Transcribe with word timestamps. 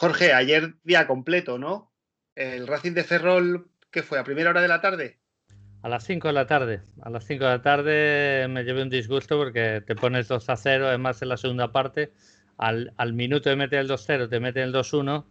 Jorge, 0.00 0.32
ayer 0.32 0.76
día 0.84 1.08
completo, 1.08 1.58
¿no? 1.58 1.92
El 2.36 2.68
Racing 2.68 2.92
de 2.92 3.02
Ferrol, 3.02 3.68
¿qué 3.90 4.04
fue? 4.04 4.20
¿A 4.20 4.22
primera 4.22 4.50
hora 4.50 4.62
de 4.62 4.68
la 4.68 4.80
tarde? 4.80 5.18
A 5.82 5.88
las 5.88 6.04
5 6.04 6.28
de 6.28 6.34
la 6.34 6.46
tarde. 6.46 6.82
A 7.02 7.10
las 7.10 7.26
5 7.26 7.42
de 7.42 7.50
la 7.50 7.62
tarde 7.62 8.46
me 8.48 8.62
llevé 8.62 8.82
un 8.84 8.90
disgusto 8.90 9.36
porque 9.36 9.82
te 9.84 9.96
pones 9.96 10.28
2 10.28 10.50
a 10.50 10.56
0, 10.56 10.86
además 10.86 11.20
en 11.22 11.30
la 11.30 11.36
segunda 11.36 11.72
parte. 11.72 12.12
Al, 12.58 12.94
al 12.96 13.12
minuto 13.12 13.50
de 13.50 13.56
meter 13.56 13.80
el 13.80 13.88
2-0 13.88 14.28
te 14.30 14.38
meten 14.38 14.62
el 14.62 14.72
2-1 14.72 15.24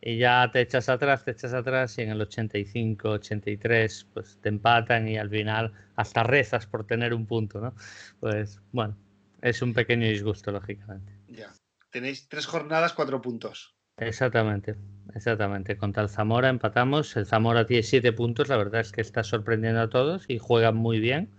y 0.00 0.18
ya 0.18 0.48
te 0.52 0.60
echas 0.60 0.88
atrás, 0.88 1.24
te 1.24 1.32
echas 1.32 1.52
atrás 1.52 1.98
y 1.98 2.02
en 2.02 2.10
el 2.10 2.20
85, 2.20 3.08
83 3.08 4.06
pues 4.14 4.38
te 4.40 4.50
empatan 4.50 5.08
y 5.08 5.18
al 5.18 5.30
final 5.30 5.72
hasta 5.96 6.22
rezas 6.22 6.64
por 6.66 6.86
tener 6.86 7.12
un 7.12 7.26
punto, 7.26 7.60
¿no? 7.60 7.74
Pues 8.20 8.60
bueno, 8.70 8.96
es 9.42 9.62
un 9.62 9.74
pequeño 9.74 10.06
disgusto, 10.06 10.52
lógicamente. 10.52 11.12
Ya. 11.26 11.52
Tenéis 11.90 12.28
tres 12.28 12.46
jornadas, 12.46 12.92
cuatro 12.92 13.20
puntos. 13.20 13.75
Exactamente, 13.98 14.74
exactamente. 15.14 15.76
Contra 15.76 16.02
el 16.02 16.08
Zamora 16.08 16.48
empatamos. 16.48 17.16
El 17.16 17.26
Zamora 17.26 17.64
tiene 17.64 17.82
siete 17.82 18.12
puntos. 18.12 18.48
La 18.48 18.56
verdad 18.56 18.82
es 18.82 18.92
que 18.92 19.00
está 19.00 19.24
sorprendiendo 19.24 19.80
a 19.80 19.88
todos 19.88 20.24
y 20.28 20.38
juegan 20.38 20.76
muy 20.76 21.00
bien. 21.00 21.30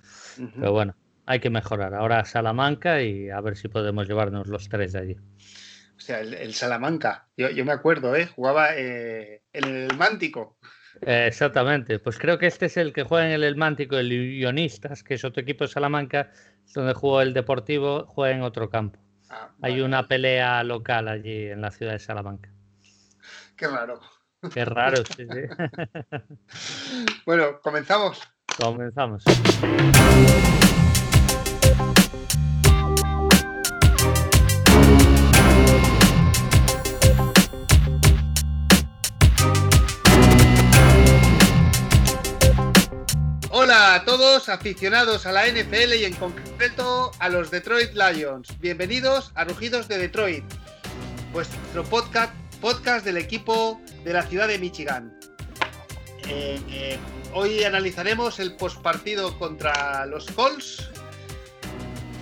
Pero 0.56 0.72
bueno, 0.72 0.96
hay 1.26 1.40
que 1.40 1.50
mejorar. 1.50 1.94
Ahora 1.94 2.26
Salamanca 2.26 3.02
y 3.02 3.30
a 3.30 3.40
ver 3.42 3.58
si 3.58 3.68
podemos 3.68 4.08
llevarnos 4.08 4.48
los 4.48 4.70
tres 4.70 4.94
de 4.94 5.00
allí. 5.00 5.18
O 5.96 6.00
sea, 6.00 6.20
el, 6.20 6.54
Salamanca, 6.54 7.28
yo, 7.36 7.66
me 7.66 7.72
acuerdo, 7.72 8.16
¿eh? 8.16 8.28
jugaba 8.28 8.76
eh, 8.76 9.42
en 9.52 9.64
el 9.66 9.98
Mántico. 9.98 10.58
exactamente, 11.02 11.98
pues 12.00 12.20
creo 12.20 12.38
que 12.38 12.46
este 12.46 12.68
es 12.68 12.78
el 12.78 12.94
que 12.94 13.04
juega 13.04 13.34
en 13.34 13.44
el 13.44 13.56
Mántico, 13.56 13.98
el 13.98 14.12
Ionistas, 14.12 15.04
que 15.04 15.16
es 15.16 15.26
otro 15.26 15.42
equipo 15.42 15.64
de 15.64 15.70
Salamanca, 15.70 16.32
donde 16.74 16.94
jugó 16.94 17.22
el 17.22 17.34
Deportivo, 17.34 18.06
juega 18.06 18.36
en 18.36 18.44
otro 18.44 18.70
campo. 18.70 19.00
Ah, 19.30 19.50
Hay 19.62 19.82
una 19.82 20.08
pelea 20.08 20.64
local 20.64 21.08
allí 21.08 21.48
en 21.48 21.62
la 21.62 21.72
ciudad 21.72 21.94
de 21.94 22.00
Salamanca. 22.00 22.50
Qué 23.56 23.68
raro. 23.68 24.00
Qué 24.54 24.64
raro, 24.66 24.98
sí, 25.16 25.26
sí. 25.28 25.42
bueno, 27.26 27.60
comenzamos. 27.62 28.22
Comenzamos. 28.60 29.24
A 43.90 44.04
todos 44.04 44.50
aficionados 44.50 45.26
a 45.26 45.32
la 45.32 45.48
NFL 45.48 45.94
y 45.94 46.04
en 46.04 46.14
concreto 46.16 47.10
a 47.20 47.30
los 47.30 47.50
Detroit 47.50 47.94
Lions. 47.94 48.60
Bienvenidos 48.60 49.32
a 49.34 49.46
Rugidos 49.46 49.88
de 49.88 49.98
Detroit, 49.98 50.44
vuestro 51.32 51.86
podcast, 51.86 52.34
podcast 52.60 53.06
del 53.06 53.16
equipo 53.16 53.80
de 54.04 54.12
la 54.12 54.24
ciudad 54.24 54.50
de 54.50 54.60
Michigan. 54.60 55.18
Eh, 56.28 56.60
eh, 56.70 56.98
hoy 57.34 57.64
analizaremos 57.64 58.42
el 58.42 58.58
postpartido 58.58 59.40
contra 59.40 60.06
los 60.06 60.26
Colts, 60.32 60.90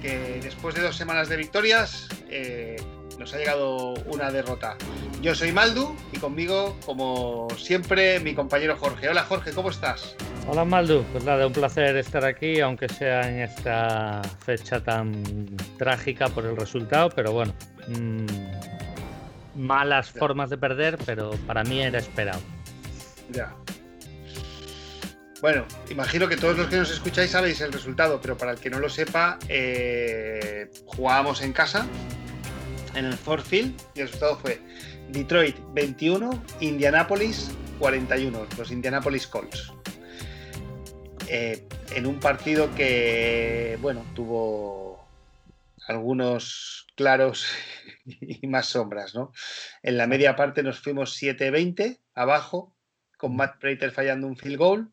que 0.03 0.39
después 0.43 0.75
de 0.75 0.83
dos 0.83 0.95
semanas 0.95 1.29
de 1.29 1.37
victorias 1.37 2.07
eh, 2.29 2.75
nos 3.17 3.33
ha 3.33 3.37
llegado 3.37 3.95
una 4.05 4.31
derrota. 4.31 4.77
Yo 5.19 5.33
soy 5.33 5.51
Maldu 5.51 5.95
y 6.13 6.19
conmigo, 6.19 6.77
como 6.85 7.47
siempre, 7.57 8.19
mi 8.19 8.35
compañero 8.35 8.77
Jorge. 8.77 9.09
Hola 9.09 9.23
Jorge, 9.23 9.51
¿cómo 9.51 9.71
estás? 9.71 10.15
Hola 10.47 10.63
Maldu, 10.63 11.03
pues 11.11 11.23
nada, 11.23 11.47
un 11.47 11.53
placer 11.53 11.97
estar 11.97 12.23
aquí, 12.23 12.59
aunque 12.59 12.87
sea 12.87 13.27
en 13.27 13.39
esta 13.39 14.21
fecha 14.45 14.79
tan 14.79 15.23
trágica 15.79 16.29
por 16.29 16.45
el 16.45 16.55
resultado, 16.55 17.09
pero 17.09 17.31
bueno, 17.31 17.51
mm, 17.87 18.27
malas 19.55 20.11
formas 20.11 20.51
de 20.51 20.57
perder, 20.59 20.99
pero 21.03 21.31
para 21.47 21.63
mí 21.63 21.81
era 21.81 21.97
esperado. 21.97 22.39
Ya. 23.31 23.55
Bueno, 25.41 25.65
imagino 25.89 26.27
que 26.27 26.37
todos 26.37 26.55
los 26.55 26.67
que 26.67 26.77
nos 26.77 26.91
escucháis 26.91 27.31
sabéis 27.31 27.59
el 27.61 27.73
resultado, 27.73 28.21
pero 28.21 28.37
para 28.37 28.51
el 28.51 28.59
que 28.59 28.69
no 28.69 28.77
lo 28.77 28.87
sepa, 28.87 29.39
eh, 29.49 30.69
jugábamos 30.85 31.41
en 31.41 31.53
casa, 31.53 31.87
en 32.93 33.05
el 33.05 33.13
Ford 33.13 33.41
Field, 33.41 33.73
y 33.95 34.01
el 34.01 34.07
resultado 34.07 34.37
fue 34.37 34.61
Detroit 35.09 35.57
21, 35.73 36.43
Indianapolis 36.59 37.49
41, 37.79 38.45
los 38.57 38.71
Indianapolis 38.71 39.25
Colts. 39.25 39.73
Eh, 41.27 41.67
en 41.95 42.05
un 42.05 42.19
partido 42.19 42.73
que, 42.75 43.77
bueno, 43.81 44.05
tuvo 44.13 45.07
algunos 45.87 46.87
claros 46.95 47.47
y 48.05 48.45
más 48.47 48.67
sombras, 48.67 49.15
¿no? 49.15 49.31
En 49.81 49.97
la 49.97 50.07
media 50.07 50.35
parte 50.35 50.61
nos 50.61 50.79
fuimos 50.79 51.19
7-20 51.21 51.99
abajo, 52.13 52.75
con 53.17 53.35
Matt 53.35 53.59
Prater 53.59 53.91
fallando 53.91 54.27
un 54.27 54.37
field 54.37 54.57
goal. 54.57 54.91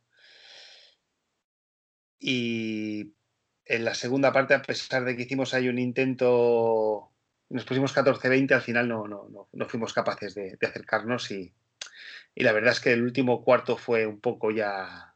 Y 2.18 3.14
en 3.64 3.84
la 3.84 3.94
segunda 3.94 4.32
parte, 4.32 4.54
a 4.54 4.62
pesar 4.62 5.04
de 5.04 5.16
que 5.16 5.22
hicimos 5.22 5.52
ahí 5.52 5.68
un 5.68 5.78
intento, 5.78 7.12
nos 7.50 7.64
pusimos 7.64 7.94
14-20, 7.94 8.52
al 8.52 8.62
final 8.62 8.88
no, 8.88 9.06
no, 9.06 9.48
no, 9.52 9.68
fuimos 9.68 9.92
capaces 9.92 10.34
de, 10.34 10.56
acercarnos 10.62 11.30
y, 11.30 11.52
y 12.34 12.42
la 12.44 12.52
verdad 12.52 12.72
es 12.72 12.80
que 12.80 12.92
el 12.92 13.02
último 13.02 13.42
cuarto 13.44 13.76
fue 13.76 14.06
un 14.06 14.20
poco 14.20 14.50
ya 14.50 15.11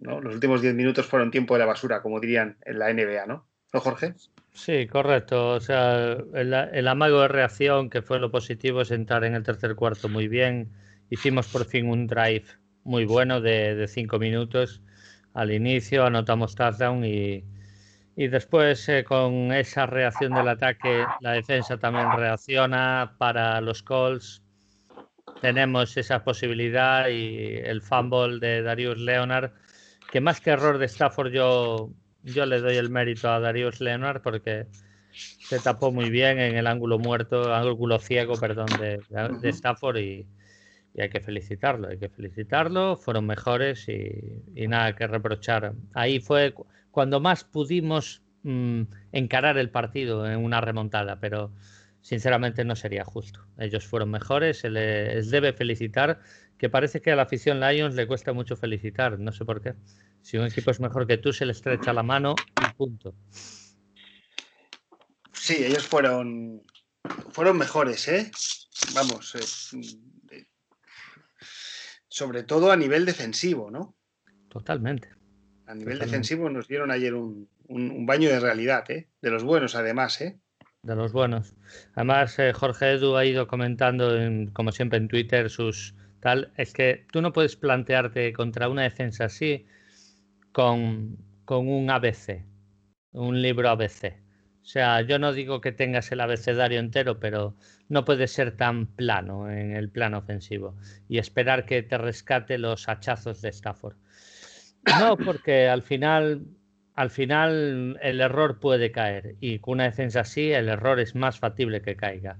los 0.00 0.34
últimos 0.34 0.62
10 0.62 0.74
minutos 0.74 1.06
fueron 1.06 1.30
tiempo 1.30 1.54
de 1.54 1.60
la 1.60 1.66
basura, 1.66 2.02
como 2.02 2.20
dirían 2.20 2.56
en 2.64 2.78
la 2.78 2.92
NBA, 2.92 3.26
¿no? 3.26 3.46
¿No, 3.72 3.80
Jorge? 3.80 4.14
Sí, 4.52 4.86
correcto. 4.86 5.50
O 5.50 5.60
sea, 5.60 6.16
el, 6.34 6.88
amago 6.88 7.20
de 7.20 7.28
reacción, 7.28 7.90
que 7.90 8.02
fue 8.02 8.18
lo 8.18 8.30
positivo, 8.30 8.80
es 8.80 8.90
entrar 8.90 9.24
en 9.24 9.34
el 9.34 9.42
tercer 9.42 9.74
cuarto 9.74 10.08
muy 10.08 10.28
bien. 10.28 10.70
Hicimos 11.10 11.48
por 11.48 11.64
fin 11.64 11.88
un 11.88 12.06
drive 12.06 12.44
muy 12.84 13.04
bueno 13.04 13.40
de 13.40 13.86
5 13.88 14.18
minutos 14.18 14.82
al 15.34 15.52
inicio, 15.52 16.06
anotamos 16.06 16.54
touchdown 16.54 17.04
y, 17.04 17.44
y 18.16 18.28
después 18.28 18.88
eh, 18.88 19.04
con 19.04 19.52
esa 19.52 19.84
reacción 19.84 20.32
del 20.32 20.48
ataque, 20.48 21.04
la 21.20 21.32
defensa 21.32 21.76
también 21.76 22.10
reacciona 22.16 23.14
para 23.18 23.60
los 23.60 23.82
calls. 23.82 24.42
Tenemos 25.40 25.96
esa 25.96 26.24
posibilidad 26.24 27.08
y 27.08 27.56
el 27.56 27.82
fumble 27.82 28.38
de 28.38 28.62
Darius 28.62 28.98
Leonard 28.98 29.52
que 30.10 30.20
más 30.20 30.40
que 30.40 30.50
error 30.50 30.78
de 30.78 30.86
Stafford 30.86 31.32
yo, 31.32 31.90
yo 32.22 32.46
le 32.46 32.60
doy 32.60 32.76
el 32.76 32.90
mérito 32.90 33.30
a 33.30 33.40
Darius 33.40 33.80
Leonard 33.80 34.22
porque 34.22 34.66
se 35.12 35.58
tapó 35.58 35.92
muy 35.92 36.10
bien 36.10 36.38
en 36.38 36.56
el 36.56 36.66
ángulo 36.66 36.98
muerto, 36.98 37.54
ángulo 37.54 37.98
ciego, 37.98 38.34
perdón, 38.34 38.66
de, 38.78 39.00
de 39.40 39.48
Stafford 39.48 39.98
y, 39.98 40.26
hay 40.98 41.10
que 41.10 41.20
felicitarlo, 41.20 41.88
hay 41.88 41.98
que 41.98 42.08
felicitarlo, 42.08 42.96
fueron 42.96 43.26
mejores 43.26 43.86
y, 43.88 44.66
nada 44.66 44.96
que 44.96 45.06
reprochar. 45.06 45.74
Ahí 45.92 46.20
fue 46.20 46.54
cuando 46.90 47.20
más 47.20 47.44
pudimos 47.44 48.22
mm, 48.44 48.82
encarar 49.12 49.58
el 49.58 49.68
partido 49.68 50.26
en 50.26 50.42
una 50.42 50.62
remontada, 50.62 51.20
pero 51.20 51.52
sinceramente 52.06 52.64
no 52.64 52.76
sería 52.76 53.04
justo. 53.04 53.44
Ellos 53.58 53.84
fueron 53.84 54.12
mejores, 54.12 54.60
se 54.60 54.70
les 54.70 55.28
debe 55.28 55.52
felicitar 55.52 56.20
que 56.56 56.70
parece 56.70 57.02
que 57.02 57.10
a 57.10 57.16
la 57.16 57.22
afición 57.22 57.58
Lions 57.58 57.96
le 57.96 58.06
cuesta 58.06 58.32
mucho 58.32 58.56
felicitar, 58.56 59.18
no 59.18 59.32
sé 59.32 59.44
por 59.44 59.60
qué. 59.60 59.74
Si 60.22 60.36
un 60.38 60.46
equipo 60.46 60.70
es 60.70 60.78
mejor 60.78 61.08
que 61.08 61.18
tú, 61.18 61.32
se 61.32 61.44
le 61.44 61.50
estrecha 61.50 61.92
la 61.92 62.04
mano 62.04 62.36
y 62.62 62.74
punto. 62.74 63.16
Sí, 65.32 65.64
ellos 65.64 65.84
fueron, 65.84 66.62
fueron 67.30 67.58
mejores, 67.58 68.06
¿eh? 68.06 68.30
Vamos, 68.94 69.34
eh, 69.34 70.46
sobre 72.06 72.44
todo 72.44 72.70
a 72.70 72.76
nivel 72.76 73.04
defensivo, 73.04 73.68
¿no? 73.68 73.96
Totalmente. 74.48 75.10
A 75.66 75.74
nivel 75.74 75.98
defensivo 75.98 76.48
nos 76.50 76.68
dieron 76.68 76.92
ayer 76.92 77.14
un, 77.14 77.48
baño 78.06 78.28
de 78.28 78.38
realidad, 78.38 78.88
¿eh? 78.92 79.08
De 79.20 79.30
los 79.30 79.42
buenos, 79.42 79.74
además, 79.74 80.20
¿eh? 80.20 80.38
De 80.86 80.94
los 80.94 81.12
buenos. 81.12 81.52
Además, 81.96 82.38
eh, 82.38 82.52
Jorge 82.52 82.92
Edu 82.92 83.16
ha 83.16 83.24
ido 83.24 83.48
comentando, 83.48 84.08
como 84.52 84.70
siempre 84.70 84.98
en 84.98 85.08
Twitter, 85.08 85.50
sus, 85.50 85.96
es 86.56 86.72
que 86.72 87.04
tú 87.10 87.20
no 87.20 87.32
puedes 87.32 87.56
plantearte 87.56 88.32
contra 88.32 88.68
una 88.68 88.82
defensa 88.82 89.24
así 89.24 89.66
con, 90.52 91.18
con 91.44 91.66
un 91.66 91.90
ABC, 91.90 92.44
un 93.10 93.42
libro 93.42 93.68
ABC. 93.68 94.14
O 94.62 94.64
sea, 94.64 95.00
yo 95.00 95.18
no 95.18 95.32
digo 95.32 95.60
que 95.60 95.72
tengas 95.72 96.12
el 96.12 96.20
abecedario 96.20 96.78
entero, 96.78 97.18
pero 97.18 97.56
no 97.88 98.04
puede 98.04 98.28
ser 98.28 98.56
tan 98.56 98.86
plano 98.86 99.50
en 99.50 99.72
el 99.72 99.90
plano 99.90 100.18
ofensivo 100.18 100.76
y 101.08 101.18
esperar 101.18 101.66
que 101.66 101.82
te 101.82 101.98
rescate 101.98 102.58
los 102.58 102.88
hachazos 102.88 103.42
de 103.42 103.48
Stafford. 103.48 103.96
No, 105.00 105.16
porque 105.16 105.66
al 105.68 105.82
final, 105.82 106.46
al 106.96 107.10
final 107.10 107.98
el 108.02 108.20
error 108.20 108.58
puede 108.58 108.90
caer 108.90 109.36
y 109.40 109.58
con 109.58 109.74
una 109.74 109.84
defensa 109.84 110.20
así 110.20 110.50
el 110.52 110.68
error 110.68 110.98
es 110.98 111.14
más 111.14 111.38
factible 111.38 111.82
que 111.82 111.94
caiga. 111.94 112.38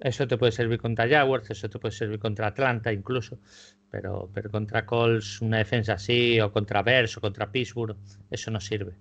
Eso 0.00 0.26
te 0.26 0.36
puede 0.36 0.50
servir 0.50 0.80
contra 0.80 1.08
Jaguars, 1.08 1.48
eso 1.50 1.70
te 1.70 1.78
puede 1.78 1.94
servir 1.94 2.18
contra 2.18 2.48
Atlanta 2.48 2.92
incluso, 2.92 3.38
pero, 3.88 4.28
pero 4.34 4.50
contra 4.50 4.84
Colts 4.84 5.40
una 5.40 5.58
defensa 5.58 5.94
así, 5.94 6.40
o 6.40 6.50
contra 6.52 6.82
Bears, 6.82 7.16
o 7.16 7.20
contra 7.20 7.52
Pittsburgh, 7.52 7.96
eso 8.28 8.50
no 8.50 8.60
sirve. 8.60 8.94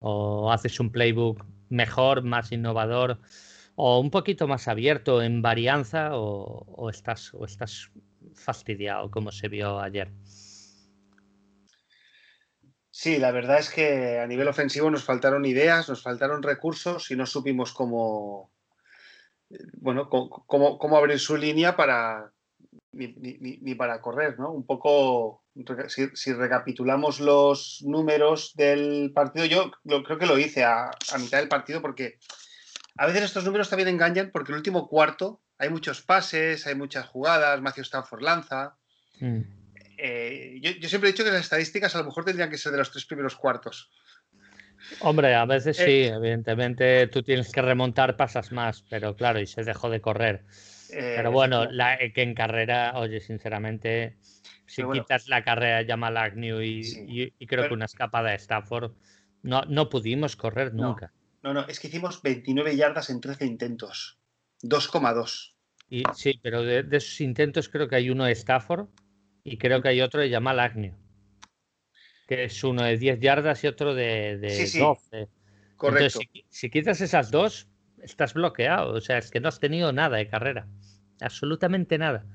O 0.00 0.50
haces 0.50 0.80
un 0.80 0.90
playbook 0.90 1.44
mejor, 1.68 2.22
más 2.22 2.50
innovador, 2.50 3.20
o 3.76 4.00
un 4.00 4.10
poquito 4.10 4.48
más 4.48 4.66
abierto 4.66 5.22
en 5.22 5.40
varianza 5.40 6.10
o, 6.14 6.90
estás, 6.90 7.32
o 7.34 7.44
estás 7.44 7.92
fastidiado 8.34 9.08
como 9.12 9.30
se 9.30 9.48
vio 9.48 9.78
ayer. 9.78 10.10
Sí, 13.00 13.16
la 13.18 13.30
verdad 13.30 13.60
es 13.60 13.70
que 13.70 14.18
a 14.18 14.26
nivel 14.26 14.48
ofensivo 14.48 14.90
nos 14.90 15.04
faltaron 15.04 15.44
ideas, 15.44 15.88
nos 15.88 16.02
faltaron 16.02 16.42
recursos 16.42 17.12
y 17.12 17.14
no 17.14 17.26
supimos 17.26 17.72
cómo, 17.72 18.50
bueno, 19.74 20.08
cómo, 20.08 20.96
abrir 20.96 21.20
su 21.20 21.36
línea 21.36 21.76
para 21.76 22.32
ni, 22.90 23.74
para 23.76 24.00
correr, 24.00 24.40
¿no? 24.40 24.50
Un 24.50 24.66
poco, 24.66 25.44
si, 25.86 26.32
recapitulamos 26.32 27.20
los 27.20 27.84
números 27.86 28.54
del 28.56 29.12
partido, 29.14 29.44
yo 29.44 29.70
creo 30.02 30.18
que 30.18 30.26
lo 30.26 30.36
hice 30.36 30.64
a, 30.64 30.90
mitad 31.20 31.38
del 31.38 31.48
partido 31.48 31.80
porque 31.80 32.18
a 32.96 33.06
veces 33.06 33.22
estos 33.22 33.44
números 33.44 33.70
también 33.70 33.90
engañan 33.90 34.32
porque 34.32 34.50
el 34.50 34.58
último 34.58 34.88
cuarto 34.88 35.40
hay 35.56 35.68
muchos 35.68 36.02
pases, 36.02 36.66
hay 36.66 36.74
muchas 36.74 37.06
jugadas, 37.06 37.62
Matthew 37.62 37.82
Stanford 37.82 38.22
lanza. 38.22 38.76
Mm. 39.20 39.57
Eh, 39.98 40.60
yo, 40.60 40.88
siempre 40.88 41.10
he 41.10 41.12
dicho 41.12 41.24
que 41.24 41.30
las 41.30 41.42
estadísticas 41.42 41.94
a 41.94 41.98
lo 41.98 42.04
mejor 42.04 42.24
tendrían 42.24 42.50
que 42.50 42.56
ser 42.56 42.72
de 42.72 42.78
los 42.78 42.90
tres 42.90 43.04
primeros 43.04 43.34
cuartos. 43.36 43.90
Hombre, 45.00 45.34
a 45.34 45.44
veces 45.44 45.78
eh, 45.80 45.84
sí, 45.84 46.02
evidentemente 46.04 47.08
tú 47.08 47.22
tienes 47.22 47.50
que 47.50 47.60
remontar, 47.60 48.16
pasas 48.16 48.52
más, 48.52 48.84
pero 48.88 49.16
claro, 49.16 49.40
y 49.40 49.46
se 49.46 49.64
dejó 49.64 49.90
de 49.90 50.00
correr. 50.00 50.44
pero 50.88 51.32
bueno, 51.32 51.66
la, 51.70 51.98
que 52.14 52.22
en 52.22 52.34
carrera, 52.34 52.92
oye, 52.94 53.20
sinceramente, 53.20 54.16
si 54.66 54.82
quitas 54.84 55.28
la 55.28 55.42
carrera 55.42 55.82
ya 55.82 55.94
Agnew 55.94 56.62
y, 56.62 57.32
y, 57.38 57.46
creo 57.46 57.66
que 57.66 57.74
una 57.74 57.86
escapada 57.86 58.30
de 58.30 58.36
Stafford, 58.36 58.92
no, 59.42 59.62
no 59.62 59.88
pudimos 59.88 60.36
correr 60.36 60.72
nunca. 60.72 61.12
No, 61.42 61.54
no, 61.54 61.66
es 61.66 61.80
que 61.80 61.88
hicimos 61.88 62.22
29 62.22 62.76
yardas 62.76 63.10
en 63.10 63.20
13 63.20 63.46
intentos. 63.46 64.18
2,2. 64.62 65.54
Y 65.88 66.02
sí, 66.14 66.38
pero 66.42 66.62
de, 66.62 66.84
esos 66.90 67.20
intentos 67.20 67.68
creo 67.68 67.88
que 67.88 67.96
hay 67.96 68.10
uno 68.10 68.24
de 68.24 68.32
Stafford 68.32 68.88
y 69.50 69.58
creo 69.58 69.82
que 69.82 69.88
hay 69.88 70.00
otro 70.00 70.20
de 70.20 70.30
Jamal 70.30 70.60
Agnew. 70.60 70.94
Que 72.26 72.44
es 72.44 72.62
uno 72.62 72.82
de 72.82 72.98
10 72.98 73.20
yardas 73.20 73.64
y 73.64 73.66
otro 73.66 73.94
de, 73.94 74.38
de 74.38 74.70
12. 74.78 75.28
Correcto. 75.76 76.20
si, 76.50 76.70
quitas 76.70 77.00
esas 77.00 77.30
dos, 77.30 77.68
estás 78.02 78.34
bloqueado. 78.34 78.92
O 78.92 79.00
sea, 79.00 79.18
es 79.18 79.30
que 79.30 79.40
no 79.40 79.48
has 79.48 79.60
tenido 79.60 79.92
nada 79.92 80.16
de 80.16 80.28
carrera. 80.28 80.66
Absolutamente 81.20 81.98
nada. 81.98 82.26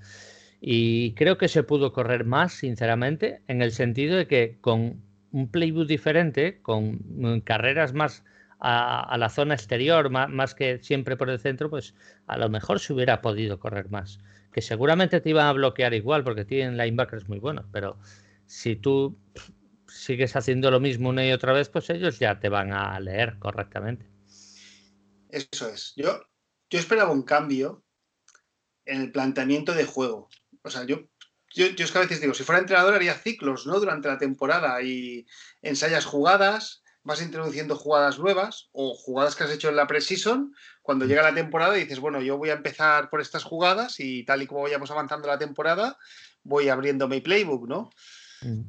Y 0.60 1.14
creo 1.14 1.38
que 1.38 1.50
se 1.50 1.64
pudo 1.64 1.92
correr 1.92 2.24
más, 2.24 2.54
sinceramente, 2.54 3.42
en 3.48 3.62
el 3.62 3.72
sentido 3.72 4.16
de 4.18 4.28
que 4.28 4.58
con 4.62 5.04
un 5.32 5.50
playbook 5.50 5.88
diferente, 5.88 6.62
con 6.62 7.02
mm, 7.06 7.42
carreras 7.42 7.94
más 7.94 8.24
a, 8.60 9.18
la 9.18 9.28
zona 9.28 9.56
exterior, 9.56 10.10
más, 10.10 10.56
que 10.56 10.80
siempre 10.80 11.18
por 11.18 11.30
el 11.30 11.40
centro, 11.40 11.70
pues 11.70 11.96
a 12.28 12.38
lo 12.38 12.48
mejor 12.48 12.80
se 12.80 12.94
hubiera 12.94 13.22
podido 13.22 13.60
correr 13.60 13.90
más. 13.90 14.20
Que 14.54 14.62
seguramente 14.62 15.20
te 15.20 15.30
iban 15.30 15.48
a 15.48 15.54
bloquear 15.54 15.94
igual 15.94 16.24
porque 16.24 16.46
tienen 16.46 16.78
linebackers 16.78 17.28
muy 17.28 17.40
buenos, 17.40 17.66
pero 17.72 17.98
si 18.46 18.76
tú 18.76 19.18
sigues 19.88 20.36
haciendo 20.36 20.72
lo 20.72 20.80
mismo 20.80 21.10
una 21.10 21.26
y 21.26 21.32
otra 21.32 21.54
vez, 21.54 21.70
pues 21.70 21.90
ellos 21.90 22.20
ya 22.20 22.40
te 22.40 22.50
van 22.50 22.72
a 22.72 23.00
leer 23.00 23.38
correctamente. 23.40 24.08
Eso 25.30 25.68
es. 25.68 25.94
Yo, 25.96 26.22
yo 26.70 26.80
esperaba 26.80 27.12
un 27.12 27.24
cambio 27.24 27.84
en 28.86 29.02
el 29.02 29.12
planteamiento 29.12 29.74
de 29.74 29.86
juego. 29.86 30.30
O 30.62 30.70
sea, 30.70 30.86
yo, 30.86 31.08
yo, 31.54 31.68
yo 31.68 31.86
es 31.86 31.92
que 31.92 31.98
a 31.98 32.02
veces 32.02 32.22
digo, 32.22 32.34
si 32.34 32.44
fuera 32.44 32.62
entrenador 32.62 32.94
haría 32.94 33.16
ciclos, 33.16 33.66
¿no? 33.66 33.80
Durante 33.80 34.08
la 34.08 34.18
temporada 34.18 34.82
y 34.84 35.26
ensayas 35.62 36.06
jugadas 36.06 36.83
vas 37.04 37.22
introduciendo 37.22 37.76
jugadas 37.76 38.18
nuevas 38.18 38.70
o 38.72 38.96
jugadas 38.96 39.36
que 39.36 39.44
has 39.44 39.52
hecho 39.52 39.70
en 39.70 39.76
la 39.76 39.88
preseason. 39.88 40.56
Cuando 40.82 41.06
llega 41.06 41.22
la 41.22 41.34
temporada 41.34 41.74
dices, 41.74 42.00
bueno, 42.00 42.22
yo 42.22 42.38
voy 42.38 42.50
a 42.50 42.54
empezar 42.54 43.10
por 43.10 43.22
estas 43.22 43.44
jugadas 43.44 44.00
y 44.00 44.24
tal 44.24 44.42
y 44.42 44.48
como 44.48 44.64
vayamos 44.64 44.90
avanzando 44.92 45.28
la 45.28 45.38
temporada, 45.38 45.98
voy 46.44 46.70
abriendo 46.70 47.08
mi 47.08 47.20
playbook, 47.20 47.68
¿no? 47.68 47.90
Mm. 48.42 48.62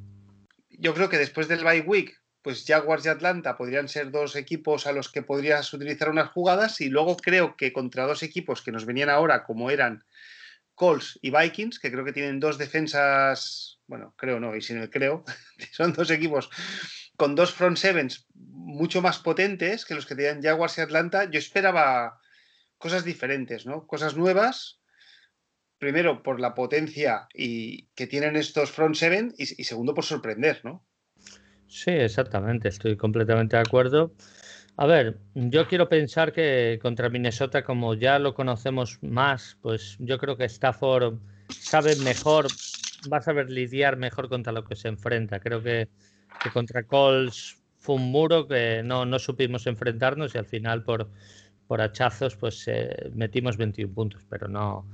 Yo 0.71 0.95
creo 0.95 1.09
que 1.09 1.19
después 1.19 1.47
del 1.47 1.65
bye 1.65 1.83
week, 1.83 2.21
pues 2.43 2.65
Jaguars 2.67 3.07
y 3.07 3.09
Atlanta 3.09 3.57
podrían 3.57 3.89
ser 3.89 4.11
dos 4.11 4.37
equipos 4.37 4.87
a 4.87 4.93
los 4.93 5.11
que 5.11 5.23
podrías 5.23 5.73
utilizar 5.73 6.11
unas 6.11 6.31
jugadas 6.31 6.81
y 6.81 6.89
luego 6.89 7.17
creo 7.17 7.57
que 7.57 7.73
contra 7.73 8.07
dos 8.07 8.23
equipos 8.23 8.61
que 8.61 8.73
nos 8.73 8.85
venían 8.85 9.09
ahora, 9.09 9.45
como 9.45 9.71
eran 9.71 10.05
Colts 10.75 11.19
y 11.23 11.31
Vikings, 11.31 11.79
que 11.79 11.91
creo 11.91 12.05
que 12.05 12.13
tienen 12.13 12.41
dos 12.41 12.59
defensas, 12.59 13.79
bueno, 13.87 14.13
creo 14.19 14.41
no, 14.41 14.57
y 14.57 14.61
sin 14.61 14.79
el 14.79 14.91
creo, 14.91 15.25
son 15.73 15.93
dos 15.93 16.11
equipos 16.11 16.51
con 17.16 17.34
dos 17.34 17.52
front 17.52 17.76
sevens 17.76 18.26
mucho 18.34 19.02
más 19.02 19.19
potentes 19.19 19.84
que 19.84 19.94
los 19.94 20.06
que 20.06 20.14
tenían 20.14 20.43
Jaguars 20.43 20.78
y 20.78 20.81
Atlanta, 20.81 21.31
yo 21.31 21.38
esperaba 21.38 22.19
cosas 22.78 23.05
diferentes, 23.05 23.66
¿no? 23.66 23.87
Cosas 23.87 24.16
nuevas. 24.16 24.81
Primero, 25.78 26.22
por 26.22 26.40
la 26.40 26.55
potencia 26.55 27.28
y 27.34 27.88
que 27.94 28.06
tienen 28.06 28.37
estos 28.37 28.70
front 28.70 28.94
seven 28.94 29.34
y, 29.37 29.46
segundo, 29.46 29.94
por 29.94 30.05
sorprender, 30.05 30.61
¿no? 30.64 30.87
Sí, 31.69 31.90
exactamente, 31.90 32.69
estoy 32.69 32.96
completamente 32.96 33.56
de 33.56 33.62
acuerdo. 33.62 34.14
A 34.76 34.87
ver, 34.87 35.19
yo 35.34 35.69
quiero 35.69 35.88
pensar 35.88 36.32
que 36.32 36.78
contra 36.81 37.08
Minnesota, 37.08 37.64
como 37.64 37.94
ya 37.94 38.19
lo 38.19 38.34
conocemos 38.34 38.99
más, 39.02 39.58
pues 39.61 39.96
yo 39.99 40.19
creo 40.19 40.37
que 40.37 40.44
Stafford 40.44 41.19
sabe 41.49 41.96
mejor, 41.96 42.46
va 43.12 43.19
a 43.19 43.22
saber 43.22 43.50
lidiar 43.50 43.96
mejor 43.96 44.28
contra 44.28 44.52
lo 44.52 44.64
que 44.64 44.76
se 44.76 44.88
enfrenta. 44.88 45.40
Creo 45.40 45.62
que 45.62 45.88
que 46.43 46.51
contra 46.51 46.85
Colts 46.85 47.63
fue 47.79 47.97
un 47.97 48.11
muro 48.11 48.47
que 48.47 48.83
no, 48.83 49.05
no 49.05 49.19
supimos 49.19 49.67
enfrentarnos 49.67 50.35
y 50.35 50.39
al 50.39 50.47
final 50.47 50.85
por, 50.85 51.11
por 51.67 51.81
hachazos 51.81 52.37
pues 52.37 52.65
eh, 52.67 53.11
metimos 53.15 53.57
21 53.57 53.93
puntos, 53.93 54.23
pero 54.29 54.49
no, 54.49 54.89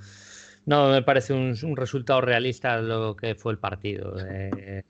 no 0.67 0.91
me 0.91 1.03
parece 1.03 1.33
un, 1.33 1.77
resultado 1.77 2.21
realista 2.21 2.81
lo 2.81 3.17
que 3.17 3.35
fue 3.35 3.53
el 3.53 3.59
partido. 3.59 4.17
Eh, 4.19 4.83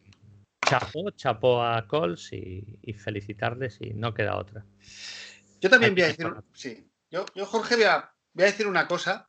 chapó, 0.66 1.10
chapó 1.10 1.62
a 1.62 1.86
Colts 1.86 2.32
y, 2.32 2.94
felicitarles 2.94 3.78
y 3.80 3.94
no 3.94 4.14
queda 4.14 4.36
otra. 4.36 4.64
Yo 5.60 5.68
también 5.68 5.94
voy 5.94 6.04
a 6.04 6.06
decir, 6.06 6.26
sí, 6.52 6.90
yo, 7.10 7.26
yo 7.34 7.46
Jorge 7.46 7.76
voy 7.76 7.84
a, 7.84 8.12
voy 8.32 8.44
a, 8.44 8.46
decir 8.46 8.66
una 8.66 8.86
cosa. 8.86 9.28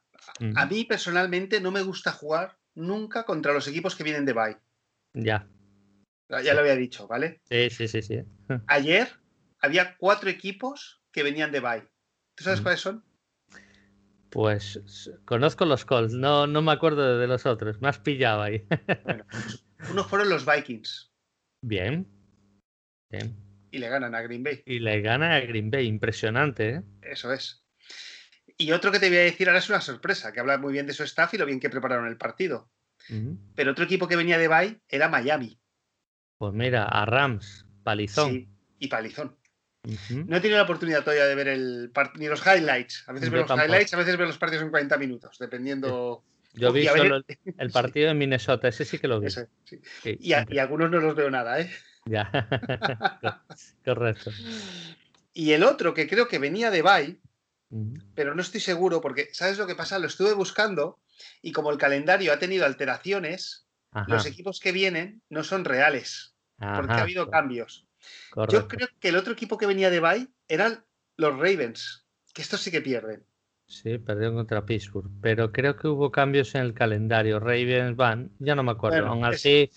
A 0.56 0.66
mí 0.66 0.86
personalmente 0.86 1.60
no 1.60 1.72
me 1.72 1.82
gusta 1.82 2.12
jugar 2.12 2.58
nunca 2.76 3.26
contra 3.26 3.54
los 3.54 3.68
equipos 3.68 3.96
que 3.96 4.04
vienen 4.04 4.26
de 4.26 4.34
bye. 4.34 4.58
Ya. 5.14 5.48
Ya 6.40 6.54
lo 6.54 6.62
había 6.62 6.76
dicho, 6.76 7.08
¿vale? 7.08 7.42
Sí, 7.50 7.70
sí, 7.70 7.88
sí, 7.88 8.02
sí. 8.02 8.20
Ayer 8.68 9.10
había 9.60 9.96
cuatro 9.98 10.30
equipos 10.30 11.02
que 11.12 11.24
venían 11.24 11.52
de 11.52 11.60
Bay. 11.60 11.82
¿Tú 12.36 12.44
sabes 12.44 12.62
mm. 12.62 12.64
cuáles 12.64 12.80
son? 12.80 13.04
Pues 14.30 15.12
conozco 15.26 15.66
los 15.66 15.84
Colts, 15.84 16.14
no, 16.14 16.48
no 16.48 16.62
me 16.62 16.72
acuerdo 16.72 17.18
de 17.18 17.28
los 17.28 17.46
otros, 17.46 17.82
me 17.82 17.90
has 17.90 18.00
pillado 18.00 18.42
ahí. 18.42 18.66
Bueno, 19.04 19.26
unos 19.90 20.08
fueron 20.08 20.30
los 20.30 20.46
Vikings. 20.46 21.12
Bien. 21.62 22.08
Bien. 23.10 23.36
Y 23.72 23.80
le 23.80 23.90
ganan 23.90 24.16
a 24.16 24.22
Green 24.22 24.44
Bay. 24.44 24.64
Y 24.66 24.80
le 24.80 25.02
ganan 25.02 25.32
a 25.32 25.40
Green 25.42 25.70
Bay, 25.70 25.86
impresionante, 25.86 26.70
¿eh? 26.70 26.82
Eso 27.02 27.34
es. 27.34 27.66
Y 28.58 28.72
otro 28.72 28.92
que 28.92 29.00
te 29.00 29.10
voy 29.10 29.18
a 29.18 29.22
decir 29.22 29.50
ahora 29.50 29.60
es 29.60 29.70
una 29.70 29.82
sorpresa, 29.82 30.32
que 30.32 30.40
habla 30.40 30.58
muy 30.58 30.72
bien 30.72 30.88
de 30.88 30.94
su 30.94 31.04
staff 31.04 31.34
y 31.34 31.38
lo 31.38 31.46
bien 31.46 31.60
que 31.60 31.70
prepararon 31.70 32.08
el 32.08 32.18
partido. 32.18 32.70
Pero 33.56 33.72
otro 33.72 33.84
equipo 33.84 34.08
que 34.08 34.16
venía 34.16 34.38
de 34.38 34.48
Bay 34.48 34.80
era 34.88 35.10
Miami. 35.10 35.60
Pues 36.42 36.56
mira, 36.56 36.86
a 36.86 37.06
Rams, 37.06 37.68
palizón. 37.84 38.32
Sí, 38.32 38.50
y 38.80 38.88
palizón. 38.88 39.38
No 40.10 40.38
he 40.38 40.40
tenido 40.40 40.58
la 40.58 40.64
oportunidad 40.64 41.04
todavía 41.04 41.28
de 41.28 41.36
ver 41.36 41.48
el 41.50 41.92
ni 42.16 42.26
los 42.26 42.42
highlights. 42.44 43.04
A 43.06 43.14
veces 43.14 43.30
veo 43.30 43.46
los 43.46 43.52
highlights, 43.52 43.94
a 43.94 43.98
veces 43.98 44.18
veo 44.18 44.26
los 44.26 44.40
partidos 44.40 44.64
en 44.64 44.72
40 44.72 44.98
minutos, 44.98 45.38
dependiendo. 45.38 46.24
Yo 46.56 46.74
vi 46.74 46.88
solo 46.88 47.22
el, 47.58 47.72
partido 47.72 48.08
de 48.08 48.16
Minnesota, 48.16 48.70
ese 48.70 48.86
sí 48.86 48.98
que 48.98 49.08
lo 49.08 49.20
vi. 49.20 49.28
y, 50.04 50.34
algunos 50.34 50.90
no 50.90 51.00
los 51.00 51.14
veo 51.14 51.30
nada, 51.30 51.60
¿eh? 51.60 51.70
Ya. 52.08 52.32
Correcto. 53.86 54.32
Y 55.34 55.52
el 55.52 55.62
otro 55.62 55.94
que 55.94 56.08
creo 56.08 56.28
que 56.28 56.40
venía 56.40 56.72
de 56.72 56.82
Bay, 56.82 57.22
pero 58.16 58.34
no 58.34 58.42
estoy 58.42 58.62
seguro 58.62 59.00
porque, 59.00 59.30
¿sabes 59.32 59.60
lo 59.60 59.68
que 59.68 59.76
pasa? 59.76 60.00
Lo 60.00 60.08
estuve 60.08 60.34
buscando 60.34 60.98
y 61.44 61.52
como 61.52 61.70
el 61.70 61.78
calendario 61.78 62.34
ha 62.34 62.40
tenido 62.40 62.66
alteraciones, 62.66 63.68
los 64.08 64.26
equipos 64.26 64.60
que 64.60 64.72
vienen 64.72 65.22
no 65.30 65.44
son 65.44 65.66
reales 65.66 66.31
porque 66.76 66.94
ha 66.94 67.02
habido 67.02 67.30
cambios. 67.30 67.88
Yo 68.50 68.68
creo 68.68 68.88
que 69.00 69.10
el 69.10 69.16
otro 69.16 69.34
equipo 69.34 69.58
que 69.58 69.66
venía 69.66 69.90
de 69.90 70.00
Bay 70.00 70.28
eran 70.48 70.84
los 71.18 71.34
Ravens, 71.34 72.06
que 72.34 72.42
estos 72.42 72.62
sí 72.62 72.72
que 72.72 72.82
pierden. 72.82 73.26
Sí, 73.66 73.98
perdieron 73.98 74.36
contra 74.36 74.66
Pittsburgh, 74.66 75.10
pero 75.22 75.52
creo 75.52 75.78
que 75.78 75.88
hubo 75.88 76.12
cambios 76.12 76.54
en 76.56 76.62
el 76.62 76.74
calendario. 76.74 77.40
Ravens 77.40 77.96
van, 77.96 78.32
ya 78.40 78.54
no 78.54 78.64
me 78.64 78.72
acuerdo, 78.72 79.08
aún 79.08 79.24
así 79.24 79.72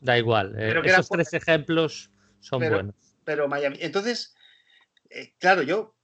da 0.00 0.16
igual. 0.16 0.54
Eh, 0.56 0.80
esos 0.84 1.08
tres 1.08 1.32
ejemplos 1.34 2.10
son 2.38 2.60
buenos. 2.60 2.94
Pero 3.24 3.48
Miami, 3.48 3.78
entonces, 3.80 4.34
eh, 5.08 5.34
claro, 5.38 5.62
yo 5.62 5.96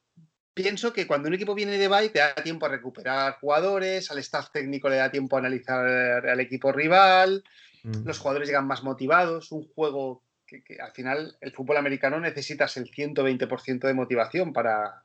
pienso 0.55 0.93
que 0.93 1.07
cuando 1.07 1.29
un 1.29 1.35
equipo 1.35 1.55
viene 1.55 1.79
de 1.79 1.87
Bay 1.87 2.09
te 2.09 2.19
da 2.19 2.35
tiempo 2.35 2.67
a 2.67 2.71
recuperar 2.71 3.39
jugadores, 3.39 4.11
al 4.11 4.19
staff 4.19 4.51
técnico 4.51 4.89
le 4.89 4.97
da 4.97 5.11
tiempo 5.11 5.37
a 5.37 5.39
analizar 5.39 5.87
al 6.27 6.41
equipo 6.41 6.73
rival, 6.73 7.45
mm. 7.85 8.07
los 8.07 8.19
jugadores 8.19 8.49
llegan 8.49 8.67
más 8.67 8.83
motivados, 8.83 9.53
un 9.53 9.69
juego 9.69 10.26
que, 10.47 10.63
al 10.81 10.93
final 10.93 11.37
el 11.41 11.53
fútbol 11.53 11.77
americano 11.77 12.21
necesitas 12.21 12.77
el 12.77 12.91
120% 12.91 13.87
de 13.87 13.95
motivación 13.95 14.53
para, 14.53 15.03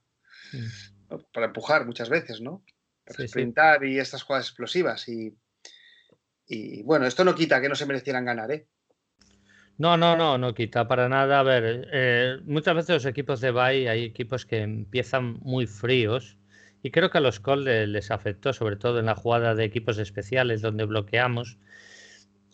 para 1.34 1.48
empujar 1.48 1.86
muchas 1.86 2.10
veces, 2.10 2.42
¿no? 2.42 2.64
Para 3.06 3.28
sprintar 3.28 3.84
y 3.84 4.00
estas 4.00 4.24
jugadas 4.24 4.48
explosivas. 4.48 5.08
Y, 5.10 5.36
y 6.48 6.84
bueno, 6.84 7.06
esto 7.06 7.24
no 7.24 7.36
quita 7.36 7.62
que 7.62 7.70
no 7.70 7.76
se 7.76 7.86
merecieran 7.86 8.26
ganar, 8.26 8.52
¿eh? 8.52 8.68
No, 9.78 9.98
no, 9.98 10.16
no, 10.16 10.38
no 10.38 10.54
quita 10.54 10.88
para 10.88 11.10
nada. 11.10 11.40
A 11.40 11.44
ver, 11.44 11.90
eh, 11.92 12.38
muchas 12.46 12.76
veces 12.76 12.90
los 12.96 13.06
equipos 13.06 13.42
de 13.42 13.50
Bay 13.50 13.88
hay 13.88 14.04
equipos 14.04 14.46
que 14.46 14.62
empiezan 14.62 15.40
muy 15.42 15.66
fríos 15.66 16.38
y 16.84 16.92
creo 16.92 17.10
que 17.10 17.18
a 17.18 17.22
los 17.22 17.40
Colts 17.40 17.66
les 17.66 18.12
afectó, 18.12 18.54
sobre 18.54 18.76
todo 18.76 19.00
en 19.00 19.08
la 19.08 19.16
jugada 19.16 19.56
de 19.56 19.64
equipos 19.64 19.98
especiales 19.98 20.62
donde 20.62 20.86
bloqueamos 20.86 21.58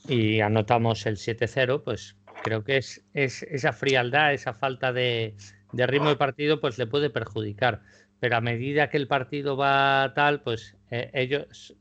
y 0.07 0.39
anotamos 0.41 1.05
el 1.05 1.17
7-0, 1.17 1.83
pues 1.83 2.15
creo 2.43 2.63
que 2.63 2.77
es, 2.77 3.03
es, 3.13 3.43
esa 3.43 3.73
frialdad, 3.73 4.33
esa 4.33 4.53
falta 4.53 4.93
de, 4.93 5.35
de 5.73 5.87
ritmo 5.87 6.09
de 6.09 6.15
partido, 6.15 6.59
pues 6.59 6.77
le 6.77 6.87
puede 6.87 7.09
perjudicar. 7.09 7.81
Pero 8.19 8.37
a 8.37 8.41
medida 8.41 8.89
que 8.89 8.97
el 8.97 9.07
partido 9.07 9.57
va 9.57 10.13
tal, 10.15 10.41
pues 10.41 10.75
eh, 10.89 11.11
ellos 11.13 11.75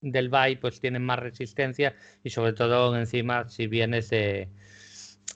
del 0.00 0.28
Bay 0.28 0.56
pues 0.56 0.80
tienen 0.80 1.04
más 1.04 1.18
resistencia 1.18 1.96
y 2.22 2.30
sobre 2.30 2.52
todo 2.52 2.96
encima 2.96 3.48
si 3.48 3.66
vienes 3.66 4.10
de 4.10 4.48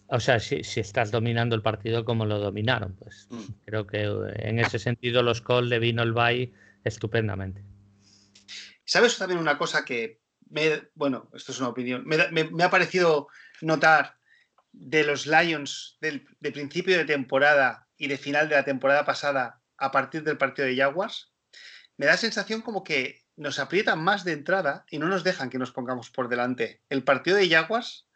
o 0.09 0.21
sea 0.21 0.39
si, 0.39 0.61
estás 0.61 1.11
dominando 1.11 1.55
el 1.55 1.63
partido 1.63 2.05
como 2.05 2.27
lo 2.27 2.39
dominaron 2.39 2.95
pues 2.95 3.27
mm. 3.31 3.65
creo 3.65 3.87
que 3.87 4.03
en 4.03 4.59
ese 4.59 4.79
sentido 4.79 5.23
los 5.23 5.41
Col 5.41 5.69
le 5.69 5.79
vino 5.79 6.03
el 6.03 6.13
Bay 6.13 6.53
estupendamente 6.85 7.65
sabes 8.85 9.19
también 9.19 9.41
una 9.41 9.59
cosa 9.59 9.85
que 9.85 10.21
me 10.51 10.91
bueno 10.95 11.31
esto 11.35 11.53
es 11.53 11.59
una 11.59 11.69
opinión 11.69 12.05
me, 12.07 12.63
ha 12.63 12.71
parecido 12.71 13.29
notar 13.63 14.17
de 14.73 15.05
los 15.05 15.27
Lions 15.27 15.99
del, 16.01 16.27
de 16.41 16.53
principio 16.53 16.97
de 16.97 17.05
temporada 17.05 17.89
y 17.97 18.09
de 18.09 18.19
final 18.19 18.49
de 18.49 18.57
la 18.57 18.65
temporada 18.65 19.05
pasada 19.05 19.61
a 19.77 19.91
partir 19.91 20.23
del 20.23 20.39
partido 20.39 20.69
de 20.69 20.77
Jaguars 20.77 21.31
me 22.01 22.07
da 22.07 22.17
sensación 22.17 22.63
como 22.63 22.83
que 22.83 23.27
nos 23.37 23.59
aprietan 23.59 24.03
más 24.03 24.25
de 24.25 24.33
entrada 24.33 24.87
y 24.91 24.99
no 24.99 25.09
nos 25.09 25.23
dejan 25.23 25.51
que 25.51 25.59
nos 25.59 25.71
pongamos 25.71 26.11
por 26.11 26.31
delante. 26.31 26.81
El 26.89 27.05
partido 27.05 27.37
de 27.37 27.47
Jaguars 27.47 28.09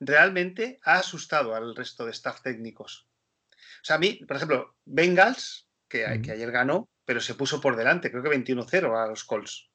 realmente 0.00 0.80
ha 0.82 0.98
asustado 0.98 1.54
al 1.54 1.76
resto 1.76 2.04
de 2.04 2.10
staff 2.10 2.42
técnicos. 2.42 3.08
O 3.52 3.84
sea, 3.84 3.94
a 3.94 3.98
mí, 4.00 4.20
por 4.26 4.36
ejemplo, 4.36 4.76
Bengals, 4.84 5.68
que, 5.88 6.04
ayer 6.04 6.50
ganó, 6.50 6.88
pero 7.04 7.20
se 7.20 7.34
puso 7.34 7.60
por 7.60 7.76
delante, 7.76 8.10
creo 8.10 8.24
que 8.24 8.28
21-0 8.28 9.04
a 9.04 9.06
los 9.06 9.22
Colts. 9.22 9.67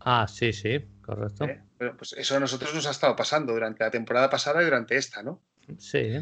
Ah, 0.00 0.26
sí, 0.28 0.52
sí, 0.52 0.78
correcto. 1.02 1.44
¿Eh? 1.44 1.62
pues 1.96 2.12
eso 2.14 2.36
a 2.36 2.40
nosotros 2.40 2.74
nos 2.74 2.86
ha 2.86 2.90
estado 2.90 3.14
pasando 3.14 3.52
durante 3.52 3.84
la 3.84 3.90
temporada 3.90 4.28
pasada 4.28 4.60
y 4.62 4.64
durante 4.64 4.96
esta, 4.96 5.22
¿no? 5.22 5.42
Sí. 5.78 6.18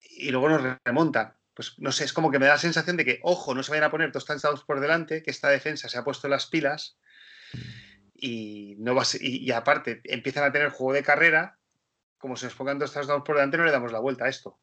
Y 0.00 0.30
luego 0.30 0.48
nos 0.48 0.78
remontan 0.84 1.38
pues 1.58 1.74
no 1.78 1.90
sé, 1.90 2.04
es 2.04 2.12
como 2.12 2.30
que 2.30 2.38
me 2.38 2.46
da 2.46 2.52
la 2.52 2.58
sensación 2.58 2.96
de 2.96 3.04
que, 3.04 3.18
ojo, 3.24 3.52
no 3.52 3.64
se 3.64 3.72
vayan 3.72 3.82
a 3.82 3.90
poner 3.90 4.12
dos 4.12 4.24
touchdowns 4.24 4.62
por 4.62 4.78
delante, 4.78 5.24
que 5.24 5.32
esta 5.32 5.48
defensa 5.48 5.88
se 5.88 5.98
ha 5.98 6.04
puesto 6.04 6.28
las 6.28 6.46
pilas 6.46 7.00
y, 8.14 8.76
no 8.78 8.94
va 8.94 9.02
y, 9.20 9.50
aparte 9.50 10.00
empiezan 10.04 10.44
a 10.44 10.52
tener 10.52 10.68
juego 10.68 10.92
de 10.92 11.02
carrera, 11.02 11.58
como 12.16 12.36
se 12.36 12.46
nos 12.46 12.54
pongan 12.54 12.78
dos 12.78 12.92
touchdowns 12.92 13.24
por 13.24 13.34
delante, 13.34 13.56
no 13.56 13.64
le 13.64 13.72
damos 13.72 13.90
la 13.90 13.98
vuelta 13.98 14.26
a 14.26 14.28
esto. 14.28 14.56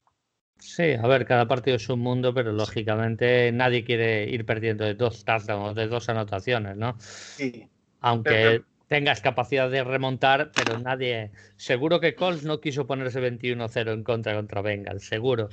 Sí, 0.58 0.94
a 0.94 1.06
ver, 1.06 1.26
cada 1.26 1.50
partido 1.50 1.76
es 1.76 1.90
un 1.90 2.00
mundo, 2.00 2.34
pero 2.34 2.54
lógicamente 2.54 3.52
nadie 3.52 3.84
quiere 3.84 4.30
ir 4.30 4.46
perdiendo 4.46 4.86
de 4.86 4.94
dos 4.94 5.26
touchdowns, 5.26 5.76
de 5.76 5.88
dos 5.88 6.08
anotaciones, 6.08 6.78
¿no? 6.78 6.96
Sí. 6.98 7.70
Aunque 8.06 8.62
tengas 8.88 9.20
capacidad 9.20 9.68
de 9.70 9.84
remontar, 9.84 10.52
pero 10.56 10.78
nadie. 10.78 11.32
Seguro 11.58 12.00
que 12.00 12.14
Colts 12.14 12.44
no 12.44 12.62
quiso 12.62 12.86
ponerse 12.86 13.20
21-0 13.20 13.94
en 13.94 14.04
contra 14.04 14.36
contra 14.36 14.62
Bengals, 14.62 15.08
seguro 15.08 15.50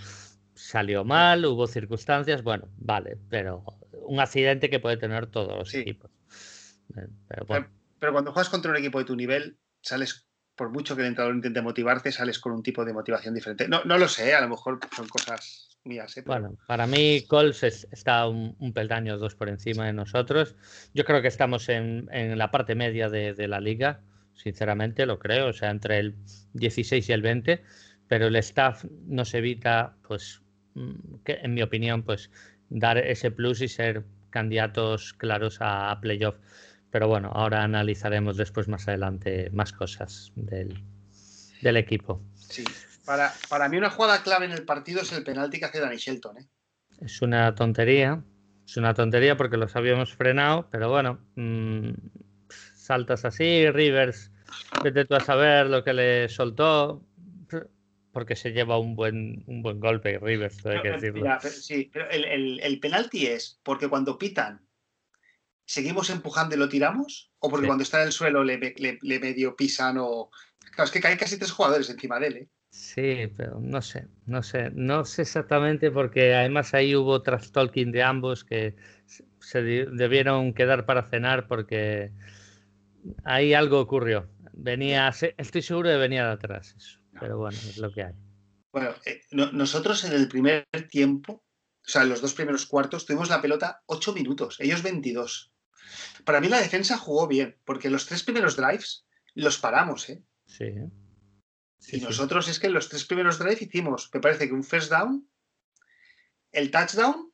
salió 0.55 1.03
mal, 1.03 1.47
hubo 1.47 1.67
circunstancias, 1.67 2.43
bueno, 2.43 2.69
vale, 2.77 3.17
pero 3.31 3.65
un 4.07 4.21
accidente 4.21 4.69
que 4.69 4.81
puede 4.81 4.99
tener 4.99 5.29
todos 5.29 5.57
los 5.57 5.75
equipos. 5.75 6.11
Eh, 6.95 7.09
pero, 7.99 8.13
cuando 8.13 8.33
juegas 8.33 8.51
contra 8.51 8.71
un 8.71 8.77
equipo 8.77 8.99
de 8.99 9.07
tu 9.07 9.17
nivel, 9.17 9.57
sales, 9.81 10.29
por 10.55 10.69
mucho 10.69 10.95
que 10.95 11.01
el 11.01 11.09
entrenador 11.09 11.35
intente 11.35 11.63
motivarte, 11.63 12.13
sales 12.13 12.39
con 12.39 12.53
un 12.53 12.63
tipo 12.63 12.85
de 12.85 12.93
motivación 12.93 13.35
diferente. 13.35 13.67
No, 13.67 13.83
no 13.85 13.97
lo 13.97 14.09
sé, 14.09 14.35
a 14.35 14.43
lo 14.43 14.51
mejor 14.51 14.79
son 14.95 15.09
cosas 15.09 15.72
Bueno, 16.27 16.57
para 16.67 16.87
mí 16.87 17.23
Coles 17.27 17.63
está 17.91 18.29
un, 18.29 18.73
peldaño 18.73 19.19
dos 19.19 19.35
por 19.35 19.49
encima 19.49 19.87
de 19.87 19.93
nosotros. 19.93 20.55
Yo 20.95 21.05
creo 21.05 21.23
que 21.23 21.29
estamos 21.29 21.69
en, 21.69 22.09
la 22.39 22.51
parte 22.51 22.75
media 22.75 23.09
de, 23.09 23.35
de 23.35 23.49
la 23.49 23.61
liga, 23.61 24.01
sinceramente, 24.35 25.07
lo 25.07 25.19
creo, 25.19 25.49
o 25.49 25.53
sea, 25.53 25.71
entre 25.71 25.99
el 25.99 26.15
16 26.55 27.09
y 27.09 27.13
el 27.13 27.23
20 27.23 27.63
pero 28.13 28.27
el 28.27 28.37
staff 28.37 28.85
nos 29.07 29.33
evita, 29.33 29.97
pues, 30.07 30.43
mm, 30.75 31.15
que, 31.25 31.39
en 31.43 31.55
mi 31.55 31.63
opinión, 31.63 32.03
pues, 32.03 32.31
dar 32.69 32.99
ese 32.99 33.31
plus 33.31 33.63
y 33.63 33.69
ser 33.69 34.05
candidatos 34.29 35.15
claros 35.15 35.57
a 35.63 35.99
playoff. 35.99 36.37
Pero 36.91 37.09
bueno, 37.09 37.31
ahora 37.33 37.63
analizaremos 37.63 38.37
después 38.37 38.69
más 38.69 38.87
adelante 38.87 39.49
más 39.55 39.73
cosas 39.73 40.31
del, 40.37 40.77
equipo. 41.63 42.21
Sí, 42.35 42.65
para, 43.05 43.33
para, 43.49 43.69
mí 43.69 43.77
una 43.77 43.91
jugada 43.91 44.23
clave 44.23 44.47
en 44.47 44.53
el 44.53 44.65
partido 44.65 45.03
es 45.03 45.13
el 45.13 45.25
penalti 45.25 45.59
que 45.59 45.67
hace 45.67 45.81
Danny 45.81 45.97
Shelton. 45.97 46.39
¿eh? 46.39 46.49
Es 47.01 47.23
una 47.23 47.55
tontería, 47.55 48.23
es 48.67 48.77
una 48.77 48.95
tontería 48.95 49.37
porque 49.37 49.57
los 49.57 49.75
habíamos 49.77 50.15
frenado, 50.15 50.69
pero 50.71 50.91
bueno, 50.91 51.21
mm, 51.37 51.91
saltas 52.75 53.25
así, 53.25 53.71
Rivers, 53.71 54.31
vete 54.83 55.05
tú 55.05 55.15
a 55.15 55.21
saber 55.21 55.67
lo 55.67 55.83
que 55.85 55.93
le 55.93 56.29
soltó, 56.29 57.03
porque 58.13 58.37
se 58.37 58.53
lleva 58.53 58.79
un 58.79 58.95
buen, 58.95 59.43
un 59.47 59.63
buen 59.63 59.81
golpe 59.81 60.19
Rivers, 60.19 60.65
hay 60.67 60.83
que 60.83 60.91
decirlo. 60.91 61.27
sí, 61.41 61.91
pero 61.93 62.09
el, 62.11 62.61
el, 62.61 62.79
penalti 62.79 63.27
es 63.27 63.59
porque 63.63 63.89
cuando 63.89 64.19
pitan, 64.19 64.61
¿seguimos 65.65 66.11
empujando 66.11 66.55
y 66.55 66.59
lo 66.59 66.69
tiramos? 66.69 67.33
¿O 67.39 67.49
porque 67.49 67.67
cuando 67.67 67.83
está 67.83 68.01
en 68.03 68.09
el 68.09 68.13
suelo 68.13 68.45
le, 68.45 68.59
le, 68.77 69.19
medio 69.19 69.57
pisan 69.57 69.97
o. 69.99 70.31
Claro, 70.75 70.85
es 70.85 70.91
que 70.91 71.01
caen 71.01 71.19
casi 71.19 71.39
tres 71.39 71.51
jugadores 71.51 71.89
encima 71.91 72.21
de 72.21 72.27
él, 72.27 72.37
¿eh? 72.37 72.49
Sí, 72.73 73.31
pero 73.37 73.61
no 73.61 73.83
sé, 73.83 74.09
no 74.25 74.43
sé, 74.43 74.71
no 74.71 75.05
sé 75.05 75.23
exactamente 75.23 75.91
porque 75.91 76.35
además 76.35 76.73
ahí 76.73 76.97
hubo 76.97 77.21
tras 77.21 77.53
talking 77.53 77.93
de 77.93 78.03
ambos 78.03 78.45
que 78.45 78.75
se 79.41 79.63
debieron 79.63 80.55
quedar 80.55 80.87
para 80.87 81.03
cenar 81.03 81.47
porque 81.47 82.13
ahí 83.25 83.53
algo 83.53 83.79
ocurrió. 83.79 84.27
Venía, 84.55 85.13
estoy 85.37 85.61
seguro 85.61 85.91
de 85.91 85.99
venir 85.99 86.23
de 86.23 86.31
atrás. 86.31 86.75
Eso 86.77 87.03
pero 87.21 87.39
bueno, 87.39 87.57
es 87.57 87.79
lo 87.79 87.93
que 87.93 88.05
hay. 88.05 88.15
Bueno, 88.73 88.95
eh, 89.05 89.21
nosotros 89.31 90.05
en 90.05 90.13
el 90.13 90.29
primer 90.29 90.67
tiempo, 90.91 91.35
o 91.35 91.89
sea, 91.89 92.03
en 92.03 92.09
los 92.09 92.23
dos 92.23 92.35
primeros 92.35 92.67
cuartos, 92.67 93.05
tuvimos 93.05 93.29
la 93.29 93.43
pelota 93.43 93.83
8 93.87 94.15
minutos, 94.15 94.57
ellos 94.61 94.83
22. 94.83 95.53
Para 96.25 96.41
mí 96.41 96.49
la 96.49 96.61
defensa 96.61 96.97
jugó 96.97 97.29
bien, 97.29 97.59
porque 97.65 97.91
los 97.91 98.07
tres 98.07 98.23
primeros 98.23 98.57
drives 98.57 99.07
los 99.35 99.59
paramos, 99.59 100.09
¿eh? 100.09 100.23
Sí. 100.47 100.73
Y 101.91 102.01
nosotros 102.01 102.49
es 102.49 102.59
que 102.59 102.69
en 102.69 102.75
los 102.75 102.89
tres 102.89 103.05
primeros 103.05 103.39
drives 103.39 103.63
hicimos, 103.63 104.11
me 104.13 104.21
parece 104.21 104.47
que 104.47 104.55
un 104.55 104.65
first 104.65 104.91
down, 104.91 105.27
el 106.53 106.71
touchdown. 106.71 107.33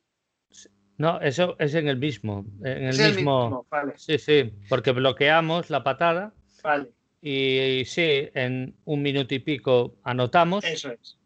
No, 0.97 1.21
eso 1.21 1.55
es 1.59 1.75
en 1.75 1.87
el 1.87 1.97
mismo. 1.97 2.45
En 2.63 2.85
el, 2.85 3.15
mismo... 3.15 3.65
vale. 3.69 3.93
Sí, 3.95 4.17
sí, 4.17 4.51
porque 4.67 4.91
bloqueamos 4.91 5.69
la 5.69 5.83
patada. 5.83 6.33
Vale. 6.61 6.91
Y, 7.21 7.83
sí, 7.85 8.29
en 8.33 8.75
un 8.85 9.01
minuto 9.01 9.33
y 9.33 9.39
pico 9.39 9.95
anotamos. 10.03 10.63
Eso 10.65 10.91
es. 10.91 11.17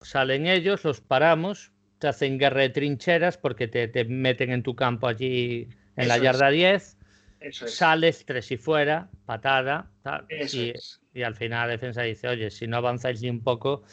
Salen 0.00 0.46
ellos, 0.46 0.84
los 0.84 1.00
paramos, 1.00 1.72
te 1.98 2.08
hacen 2.08 2.38
guerra 2.38 2.62
de 2.62 2.70
trincheras 2.70 3.36
porque 3.36 3.66
te, 3.66 4.04
meten 4.04 4.50
en 4.50 4.62
tu 4.62 4.74
campo 4.74 5.08
allí 5.08 5.68
en 5.96 6.08
la 6.08 6.18
yarda 6.18 6.50
10. 6.50 6.96
Sales 7.52 8.24
tres 8.24 8.50
y 8.50 8.56
fuera, 8.56 9.10
patada. 9.26 9.90
y, 10.52 10.72
al 11.22 11.34
final 11.34 11.68
la 11.68 11.72
defensa 11.72 12.02
dice, 12.02 12.28
oye, 12.28 12.50
si 12.50 12.66
no 12.66 12.76
avanzáis 12.76 13.20
ni 13.22 13.30
un 13.30 13.42
poco, 13.42 13.84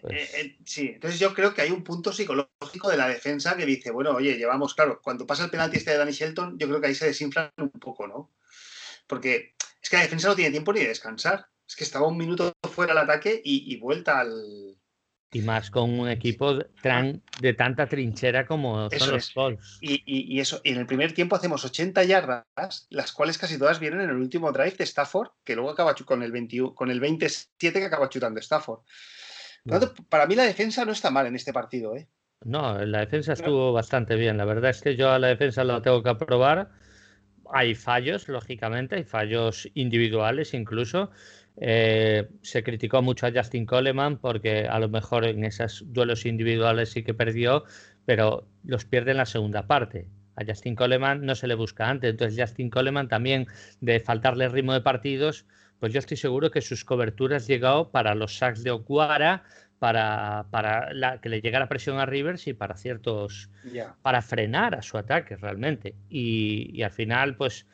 pues 0.00 0.34
eh, 0.34 0.40
eh, 0.40 0.56
sí, 0.64 0.92
entonces 0.94 1.18
yo 1.18 1.34
creo 1.34 1.54
que 1.54 1.62
hay 1.62 1.70
un 1.70 1.82
punto 1.82 2.12
psicológico 2.12 2.90
de 2.90 2.96
la 2.96 3.08
defensa 3.08 3.56
que 3.56 3.66
dice, 3.66 3.90
bueno, 3.90 4.10
oye, 4.10 4.36
llevamos, 4.36 4.74
claro, 4.74 5.00
cuando 5.02 5.26
pasa 5.26 5.44
el 5.44 5.50
penalti 5.50 5.78
este 5.78 5.92
de 5.92 5.98
Danny 5.98 6.12
Shelton, 6.12 6.58
yo 6.58 6.68
creo 6.68 6.80
que 6.80 6.88
ahí 6.88 6.94
se 6.94 7.06
desinfla 7.06 7.52
un 7.56 7.70
poco, 7.70 8.06
¿no? 8.06 8.32
Porque 9.06 9.54
es 9.82 9.90
que 9.90 9.96
la 9.96 10.02
defensa 10.02 10.28
no 10.28 10.36
tiene 10.36 10.50
tiempo 10.50 10.72
ni 10.72 10.80
de 10.80 10.88
descansar. 10.88 11.48
Es 11.66 11.74
que 11.74 11.84
estaba 11.84 12.06
un 12.06 12.16
minuto 12.16 12.52
fuera 12.72 12.92
al 12.92 12.98
ataque 12.98 13.40
y, 13.44 13.76
vuelta 13.78 14.20
al. 14.20 14.76
Y 15.36 15.42
más 15.42 15.70
con 15.70 15.98
un 15.98 16.08
equipo 16.08 16.54
de 16.54 17.52
tanta 17.54 17.86
trinchera 17.88 18.46
como 18.46 18.88
son 18.90 19.10
los 19.10 19.30
Colts. 19.30 19.78
Y, 19.80 20.40
eso, 20.40 20.60
y 20.64 20.70
en 20.70 20.78
el 20.78 20.86
primer 20.86 21.12
tiempo 21.12 21.36
hacemos 21.36 21.64
80 21.64 22.04
yardas, 22.04 22.86
las 22.90 23.12
cuales 23.12 23.36
casi 23.36 23.58
todas 23.58 23.78
vienen 23.78 24.00
en 24.00 24.10
el 24.10 24.16
último 24.16 24.50
drive 24.52 24.76
de 24.78 24.84
Stafford, 24.84 25.28
que 25.44 25.54
luego 25.54 25.70
acaba 25.70 25.94
con 25.94 26.22
el, 26.22 26.32
21, 26.32 26.74
con 26.74 26.90
el 26.90 27.00
27 27.00 27.78
que 27.78 27.84
acaba 27.84 28.08
chutando 28.08 28.40
Stafford. 28.40 28.80
para 30.08 30.26
mí 30.26 30.34
la 30.34 30.44
defensa 30.44 30.84
no 30.84 30.92
está 30.92 31.10
mal 31.10 31.26
en 31.26 31.36
este 31.36 31.52
partido. 31.52 31.94
¿eh? 31.96 32.08
No, 32.44 32.78
la 32.84 33.00
defensa 33.00 33.34
estuvo 33.34 33.72
bastante 33.72 34.16
bien. 34.16 34.38
La 34.38 34.44
verdad 34.44 34.70
es 34.70 34.80
que 34.80 34.96
yo 34.96 35.10
a 35.10 35.18
la 35.18 35.28
defensa 35.28 35.64
la 35.64 35.82
tengo 35.82 36.02
que 36.02 36.10
aprobar 36.10 36.70
hay 37.52 37.74
fallos, 37.74 38.28
lógicamente, 38.28 38.96
hay 38.96 39.04
fallos 39.04 39.68
individuales 39.74 40.54
incluso. 40.54 41.10
Eh, 41.58 42.28
se 42.42 42.62
criticó 42.62 43.00
mucho 43.00 43.26
a 43.26 43.32
Justin 43.34 43.64
Coleman 43.64 44.18
porque 44.18 44.66
a 44.68 44.78
lo 44.78 44.88
mejor 44.88 45.24
en 45.24 45.44
esos 45.44 45.84
duelos 45.86 46.26
individuales 46.26 46.90
sí 46.90 47.02
que 47.02 47.14
perdió, 47.14 47.64
pero 48.04 48.46
los 48.64 48.84
pierde 48.84 49.12
en 49.12 49.16
la 49.18 49.26
segunda 49.26 49.66
parte. 49.66 50.08
a 50.36 50.44
Justin 50.46 50.74
Coleman 50.74 51.24
no 51.24 51.34
se 51.34 51.46
le 51.46 51.54
busca 51.54 51.88
antes. 51.88 52.10
Entonces 52.10 52.38
Justin 52.38 52.68
Coleman 52.68 53.08
también 53.08 53.46
de 53.80 54.00
faltarle 54.00 54.48
ritmo 54.48 54.74
de 54.74 54.82
partidos, 54.82 55.46
pues 55.80 55.92
yo 55.92 55.98
estoy 55.98 56.16
seguro 56.16 56.50
que 56.50 56.60
sus 56.60 56.84
coberturas 56.84 57.46
llegado 57.46 57.90
para 57.90 58.14
los 58.14 58.36
sacks 58.36 58.62
de 58.62 58.70
Okuara, 58.70 59.44
para, 59.78 60.46
para 60.50 60.92
la, 60.92 61.20
que 61.20 61.28
le 61.28 61.40
llegara 61.40 61.68
presión 61.68 61.98
a 61.98 62.06
Rivers 62.06 62.46
y 62.46 62.54
para 62.54 62.76
ciertos, 62.76 63.50
para 64.02 64.22
frenar 64.22 64.74
a 64.74 64.82
su 64.82 64.96
ataque 64.96 65.36
realmente. 65.36 65.94
Y, 66.08 66.70
y, 66.72 66.82
al 66.82 66.92
final, 66.92 67.36
pues 67.36 67.66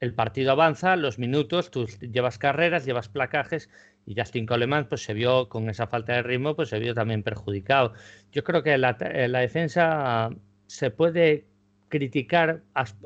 el 0.00 0.14
partido 0.14 0.52
avanza, 0.52 0.96
los 0.96 1.18
minutos, 1.18 1.70
tú 1.70 1.86
llevas 1.86 2.38
carreras, 2.38 2.84
llevas 2.84 3.08
placajes 3.08 3.70
y 4.06 4.14
Justin 4.14 4.46
Coleman 4.46 4.88
pues 4.88 5.02
se 5.02 5.14
vio 5.14 5.48
con 5.48 5.68
esa 5.68 5.86
falta 5.86 6.14
de 6.14 6.22
ritmo, 6.22 6.54
pues 6.54 6.68
se 6.68 6.78
vio 6.78 6.94
también 6.94 7.22
perjudicado. 7.22 7.92
Yo 8.32 8.44
creo 8.44 8.62
que 8.62 8.76
la, 8.78 8.96
la 9.00 9.40
defensa 9.40 10.30
se 10.66 10.90
puede 10.90 11.46
criticar 11.88 12.62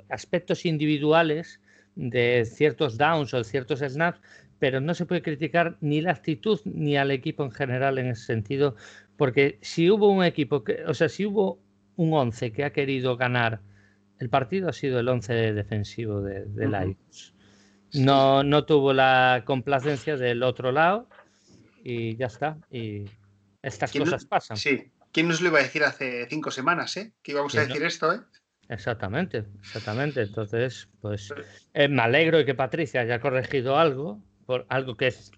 aspectos 0.08 0.64
individuales 0.64 1.60
de 1.94 2.44
ciertos 2.44 2.96
downs 2.96 3.34
o 3.34 3.38
de 3.38 3.44
ciertos 3.44 3.80
snaps, 3.80 4.20
pero 4.58 4.80
no 4.80 4.94
se 4.94 5.06
puede 5.06 5.22
criticar 5.22 5.76
ni 5.80 6.00
la 6.00 6.12
actitud 6.12 6.60
ni 6.64 6.96
al 6.96 7.10
equipo 7.10 7.44
en 7.44 7.50
general 7.50 7.98
en 7.98 8.08
ese 8.08 8.26
sentido, 8.26 8.76
porque 9.16 9.58
si 9.62 9.90
hubo 9.90 10.08
un 10.08 10.24
equipo, 10.24 10.64
que, 10.64 10.84
o 10.86 10.94
sea, 10.94 11.08
si 11.08 11.26
hubo 11.26 11.58
un 11.96 12.12
11 12.14 12.52
que 12.52 12.64
ha 12.64 12.72
querido 12.72 13.16
ganar, 13.16 13.60
el 14.20 14.28
partido 14.28 14.68
ha 14.68 14.72
sido 14.72 15.00
el 15.00 15.08
11 15.08 15.54
defensivo 15.54 16.20
de, 16.20 16.44
de 16.44 16.68
Lions. 16.68 17.34
No, 17.94 18.44
no 18.44 18.64
tuvo 18.64 18.92
la 18.92 19.42
complacencia 19.44 20.16
del 20.16 20.42
otro 20.42 20.70
lado 20.70 21.08
y 21.82 22.16
ya 22.16 22.26
está. 22.26 22.58
Y 22.70 23.06
estas 23.62 23.92
cosas 23.92 24.26
pasan. 24.26 24.56
Sí. 24.56 24.92
¿Quién 25.10 25.26
nos 25.26 25.40
lo 25.40 25.48
iba 25.48 25.58
a 25.58 25.62
decir 25.62 25.82
hace 25.82 26.26
cinco 26.28 26.50
semanas, 26.52 26.96
eh? 26.98 27.12
Que 27.22 27.32
íbamos 27.32 27.56
a 27.56 27.66
decir 27.66 27.82
esto, 27.82 28.12
¿eh? 28.12 28.20
Exactamente, 28.68 29.44
exactamente. 29.58 30.22
Entonces, 30.22 30.88
pues 31.00 31.34
eh, 31.74 31.88
me 31.88 32.02
alegro 32.02 32.38
de 32.38 32.44
que 32.44 32.54
Patricia 32.54 33.00
haya 33.00 33.18
corregido 33.18 33.76
algo, 33.76 34.22
por 34.50 34.66
algo 34.68 34.96
que 34.96 35.06
es, 35.06 35.30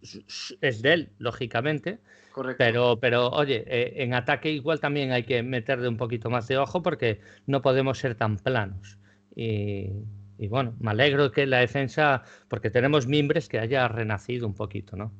es 0.62 0.81
de 0.81 0.92
él, 0.95 1.12
lógicamente. 1.19 1.99
Correcto. 2.33 2.57
Pero, 2.57 2.99
pero 2.99 3.28
oye, 3.28 3.62
eh, 3.66 4.02
en 4.02 4.14
ataque 4.14 4.50
igual 4.50 4.81
también 4.81 5.12
hay 5.12 5.25
que 5.25 5.42
meterle 5.42 5.87
un 5.87 5.99
poquito 5.99 6.31
más 6.31 6.49
de 6.49 6.57
ojo 6.57 6.83
porque 6.83 7.21
no 7.45 7.61
podemos 7.61 7.99
ser 7.99 8.14
tan 8.14 8.38
planos. 8.38 8.97
Y, 9.37 9.90
y 10.38 10.49
bueno, 10.49 10.75
me 10.81 10.92
alegro 10.92 11.31
que 11.31 11.45
la 11.45 11.59
defensa, 11.59 12.23
porque 12.49 12.71
tenemos 12.71 13.07
mimbres 13.07 13.50
que 13.50 13.59
haya 13.59 13.87
renacido 13.87 14.47
un 14.47 14.54
poquito, 14.54 14.97
¿no? 14.97 15.12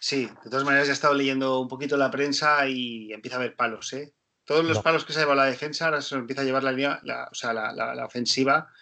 Sí, 0.00 0.30
de 0.44 0.48
todas 0.48 0.64
maneras 0.64 0.86
ya 0.86 0.92
he 0.92 0.94
estado 0.94 1.12
leyendo 1.12 1.60
un 1.60 1.68
poquito 1.68 1.98
la 1.98 2.10
prensa 2.10 2.66
y 2.66 3.12
empieza 3.12 3.36
a 3.36 3.40
haber 3.40 3.54
palos, 3.54 3.92
¿eh? 3.92 4.14
Todos 4.46 4.64
los 4.64 4.80
palos 4.80 5.04
que 5.04 5.12
se 5.12 5.18
ha 5.18 5.22
llevado 5.24 5.42
la 5.42 5.44
defensa 5.44 5.84
ahora 5.84 6.00
se 6.00 6.14
empieza 6.14 6.40
a 6.40 6.44
llevar 6.46 6.64
la 6.64 6.72
línea, 6.72 7.02
o 7.30 7.34
sea, 7.34 7.52
la, 7.52 7.70
la, 7.70 8.06
ofensiva 8.06 8.72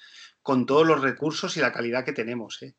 con 0.42 0.64
todos 0.64 0.86
los 0.86 1.00
recursos 1.00 1.56
y 1.56 1.60
la 1.60 1.72
calidad 1.72 2.04
que 2.04 2.12
tenemos, 2.12 2.62
¿eh? 2.62 2.76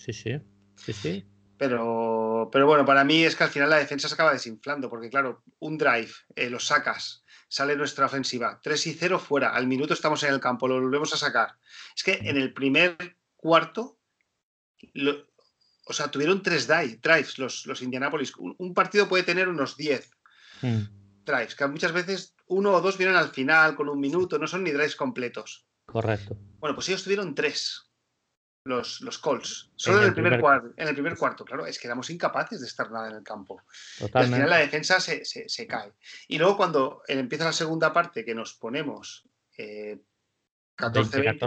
Sí, 0.00 0.14
sí, 0.14 0.40
sí, 0.76 0.92
sí. 0.94 1.26
Pero, 1.58 2.48
pero 2.50 2.66
bueno, 2.66 2.86
para 2.86 3.04
mí 3.04 3.22
es 3.22 3.36
que 3.36 3.44
al 3.44 3.50
final 3.50 3.68
la 3.68 3.76
defensa 3.76 4.08
se 4.08 4.14
acaba 4.14 4.32
desinflando, 4.32 4.88
porque 4.88 5.10
claro, 5.10 5.42
un 5.58 5.76
drive, 5.76 6.10
eh, 6.34 6.48
lo 6.48 6.58
sacas, 6.58 7.22
sale 7.48 7.76
nuestra 7.76 8.06
ofensiva, 8.06 8.58
3 8.62 8.86
y 8.86 8.94
0 8.94 9.18
fuera, 9.18 9.54
al 9.54 9.66
minuto 9.66 9.92
estamos 9.92 10.22
en 10.22 10.32
el 10.32 10.40
campo, 10.40 10.66
lo 10.66 10.80
volvemos 10.80 11.12
a 11.12 11.18
sacar. 11.18 11.50
Es 11.94 12.02
que 12.02 12.14
en 12.14 12.38
el 12.38 12.54
primer 12.54 12.96
cuarto, 13.36 13.98
o 15.84 15.92
sea, 15.92 16.10
tuvieron 16.10 16.42
tres 16.42 16.66
drives 16.66 17.38
los, 17.38 17.66
los 17.66 17.82
Indianapolis. 17.82 18.32
Un, 18.36 18.72
partido 18.72 19.06
puede 19.06 19.24
tener 19.24 19.50
unos 19.50 19.76
10 19.76 20.10
mm. 20.62 20.82
drives, 21.26 21.54
que 21.54 21.66
muchas 21.66 21.92
veces 21.92 22.34
uno 22.46 22.72
o 22.72 22.80
dos 22.80 22.96
vienen 22.96 23.16
al 23.16 23.28
final 23.28 23.76
con 23.76 23.90
un 23.90 24.00
minuto, 24.00 24.38
no 24.38 24.46
son 24.46 24.64
ni 24.64 24.70
drives 24.70 24.96
completos. 24.96 25.66
Correcto. 25.84 26.38
Bueno, 26.58 26.74
pues 26.74 26.88
ellos 26.88 27.04
tuvieron 27.04 27.34
tres 27.34 27.89
los, 28.64 29.00
los 29.00 29.18
Colts. 29.18 29.70
Solo 29.76 30.00
en 30.00 30.08
el, 30.08 30.14
primer, 30.14 30.40
Cuarto, 30.40 30.72
en 30.76 30.88
el 30.88 30.94
primer 30.94 31.16
cuarto, 31.16 31.44
claro, 31.44 31.66
es 31.66 31.78
que 31.78 31.86
éramos 31.86 32.10
incapaces 32.10 32.60
de 32.60 32.66
estar 32.66 32.90
nada 32.90 33.08
en 33.08 33.16
el 33.16 33.22
campo. 33.22 33.62
al 34.12 34.26
final 34.26 34.50
la 34.50 34.58
defensa 34.58 35.00
se, 35.00 35.24
se, 35.24 35.66
cae. 35.66 35.92
Y 36.28 36.38
luego 36.38 36.56
cuando 36.56 37.02
empieza 37.08 37.44
la 37.44 37.52
segunda 37.52 37.92
parte 37.92 38.24
que 38.24 38.34
nos 38.34 38.54
ponemos 38.54 39.28
eh, 39.56 39.98
14, 40.76 41.38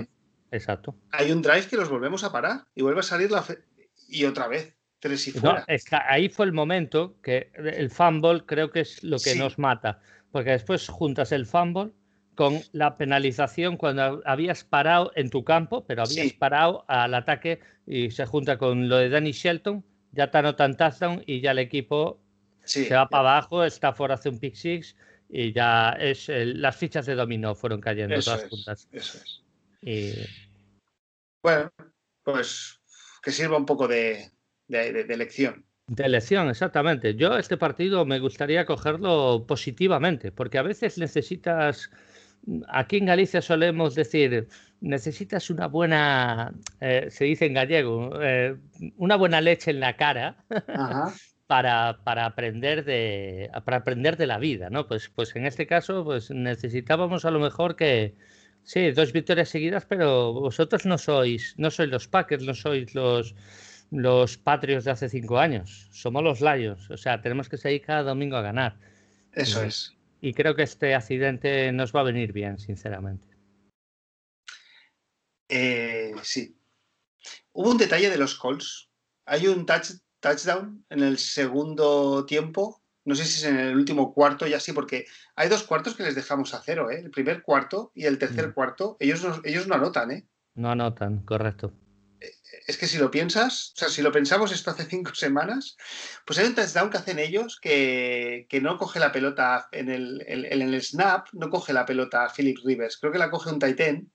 Exacto. 0.52 0.95
Hay 1.12 1.32
un 1.32 1.41
drive 1.41 1.67
que 1.67 1.78
los 1.78 1.89
volvemos 1.89 2.23
a 2.23 2.32
parar 2.32 2.65
y 2.76 2.84
vuelve 2.84 2.99
a 2.99 3.04
salir 3.04 3.32
la 3.32 3.43
y 4.08 4.26
otra 4.26 4.47
vez. 4.47 4.76
Tres 4.99 5.28
y 5.28 5.32
fuera. 5.32 5.65
ahí 6.08 6.30
fue 6.30 6.45
el 6.45 6.54
momento 6.54 7.19
que 7.21 7.52
el 7.56 7.89
fumble 7.89 8.45
creo 8.45 8.71
que 8.71 8.82
es 8.82 9.04
lo 9.04 9.17
que 9.17 9.36
nos 9.36 9.58
mata. 9.58 9.99
Porque 10.32 10.52
después 10.52 10.88
juntas 10.88 11.32
el 11.32 11.45
fumble 11.45 11.91
con 12.36 12.60
la 12.72 12.98
penalización 12.98 13.78
cuando 13.78 14.22
habías 14.26 14.63
parado 14.63 15.12
en 15.15 15.30
tu 15.30 15.43
campo, 15.43 15.86
pero 15.86 16.04
habías 16.04 16.34
parado 16.34 16.86
al 16.88 17.13
ataque 17.13 17.60
y 17.86 18.12
se 18.12 18.26
junta 18.26 18.58
con 18.58 18.89
lo 18.89 18.98
de 18.98 19.10
Danny 19.10 19.32
Shelton, 19.32 19.84
ya 20.12 20.32
te 20.32 20.38
anotan 20.38 20.78
touchdown 20.78 21.24
y 21.26 21.41
ya 21.41 21.52
el 21.52 21.60
equipo 21.60 22.19
se 22.63 22.93
va 22.93 23.08
para 23.10 23.30
abajo, 23.32 23.63
está 23.63 23.93
fuera 23.93 24.15
hace 24.15 24.30
un 24.30 24.39
pick 24.39 24.56
six 24.56 24.96
y 25.30 25.52
ya 25.52 25.91
es 26.00 26.30
las 26.30 26.76
fichas 26.76 27.06
de 27.06 27.15
dominó 27.15 27.56
fueron 27.56 27.82
cayendo 27.82 28.19
todas 28.19 28.48
juntas. 28.48 28.88
Eso 28.91 29.17
es. 29.17 29.43
Y... 29.82 30.13
Bueno, 31.41 31.72
pues 32.24 32.80
que 33.22 33.32
sirva 33.32 33.58
un 33.58 33.65
poco 33.65 33.88
de, 33.88 34.32
de, 34.67 35.04
de 35.04 35.17
lección. 35.17 35.65
De 35.88 36.06
elección, 36.06 36.50
exactamente. 36.50 37.15
Yo 37.15 37.38
este 37.38 37.58
partido 37.58 38.06
me 38.06 38.19
gustaría 38.19 38.65
cogerlo 38.65 39.46
positivamente, 39.46 40.32
porque 40.32 40.58
a 40.58 40.62
veces 40.62 40.98
necesitas 40.98 41.91
aquí 42.67 42.97
en 42.97 43.06
Galicia 43.06 43.41
solemos 43.41 43.95
decir, 43.95 44.47
necesitas 44.82 45.49
una 45.49 45.67
buena, 45.67 46.53
eh, 46.82 47.08
se 47.10 47.25
dice 47.25 47.45
en 47.45 47.53
gallego, 47.53 48.12
eh, 48.21 48.56
una 48.97 49.15
buena 49.15 49.41
leche 49.41 49.71
en 49.71 49.79
la 49.79 49.95
cara 49.95 50.43
para, 51.47 51.99
para, 52.03 52.25
aprender 52.25 52.84
de, 52.84 53.49
para 53.65 53.77
aprender 53.77 54.17
de 54.17 54.27
la 54.27 54.39
vida, 54.39 54.69
¿no? 54.69 54.88
Pues, 54.88 55.10
pues 55.10 55.36
en 55.36 55.45
este 55.45 55.67
caso 55.67 56.03
pues 56.03 56.32
necesitábamos 56.32 57.25
a 57.25 57.32
lo 57.32 57.39
mejor 57.39 57.75
que, 57.75 58.15
sí, 58.63 58.91
dos 58.91 59.13
victorias 59.13 59.49
seguidas, 59.49 59.86
pero 59.86 60.34
vosotros 60.34 60.86
no 60.86 60.97
sois, 60.97 61.56
no 61.58 61.71
sois 61.71 61.89
los 61.89 62.08
Packers, 62.08 62.43
no 62.43 62.53
sois 62.53 62.93
los 62.93 63.36
los 63.91 64.39
Patriots 64.39 64.86
de 64.86 64.91
hace 64.91 65.08
cinco 65.08 65.38
años, 65.38 65.88
somos 65.91 66.23
los 66.23 66.41
Lions, 66.41 66.89
o 66.89 66.97
sea, 66.97 67.21
tenemos 67.21 67.47
que 67.47 67.58
seguir 67.58 67.84
cada 67.84 68.01
domingo 68.01 68.36
a 68.38 68.41
ganar. 68.41 68.75
Eso 69.34 69.62
es 69.62 69.95
y 70.23 70.33
creo 70.33 70.55
que 70.55 70.63
este 70.63 70.95
accidente 70.95 71.69
nos 71.73 71.93
va 71.93 71.99
a 71.99 72.03
venir 72.03 72.31
bien, 72.31 72.57
sinceramente. 72.57 73.27
Eh, 75.49 76.13
sí. 76.23 76.57
Hubo 77.51 77.71
un 77.71 77.77
detalle 77.77 78.09
de 78.09 78.17
los 78.17 78.36
Colts. 78.36 78.89
Hay 79.25 79.47
un 79.47 79.65
touchdown 79.65 80.86
en 80.89 81.03
el 81.03 81.17
segundo 81.17 82.25
tiempo. 82.25 82.81
No 83.03 83.15
sé 83.15 83.25
si 83.25 83.39
es 83.39 83.43
en 83.43 83.59
el 83.59 83.75
último 83.75 84.13
cuarto 84.13 84.47
ya 84.47 84.62
sí, 84.62 84.71
porque 84.71 85.05
hay 85.36 85.49
dos 85.49 85.63
cuartos 85.63 85.93
que 85.93 86.03
les 86.03 86.15
dejamos 86.15 86.53
a 86.53 86.62
cero, 86.63 86.89
¿eh? 86.89 86.99
El 86.99 87.12
primer 87.12 87.43
cuarto 87.43 87.91
y 87.93 88.05
el 88.05 88.17
tercer 88.17 88.47
mm. 88.47 88.53
cuarto. 88.53 88.95
Ellos 89.01 89.25
ellos 89.43 89.67
no 89.67 89.75
anotan, 89.75 90.12
¿eh? 90.12 90.25
No 90.55 90.71
anotan, 90.71 91.19
correcto 91.25 91.73
es 92.67 92.77
que 92.77 92.88
si 92.88 92.97
lo 92.97 93.12
piensas, 93.12 93.73
o 93.75 93.79
sea, 93.79 93.89
si 93.89 94.01
lo 94.01 94.12
pensamos 94.12 94.51
esto 94.51 94.71
hace 94.71 94.86
cinco 94.86 95.13
semanas, 95.15 95.77
pues 96.25 96.39
hay 96.39 96.47
un 96.47 96.55
touchdown 96.55 96.89
que 96.89 96.97
hacen 96.97 97.19
ellos 97.19 97.59
que, 97.59 98.47
no 98.62 98.77
coge 98.77 98.99
la 98.99 99.12
pelota 99.12 99.67
en 99.71 99.89
el, 99.89 100.23
en, 100.27 100.62
el, 100.62 100.81
snap, 100.81 101.27
no 101.33 101.49
coge 101.49 101.73
la 101.73 101.86
pelota 101.86 102.31
Philip 102.36 102.57
Rivers, 102.63 102.97
creo 102.97 103.12
que 103.12 103.19
la 103.19 103.31
coge 103.31 103.49
un 103.49 103.59
Titan 103.59 104.12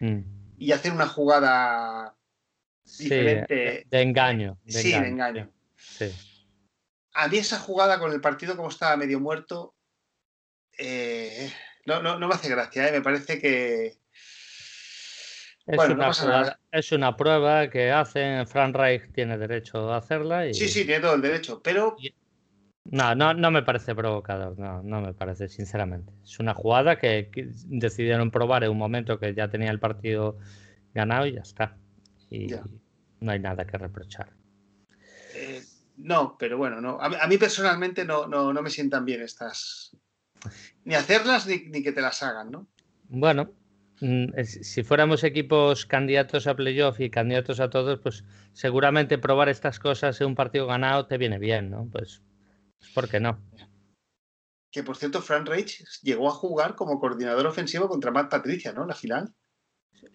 mm. 0.00 0.20
y 0.58 0.72
hacen 0.72 0.92
una 0.92 1.06
jugada 1.06 2.16
diferente. 2.98 3.86
de 3.88 4.02
engaño. 4.02 4.58
sí, 4.66 4.90
de 4.90 5.08
engaño. 5.08 5.52
A 7.14 7.28
mí 7.28 7.36
esa 7.36 7.58
jugada 7.58 7.98
con 7.98 8.12
el 8.12 8.20
partido 8.20 8.56
como 8.56 8.70
estaba 8.70 8.96
medio 8.96 9.20
muerto, 9.20 9.74
eh, 10.78 11.52
no, 11.84 12.02
no, 12.02 12.18
me 12.18 12.34
hace 12.34 12.48
gracia, 12.48 12.88
¿eh? 12.88 12.92
me 12.92 13.02
parece 13.02 13.38
que, 13.38 13.98
es, 15.66 15.78
una 15.78 16.10
prueba, 16.10 16.58
es 16.70 16.92
una 16.92 17.16
prueba 17.16 17.70
que 17.70 17.90
hacen, 17.90 18.46
Frank 18.46 18.74
Reich 18.74 19.12
tiene 19.12 19.38
derecho 19.38 19.92
a 19.92 19.98
hacerla. 19.98 20.46
Y... 20.46 20.54
Sí, 20.54 20.68
sí, 20.68 20.84
tiene 20.84 21.00
todo 21.00 21.14
el 21.14 21.22
derecho, 21.22 21.60
pero... 21.62 21.96
No, 22.84 23.14
no, 23.14 23.32
no 23.32 23.50
me 23.52 23.62
parece 23.62 23.94
provocador, 23.94 24.58
no, 24.58 24.82
no 24.82 25.00
me 25.00 25.14
parece, 25.14 25.48
sinceramente. 25.48 26.12
Es 26.24 26.40
una 26.40 26.52
jugada 26.52 26.98
que, 26.98 27.30
decidieron 27.66 28.32
probar 28.32 28.64
en 28.64 28.70
un 28.70 28.78
momento 28.78 29.20
que 29.20 29.34
ya 29.34 29.48
tenía 29.48 29.70
el 29.70 29.78
partido 29.78 30.38
ganado 30.92 31.26
y 31.26 31.34
ya 31.34 31.42
está. 31.42 31.76
Y 32.28 32.48
no 33.20 33.30
hay 33.30 33.38
nada 33.38 33.64
que 33.64 33.78
reprochar. 33.78 34.32
Eh, 35.34 35.62
no, 35.98 36.36
pero 36.36 36.58
bueno, 36.58 36.80
no. 36.80 36.98
A, 37.00 37.26
mí 37.28 37.38
personalmente 37.38 38.04
no, 38.04 38.26
no, 38.26 38.52
no, 38.52 38.62
me 38.62 38.70
sientan 38.70 39.04
bien 39.04 39.22
estas. 39.22 39.96
Ni 40.84 40.96
hacerlas 40.96 41.46
ni, 41.46 41.58
ni 41.68 41.84
que 41.84 41.92
te 41.92 42.00
las 42.00 42.20
hagan, 42.24 42.50
¿no? 42.50 42.66
Bueno, 43.08 43.52
si 44.44 44.82
fuéramos 44.82 45.24
equipos 45.24 45.86
candidatos 45.86 46.46
a 46.46 46.56
playoff 46.56 47.00
y 47.00 47.10
candidatos 47.10 47.60
a 47.60 47.70
todos, 47.70 48.00
pues 48.00 48.24
seguramente 48.52 49.18
probar 49.18 49.48
estas 49.48 49.78
cosas 49.78 50.20
en 50.20 50.28
un 50.28 50.34
partido 50.34 50.66
ganado 50.66 51.06
te 51.06 51.18
viene 51.18 51.38
bien, 51.38 51.70
¿no? 51.70 51.88
Pues, 51.90 52.22
pues 52.78 52.90
¿por 52.92 53.08
qué 53.08 53.20
no? 53.20 53.40
Que 54.70 54.82
por 54.82 54.96
cierto, 54.96 55.20
Frank 55.20 55.48
Reich 55.48 55.84
llegó 56.02 56.28
a 56.28 56.32
jugar 56.32 56.74
como 56.74 56.98
coordinador 56.98 57.46
ofensivo 57.46 57.88
contra 57.88 58.10
Matt 58.10 58.30
Patricia, 58.30 58.72
¿no? 58.72 58.86
La 58.86 58.94
final. 58.94 59.32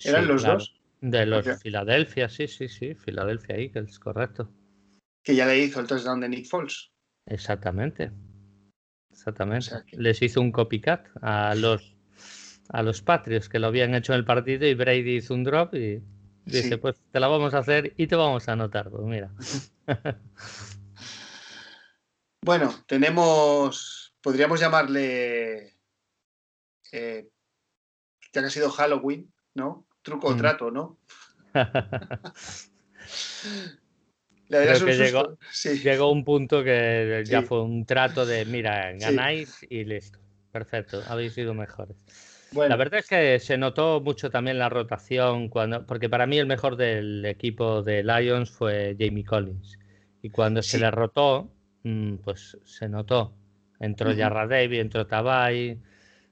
¿Eran 0.04 0.28
los 0.28 0.44
dos? 0.44 0.74
De 1.00 1.26
los 1.26 1.46
Filadelfia, 1.62 2.28
sí, 2.28 2.48
sí, 2.48 2.68
sí. 2.68 2.96
Filadelfia 2.96 3.56
Eagles, 3.56 4.00
correcto. 4.00 4.52
Que 5.24 5.36
ya 5.36 5.46
le 5.46 5.60
hizo 5.60 5.80
el 5.80 5.88
touchdown 5.88 6.20
de 6.22 6.30
Nick 6.30 6.48
Foles. 6.48 6.92
Exactamente. 7.28 8.12
Exactamente. 9.12 9.84
Les 9.92 10.22
hizo 10.22 10.42
un 10.42 10.52
copycat 10.52 11.08
a 11.22 11.54
los 11.56 11.97
a 12.70 12.84
los 12.84 13.02
Patriots 13.02 13.50
que 13.50 13.60
lo 13.60 13.68
habían 13.68 13.96
hecho 13.96 14.14
en 14.14 14.20
el 14.20 14.26
partido 14.26 14.68
y 14.68 14.74
Brady 14.74 15.18
hizo 15.18 15.34
un 15.34 15.44
drop 15.44 15.74
y 15.76 16.02
dice, 16.46 16.78
pues 16.78 16.96
te 17.12 17.20
la 17.20 17.28
vamos 17.28 17.54
a 17.54 17.60
hacer 17.60 17.94
y 17.98 18.08
te 18.08 18.16
vamos 18.16 18.48
a 18.48 18.54
anotar. 18.54 18.90
Pues 18.90 19.04
mira. 19.04 19.32
bueno, 22.42 22.74
tenemos, 22.88 24.14
podríamos 24.22 24.60
llamarle, 24.60 25.78
eh, 26.92 27.30
ya 28.34 28.42
que 28.42 28.48
ha 28.48 28.50
sido 28.50 28.70
Halloween, 28.70 29.32
¿no? 29.54 29.88
Truco 30.02 30.28
o 30.28 30.36
mm. 30.36 30.38
trato, 30.38 30.72
¿no? 30.72 30.98
Creo 34.50 34.86
que 34.86 34.94
llegó, 34.94 35.38
llegó, 35.84 36.12
un 36.12 36.24
punto 36.24 36.64
que 36.64 37.24
ya 37.26 37.42
fue 37.42 37.62
un 37.64 37.86
trato 37.86 38.26
de, 38.26 38.46
mira, 38.46 38.94
ganáis 38.94 39.66
y 39.70 39.84
listo. 39.84 40.20
Perfecto, 40.52 41.04
habéis 41.08 41.34
sido 41.34 41.54
mejores. 41.54 41.98
La 42.54 42.76
verdad 42.76 43.02
es 43.02 43.08
que 43.08 43.40
se 43.40 43.58
notó 43.58 44.02
mucho 44.02 44.30
también 44.30 44.58
la 44.58 44.70
rotación, 44.70 45.50
cuando, 45.50 45.86
porque 45.86 46.10
para 46.10 46.26
mí 46.26 46.38
el 46.38 46.46
mejor 46.46 46.76
del 46.76 47.26
equipo 47.26 47.84
de 47.84 48.04
Lions 48.04 48.50
fue 48.50 48.96
Jamie 48.98 49.26
Collins. 49.26 49.78
Y 50.22 50.30
cuando 50.30 50.62
se 50.62 50.80
le 50.80 50.90
rotó, 50.92 51.52
mm, 51.84 52.16
pues 52.18 52.58
se 52.64 52.88
notó. 52.90 53.34
Entró 53.80 54.16
Jarra 54.16 54.48
David, 54.48 54.80
entró 54.80 55.06
Tabay, 55.06 55.80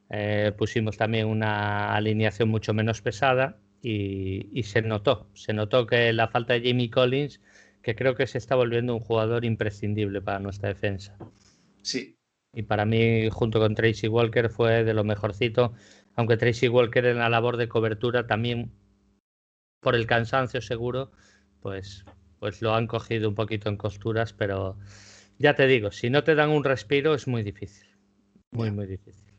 eh, 0.10 0.51
pusimos 0.58 0.97
también 0.97 1.28
una 1.28 1.93
alineación 1.93 2.49
mucho 2.49 2.73
menos 2.73 3.01
pesada 3.01 3.58
y, 3.82 4.49
y, 4.58 4.63
se 4.63 4.82
notó. 4.82 5.30
Se 5.34 5.54
notó 5.54 5.86
que 5.86 6.13
la 6.13 6.28
falta 6.28 6.54
de 6.54 6.67
Jamie 6.67 6.89
Collins, 6.89 7.41
que 7.82 7.95
creo 7.95 8.15
que 8.15 8.25
se 8.25 8.38
está 8.38 8.56
volviendo 8.56 8.95
un 8.95 8.99
jugador 8.99 9.45
imprescindible 9.45 10.21
para 10.21 10.39
nuestra 10.39 10.69
defensa. 10.69 11.15
Sí. 11.82 12.15
Y 12.54 12.63
para 12.63 12.86
mí, 12.86 13.30
junto 13.30 13.60
con 13.60 13.75
Tracy 13.75 14.08
Walker, 14.08 14.49
fue 14.49 14.84
de 14.84 14.93
lo 14.93 15.04
mejorcito 15.04 15.73
aunque 16.15 16.38
Tracy 16.38 16.67
Walker 16.67 17.06
en 17.06 17.19
la 17.19 17.30
labor 17.30 17.58
de 17.58 17.67
cobertura 17.67 18.28
también 18.28 18.71
por 19.82 19.95
el 19.95 20.08
cansancio 20.08 20.62
seguro, 20.62 21.12
pues, 21.62 22.06
pues 22.39 22.62
lo 22.62 22.73
han 22.73 22.88
cogido 22.88 23.30
un 23.30 23.36
poquito 23.36 23.69
en 23.69 23.78
costuras, 23.78 24.34
pero 24.34 24.78
ya 25.38 25.56
te 25.56 25.67
digo, 25.67 25.91
si 25.91 26.10
no 26.10 26.23
te 26.23 26.36
dan 26.36 26.49
un 26.49 26.63
respiro 26.63 27.13
es 27.13 27.28
muy 27.28 27.43
difícil, 27.43 27.88
muy, 28.51 28.71
muy 28.71 28.88
difícil. 28.88 29.34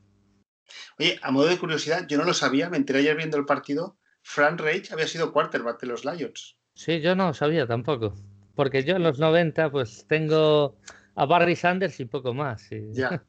Oye, 0.99 1.19
a 1.23 1.31
modo 1.31 1.49
de 1.49 1.59
curiosidad, 1.59 2.07
yo 2.09 2.19
no 2.19 2.25
lo 2.25 2.35
sabía, 2.35 2.71
me 2.71 2.77
enteré 2.77 3.01
ayer 3.01 3.17
viendo 3.17 3.37
el 3.37 3.45
partido, 3.45 3.99
Frank 4.23 4.61
Reich 4.61 4.93
había 4.93 5.07
sido 5.07 5.33
quarterback 5.33 5.81
de 5.81 5.87
los 5.87 6.05
Lions. 6.05 6.57
Sí, 6.75 7.01
yo 7.01 7.15
no 7.15 7.33
sabía 7.33 7.67
tampoco, 7.67 8.15
porque 8.55 8.85
yo 8.85 8.97
en 8.97 9.03
los 9.03 9.19
90 9.19 9.71
pues 9.71 10.07
tengo 10.09 10.77
a 11.17 11.25
Barry 11.25 11.57
Sanders 11.57 11.99
y 11.99 12.05
poco 12.05 12.35
más. 12.35 12.69
Ya. 12.93 13.25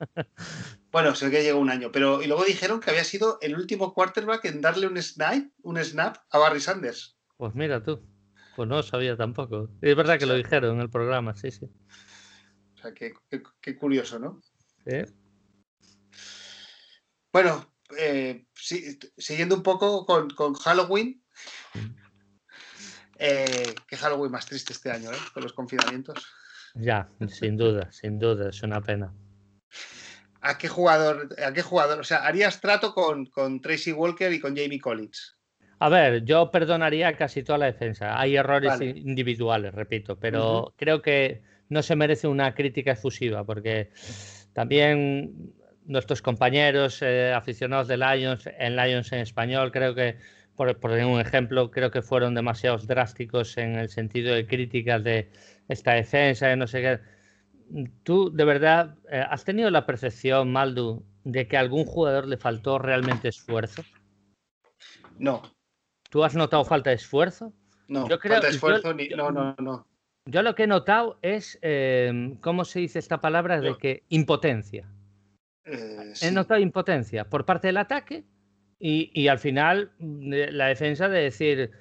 Bueno, 0.91 1.13
sé 1.15 1.29
que 1.29 1.43
llegó 1.43 1.59
un 1.59 1.69
año, 1.69 1.91
pero 1.91 2.21
y 2.23 2.27
luego 2.27 2.43
dijeron 2.43 2.79
que 2.79 2.89
había 2.89 3.03
sido 3.03 3.37
el 3.41 3.55
último 3.55 3.93
quarterback 3.93 4.45
en 4.45 4.61
darle 4.61 4.87
un 4.87 5.01
snap, 5.01 5.45
un 5.61 5.77
snap 5.83 6.17
a 6.31 6.37
Barry 6.39 6.59
Sanders. 6.59 7.17
Pues 7.37 7.53
mira 7.53 7.83
tú, 7.83 8.01
pues 8.55 8.67
no 8.67 8.81
sabía 8.81 9.15
tampoco. 9.15 9.69
Es 9.81 9.95
verdad 9.95 10.17
que 10.17 10.25
lo 10.25 10.33
dijeron 10.33 10.75
en 10.75 10.81
el 10.81 10.89
programa, 10.89 11.35
sí, 11.35 11.51
sí. 11.51 11.65
O 12.75 12.81
sea, 12.81 12.93
qué, 12.93 13.77
curioso, 13.77 14.17
¿no? 14.17 14.41
Sí. 14.85 15.13
Bueno, 17.31 17.73
eh, 17.97 18.47
siguiendo 18.55 19.55
un 19.55 19.63
poco 19.63 20.05
con, 20.05 20.53
Halloween. 20.55 21.23
Mm. 21.73 21.95
Eh, 23.19 23.75
qué 23.87 23.97
Halloween 23.97 24.31
más 24.31 24.45
triste 24.45 24.73
este 24.73 24.91
año, 24.91 25.11
¿eh? 25.11 25.17
Con 25.33 25.43
los 25.43 25.53
confinamientos. 25.53 26.25
Ya, 26.79 27.07
sin 27.27 27.57
duda, 27.57 27.91
sin 27.91 28.19
duda, 28.19 28.49
es 28.49 28.61
una 28.63 28.81
pena. 28.81 29.13
¿A 30.41 30.57
qué 30.57 30.67
jugador, 30.67 31.29
a 31.43 31.51
qué 31.51 31.61
jugador? 31.61 31.99
O 31.99 32.03
sea, 32.03 32.19
¿harías 32.19 32.61
trato 32.61 32.93
con, 32.93 33.29
Tracy 33.61 33.91
Walker 33.91 34.31
y 34.31 34.39
con 34.39 34.55
Jamie 34.55 34.79
Collins? 34.79 35.35
A 35.79 35.89
ver, 35.89 36.23
yo 36.23 36.49
perdonaría 36.51 37.15
casi 37.15 37.43
toda 37.43 37.59
la 37.59 37.65
defensa. 37.65 38.19
Hay 38.19 38.35
errores 38.35 38.79
individuales, 38.81 39.73
repito, 39.73 40.17
pero 40.17 40.73
creo 40.75 41.01
que 41.01 41.41
no 41.69 41.83
se 41.83 41.95
merece 41.95 42.27
una 42.27 42.55
crítica 42.55 42.93
efusiva 42.93 43.43
porque 43.43 43.91
también 44.53 45.53
nuestros 45.85 46.21
compañeros 46.21 47.01
eh, 47.01 47.33
aficionados 47.33 47.87
de 47.87 47.97
Lions, 47.97 48.49
en 48.57 48.75
Lions 48.75 49.11
en 49.11 49.19
español, 49.19 49.71
creo 49.71 49.93
que, 49.95 50.17
por, 50.55 50.79
por 50.79 50.91
un 50.91 51.19
ejemplo, 51.19 51.71
creo 51.71 51.91
que 51.91 52.01
fueron 52.01 52.33
demasiados 52.35 52.87
drásticos 52.87 53.57
en 53.57 53.75
el 53.75 53.89
sentido 53.89 54.33
de 54.33 54.47
críticas 54.47 55.03
de 55.03 55.29
esta 55.67 55.93
defensa, 55.93 56.47
de 56.47 56.55
no 56.55 56.67
sé 56.67 56.81
qué 56.81 56.99
¿Tú 58.03 58.31
de 58.33 58.45
verdad 58.45 58.95
eh, 59.11 59.23
has 59.29 59.43
tenido 59.43 59.69
la 59.69 59.85
percepción, 59.85 60.51
Maldu, 60.51 61.03
de 61.23 61.47
que 61.47 61.57
a 61.57 61.59
algún 61.59 61.85
jugador 61.85 62.27
le 62.27 62.37
faltó 62.37 62.79
realmente 62.79 63.27
esfuerzo? 63.27 63.83
No. 65.19 65.41
¿Tú 66.09 66.23
has 66.23 66.35
notado 66.35 66.63
falta 66.63 66.91
de 66.91 66.95
esfuerzo? 66.95 67.53
No, 67.87 68.07
yo 68.07 68.19
creo, 68.19 68.35
falta 68.35 68.47
de 68.47 68.53
esfuerzo 68.53 68.93
ni... 68.93 69.09
No, 69.09 69.31
no, 69.31 69.55
no. 69.59 69.85
Yo 70.25 70.41
lo 70.41 70.55
que 70.55 70.63
he 70.63 70.67
notado 70.67 71.19
es, 71.21 71.57
em, 71.61 72.35
¿cómo 72.37 72.65
se 72.65 72.79
dice 72.79 72.99
esta 72.99 73.21
palabra? 73.21 73.61
De 73.61 73.77
que 73.77 74.03
impotencia. 74.09 74.89
Eh, 75.65 76.13
he 76.21 76.31
notado 76.31 76.59
impotencia 76.59 77.25
por 77.25 77.45
parte 77.45 77.67
del 77.67 77.77
ataque 77.77 78.23
y, 78.79 79.11
y, 79.13 79.27
al 79.27 79.39
final 79.39 79.91
mm, 79.99 80.33
la 80.51 80.67
defensa 80.67 81.09
de 81.09 81.21
decir, 81.21 81.71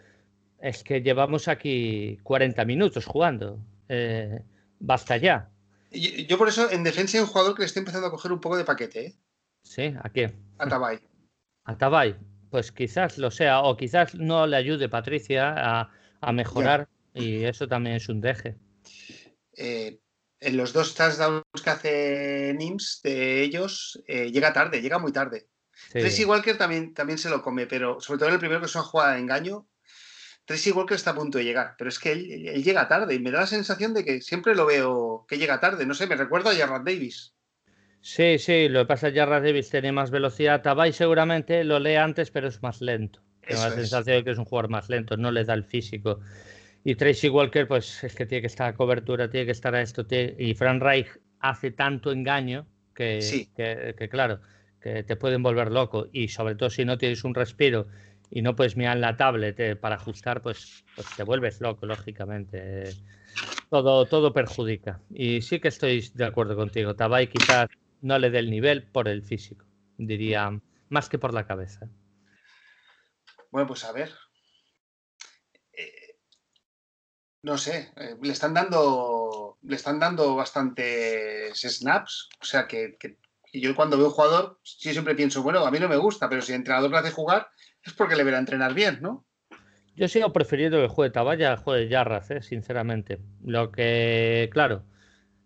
es 0.60 0.82
que 0.82 1.02
llevamos 1.02 1.48
aquí 1.48 2.18
40 2.22 2.64
minutos 2.64 3.04
jugando, 3.04 3.60
eh, 3.88 4.42
basta 4.78 5.16
ya. 5.16 5.50
Yo, 5.90 6.36
por 6.36 6.48
eso 6.48 6.70
en 6.70 6.84
defensa 6.84 7.16
hay 7.16 7.22
un 7.22 7.28
jugador 7.28 7.54
que 7.54 7.62
le 7.62 7.66
estoy 7.66 7.80
empezando 7.80 8.08
a 8.08 8.10
coger 8.10 8.32
un 8.32 8.40
poco 8.40 8.56
de 8.56 8.64
paquete. 8.64 9.06
¿eh? 9.06 9.14
Sí, 9.62 9.94
¿a 10.02 10.08
quién? 10.10 10.34
A 10.58 10.68
Tabay. 10.68 11.00
A 11.64 11.76
Tabay. 11.76 12.16
Pues 12.50 12.70
quizás 12.70 13.18
lo 13.18 13.30
sea, 13.30 13.60
o 13.60 13.76
quizás 13.76 14.14
no 14.14 14.46
le 14.46 14.56
ayude 14.56 14.88
Patricia 14.88 15.54
a, 15.56 16.32
mejorar, 16.32 16.88
y 17.12 17.44
eso 17.44 17.66
también 17.68 17.96
es 17.96 18.08
un 18.08 18.20
deje. 18.20 18.56
Eh, 19.56 19.98
en 20.40 20.56
los 20.56 20.72
dos 20.72 20.94
touchdowns 20.94 21.42
que 21.62 21.70
hace 21.70 22.54
NIMS 22.56 23.00
de 23.02 23.42
ellos, 23.42 24.02
eh, 24.06 24.30
llega 24.30 24.52
tarde, 24.52 24.80
llega 24.80 24.98
muy 24.98 25.12
tarde. 25.12 25.48
Sí. 25.92 25.98
Tracy 26.00 26.24
Walker 26.24 26.56
también, 26.56 26.94
también 26.94 27.18
se 27.18 27.30
lo 27.30 27.42
come, 27.42 27.66
pero 27.66 28.00
sobre 28.00 28.18
todo 28.18 28.28
en 28.28 28.34
el 28.34 28.40
primero 28.40 28.60
que 28.60 28.66
es 28.66 28.74
una 28.74 28.84
jugada 28.84 29.14
de 29.14 29.20
engaño, 29.20 29.66
Tracy 30.46 30.70
Walker 30.70 30.94
está 30.94 31.10
a 31.10 31.14
punto 31.16 31.38
de 31.38 31.44
llegar, 31.44 31.74
pero 31.76 31.90
es 31.90 31.98
que 31.98 32.12
él, 32.12 32.62
llega 32.62 32.86
tarde 32.86 33.14
y 33.14 33.18
me 33.18 33.32
da 33.32 33.40
la 33.40 33.46
sensación 33.46 33.92
de 33.92 34.04
que 34.04 34.20
siempre 34.20 34.54
lo 34.54 34.64
veo 34.64 35.26
que 35.28 35.38
llega 35.38 35.58
tarde. 35.58 35.84
No 35.86 35.92
sé, 35.92 36.06
me 36.06 36.14
recuerdo 36.14 36.50
a 36.50 36.54
Jarrad 36.54 36.82
Davis. 36.82 37.34
Sí, 38.00 38.38
sí, 38.38 38.68
lo 38.68 38.80
que 38.80 38.86
pasa 38.86 39.08
es 39.08 39.12
que 39.12 39.18
Jarrad 39.18 39.42
Davis 39.42 39.70
tiene 39.70 39.90
más 39.90 40.12
velocidad. 40.12 40.62
Tabay 40.62 40.92
seguramente 40.92 41.64
lo 41.64 41.80
lee 41.80 41.96
antes, 41.96 42.30
pero 42.30 42.46
es 42.46 42.62
más 42.62 42.80
lento. 42.80 43.20
Tengo 43.40 43.60
la 43.62 43.72
sensación 43.72 44.18
de 44.18 44.24
que 44.24 44.30
es 44.30 44.38
un 44.38 44.44
jugador 44.44 44.70
más 44.70 44.88
lento, 44.88 45.16
no 45.16 45.32
le 45.32 45.44
da 45.44 45.54
el 45.54 45.64
físico. 45.64 46.20
Y 46.84 46.94
Tracy 46.94 47.28
Walker, 47.28 47.66
pues 47.66 48.04
es 48.04 48.14
que 48.14 48.24
tiene 48.24 48.42
que 48.42 48.46
estar 48.46 48.68
a 48.68 48.74
cobertura, 48.76 49.28
tiene 49.28 49.46
que 49.46 49.52
estar 49.52 49.74
a 49.74 49.82
esto. 49.82 50.06
Y 50.38 50.54
Frank 50.54 50.80
Reich 50.80 51.08
hace 51.40 51.72
tanto 51.72 52.12
engaño 52.12 52.68
que, 52.94 53.48
que, 53.56 54.08
claro, 54.08 54.40
que 54.80 55.02
te 55.02 55.16
pueden 55.16 55.42
volver 55.42 55.72
loco. 55.72 56.06
Y 56.12 56.28
sobre 56.28 56.54
todo 56.54 56.70
si 56.70 56.84
no 56.84 56.98
tienes 56.98 57.24
un 57.24 57.34
respiro 57.34 57.88
y 58.30 58.42
no 58.42 58.56
puedes 58.56 58.76
mirar 58.76 58.96
la 58.98 59.16
tablet 59.16 59.58
eh, 59.60 59.76
para 59.76 59.96
ajustar, 59.96 60.42
pues, 60.42 60.84
pues 60.94 61.14
te 61.16 61.22
vuelves 61.22 61.60
loco, 61.60 61.86
lógicamente. 61.86 62.94
Todo, 63.70 64.06
todo 64.06 64.32
perjudica. 64.32 65.00
Y 65.10 65.42
sí 65.42 65.60
que 65.60 65.68
estoy 65.68 66.08
de 66.14 66.24
acuerdo 66.24 66.56
contigo. 66.56 66.94
Tabay 66.94 67.28
quizás 67.28 67.68
no 68.00 68.18
le 68.18 68.30
dé 68.30 68.38
el 68.38 68.50
nivel 68.50 68.84
por 68.84 69.08
el 69.08 69.22
físico, 69.22 69.64
diría, 69.98 70.60
más 70.88 71.08
que 71.08 71.18
por 71.18 71.34
la 71.34 71.46
cabeza. 71.46 71.88
Bueno, 73.50 73.68
pues 73.68 73.84
a 73.84 73.92
ver. 73.92 74.12
Eh, 75.72 76.18
no 77.42 77.58
sé, 77.58 77.92
eh, 77.96 78.16
le 78.20 78.32
están 78.32 78.54
dando. 78.54 79.58
Le 79.62 79.76
están 79.76 79.98
dando 79.98 80.36
bastantes 80.36 81.60
snaps. 81.60 82.28
O 82.40 82.44
sea 82.44 82.66
que, 82.66 82.96
que, 82.98 83.18
yo 83.60 83.74
cuando 83.74 83.96
veo 83.96 84.06
un 84.06 84.12
jugador, 84.12 84.58
sí 84.62 84.92
siempre 84.92 85.14
pienso, 85.14 85.42
bueno, 85.42 85.64
a 85.64 85.70
mí 85.70 85.78
no 85.78 85.88
me 85.88 85.96
gusta, 85.96 86.28
pero 86.28 86.42
si 86.42 86.52
el 86.52 86.56
entrenador 86.56 86.90
le 86.90 86.98
hace 86.98 87.10
jugar, 87.10 87.48
es 87.84 87.92
porque 87.92 88.16
le 88.16 88.24
verá 88.24 88.38
entrenar 88.38 88.74
bien, 88.74 88.98
¿no? 89.00 89.24
Yo 89.94 90.08
sigo 90.08 90.32
prefiriendo 90.32 90.80
que 90.80 90.88
juegue 90.88 91.12
Tabaya 91.12 91.56
juegue 91.56 91.88
Yarraz, 91.88 92.30
¿eh? 92.30 92.42
sinceramente. 92.42 93.18
Lo 93.42 93.72
que, 93.72 94.50
claro, 94.52 94.84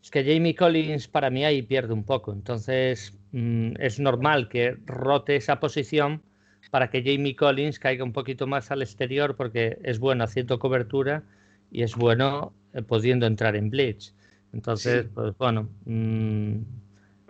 es 0.02 0.10
que 0.10 0.24
Jamie 0.24 0.56
Collins 0.56 1.06
para 1.06 1.30
mí 1.30 1.44
ahí 1.44 1.62
pierde 1.62 1.92
un 1.92 2.04
poco. 2.04 2.32
Entonces 2.32 3.16
mm, 3.32 3.74
es 3.78 4.00
normal 4.00 4.48
que 4.48 4.76
rote 4.86 5.36
esa 5.36 5.60
posición 5.60 6.22
para 6.70 6.90
que 6.90 7.02
Jamie 7.02 7.36
Collins 7.36 7.78
caiga 7.78 8.02
un 8.02 8.12
poquito 8.12 8.46
más 8.46 8.70
al 8.70 8.82
exterior 8.82 9.36
porque 9.36 9.78
es 9.84 10.00
bueno 10.00 10.24
haciendo 10.24 10.58
cobertura 10.58 11.22
y 11.70 11.82
es 11.82 11.94
bueno 11.94 12.52
eh, 12.74 12.82
pudiendo 12.82 13.26
entrar 13.26 13.54
en 13.54 13.70
blitz. 13.70 14.14
Entonces, 14.52 15.06
pues 15.14 15.36
bueno, 15.38 15.68
mm, 15.84 16.56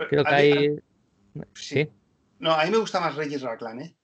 creo 0.08 0.24
que 0.24 0.34
ahí 0.34 0.76
Sí. 1.54 1.88
No, 2.38 2.52
a 2.52 2.64
mí 2.64 2.70
me 2.70 2.78
gusta 2.78 3.00
más 3.00 3.14
Regis 3.14 3.42
Raglan, 3.42 3.80
¿eh? 3.80 3.96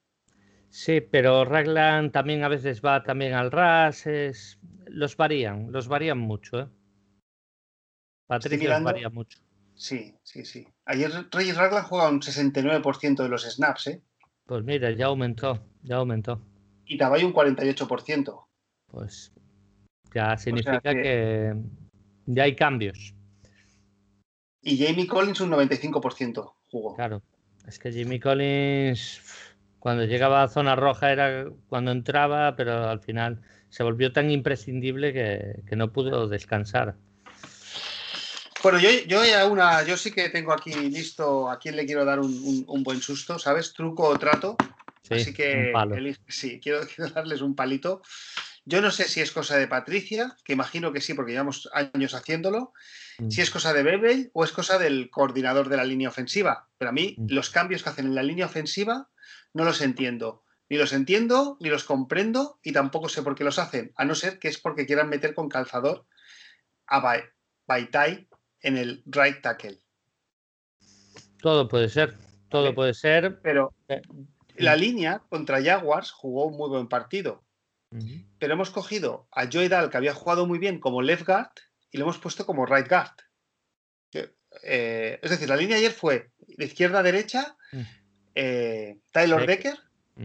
Sí, 0.69 1.01
pero 1.01 1.45
Raglan 1.45 2.11
también 2.11 2.43
a 2.43 2.49
veces 2.49 2.81
va 2.81 3.03
también 3.03 3.33
al 3.33 3.51
RAS, 3.51 4.05
los 4.87 5.17
varían, 5.17 5.71
los 5.71 5.87
varían 5.87 6.19
mucho, 6.19 6.59
¿eh? 6.59 6.67
Patricia 8.27 8.79
varía 8.79 9.09
mucho. 9.09 9.39
Sí, 9.73 10.15
sí, 10.23 10.43
sí. 10.43 10.67
Ayer 10.85 11.11
Regis 11.31 11.55
Raglan 11.55 11.83
juega 11.83 12.09
un 12.09 12.21
69% 12.21 13.23
de 13.23 13.29
los 13.29 13.43
snaps, 13.43 13.87
¿eh? 13.87 14.03
Pues 14.45 14.63
mira, 14.63 14.91
ya 14.91 15.07
aumentó, 15.07 15.65
ya 15.81 15.97
aumentó. 15.97 16.41
Y 16.85 16.97
Tabay 16.97 17.23
un 17.23 17.33
48%. 17.33 18.47
Pues 18.87 19.33
ya 20.13 20.37
significa 20.37 20.79
que... 20.81 21.53
ya 22.25 22.43
hay 22.43 22.55
cambios. 22.55 23.13
Y 24.67 24.85
Jamie 24.85 25.07
Collins 25.07 25.39
un 25.39 25.51
95% 25.51 26.53
jugó. 26.69 26.95
Claro, 26.95 27.21
es 27.65 27.79
que 27.79 27.89
Jamie 27.89 28.19
Collins 28.19 29.21
cuando 29.79 30.03
llegaba 30.03 30.43
a 30.43 30.49
zona 30.49 30.75
roja 30.75 31.09
era 31.13 31.45
cuando 31.69 31.91
entraba, 31.91 32.57
pero 32.57 32.89
al 32.89 32.99
final 32.99 33.41
se 33.69 33.83
volvió 33.83 34.11
tan 34.11 34.29
imprescindible 34.29 35.13
que, 35.13 35.75
no 35.77 35.93
pudo 35.93 36.27
descansar. 36.27 36.95
Bueno, 38.61 38.77
yo, 38.79 38.89
yo 39.07 39.23
ya 39.23 39.45
una, 39.47 39.83
yo 39.83 39.95
sí 39.95 40.11
que 40.11 40.27
tengo 40.27 40.51
aquí 40.51 40.73
listo 40.73 41.49
a 41.49 41.59
quién 41.59 41.77
le 41.77 41.85
quiero 41.85 42.03
dar 42.03 42.19
un, 42.19 42.83
buen 42.83 43.01
susto, 43.01 43.39
¿sabes? 43.39 43.71
Truco 43.71 44.03
o 44.03 44.19
trato. 44.19 44.57
Así 45.09 45.33
que 45.33 45.71
sí, 46.27 46.59
quiero, 46.61 46.81
quiero, 46.95 47.09
darles 47.11 47.39
un 47.39 47.55
palito. 47.55 48.01
Yo 48.69 48.81
no 48.81 48.91
sé 48.91 49.05
si 49.05 49.21
es 49.21 49.31
cosa 49.31 49.57
de 49.57 49.69
Patricia, 49.69 50.35
que 50.43 50.51
imagino 50.51 50.91
que 50.91 50.99
sí, 50.99 51.13
porque 51.13 51.31
llevamos 51.31 51.69
años 51.71 52.13
haciéndolo, 52.13 52.73
mm. 53.17 53.29
si 53.29 53.39
es 53.39 53.49
cosa 53.49 53.71
de 53.71 53.81
Bebe 53.81 54.29
o 54.33 54.43
es 54.43 54.51
cosa 54.51 54.77
del 54.77 55.09
coordinador 55.09 55.69
de 55.69 55.77
la 55.77 55.85
línea 55.85 56.09
ofensiva. 56.09 56.67
Pero 56.77 56.89
a 56.89 56.91
mí 56.91 57.15
mm. 57.17 57.27
los 57.29 57.49
cambios 57.49 57.81
que 57.81 57.91
hacen 57.91 58.07
en 58.07 58.15
la 58.15 58.23
línea 58.23 58.45
ofensiva 58.45 59.07
no 59.53 59.63
los 59.63 59.79
entiendo. 59.79 60.43
Ni 60.67 60.75
los 60.75 60.91
entiendo, 60.91 61.55
ni 61.61 61.69
los 61.69 61.85
comprendo 61.85 62.59
y 62.61 62.73
tampoco 62.73 63.07
sé 63.07 63.23
por 63.23 63.35
qué 63.35 63.45
los 63.45 63.57
hacen, 63.57 63.93
a 63.95 64.03
no 64.03 64.15
ser 64.15 64.37
que 64.37 64.49
es 64.49 64.57
porque 64.57 64.85
quieran 64.85 65.07
meter 65.07 65.33
con 65.33 65.47
calzador 65.47 66.05
a 66.87 67.23
Baitai 67.67 68.27
en 68.59 68.75
el 68.75 69.01
right 69.05 69.41
tackle. 69.41 69.79
Todo 71.41 71.69
puede 71.69 71.87
ser, 71.87 72.17
todo 72.49 72.75
puede 72.75 72.93
ser. 72.93 73.39
Pero 73.41 73.73
eh, 73.87 74.01
la 74.57 74.75
línea 74.75 75.23
contra 75.29 75.63
Jaguars 75.63 76.11
jugó 76.11 76.47
un 76.47 76.57
muy 76.57 76.67
buen 76.67 76.89
partido 76.89 77.46
pero 78.39 78.53
hemos 78.53 78.69
cogido 78.69 79.27
a 79.31 79.47
Joey 79.51 79.67
Dal, 79.67 79.89
que 79.89 79.97
había 79.97 80.13
jugado 80.13 80.45
muy 80.45 80.59
bien 80.59 80.79
como 80.79 81.01
left 81.01 81.25
guard, 81.25 81.51
y 81.91 81.97
lo 81.97 82.05
hemos 82.05 82.19
puesto 82.19 82.45
como 82.45 82.65
right 82.65 82.87
guard. 82.87 83.13
Eh, 84.63 85.19
es 85.21 85.29
decir, 85.29 85.49
la 85.49 85.57
línea 85.57 85.77
ayer 85.77 85.91
fue 85.91 86.31
de 86.39 86.65
izquierda 86.65 86.99
a 86.99 87.03
derecha, 87.03 87.57
eh, 88.33 88.99
Tyler 89.11 89.45
Decker, 89.45 89.77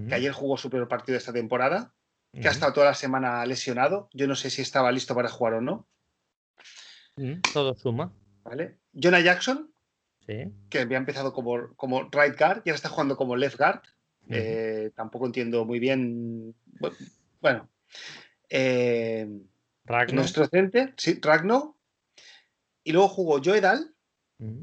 que 0.09 0.15
ayer 0.15 0.33
jugó 0.33 0.57
su 0.57 0.71
peor 0.71 0.89
partido 0.89 1.15
de 1.15 1.19
esta 1.19 1.33
temporada, 1.33 1.93
que 2.33 2.49
ha 2.49 2.53
estado 2.53 2.73
toda 2.73 2.87
la 2.87 2.95
semana 2.95 3.45
lesionado. 3.45 4.09
Yo 4.13 4.27
no 4.27 4.37
sé 4.37 4.49
si 4.49 4.63
estaba 4.63 4.91
listo 4.91 5.15
para 5.15 5.29
jugar 5.29 5.55
o 5.55 5.61
no. 5.61 5.87
todo 7.53 7.75
suma. 7.75 8.13
¿Vale? 8.45 8.79
Jonah 8.95 9.21
Jackson, 9.21 9.73
que 10.27 10.81
había 10.81 10.99
empezado 10.99 11.33
como, 11.33 11.75
como 11.77 12.09
right 12.11 12.39
guard 12.39 12.63
y 12.65 12.71
ahora 12.71 12.77
está 12.77 12.89
jugando 12.89 13.17
como 13.17 13.37
left 13.37 13.59
guard. 13.59 13.83
Eh, 14.29 14.93
tampoco 14.95 15.27
entiendo 15.27 15.65
muy 15.65 15.79
bien. 15.79 16.55
Bueno, 16.81 16.97
eh, 18.49 19.27
nuestro 20.13 20.47
center, 20.47 20.95
sí, 20.97 21.19
Ragno. 21.21 21.79
Y 22.85 22.93
luego 22.93 23.09
jugó 23.09 23.41
Joedal. 23.43 23.95
Mm. 24.39 24.63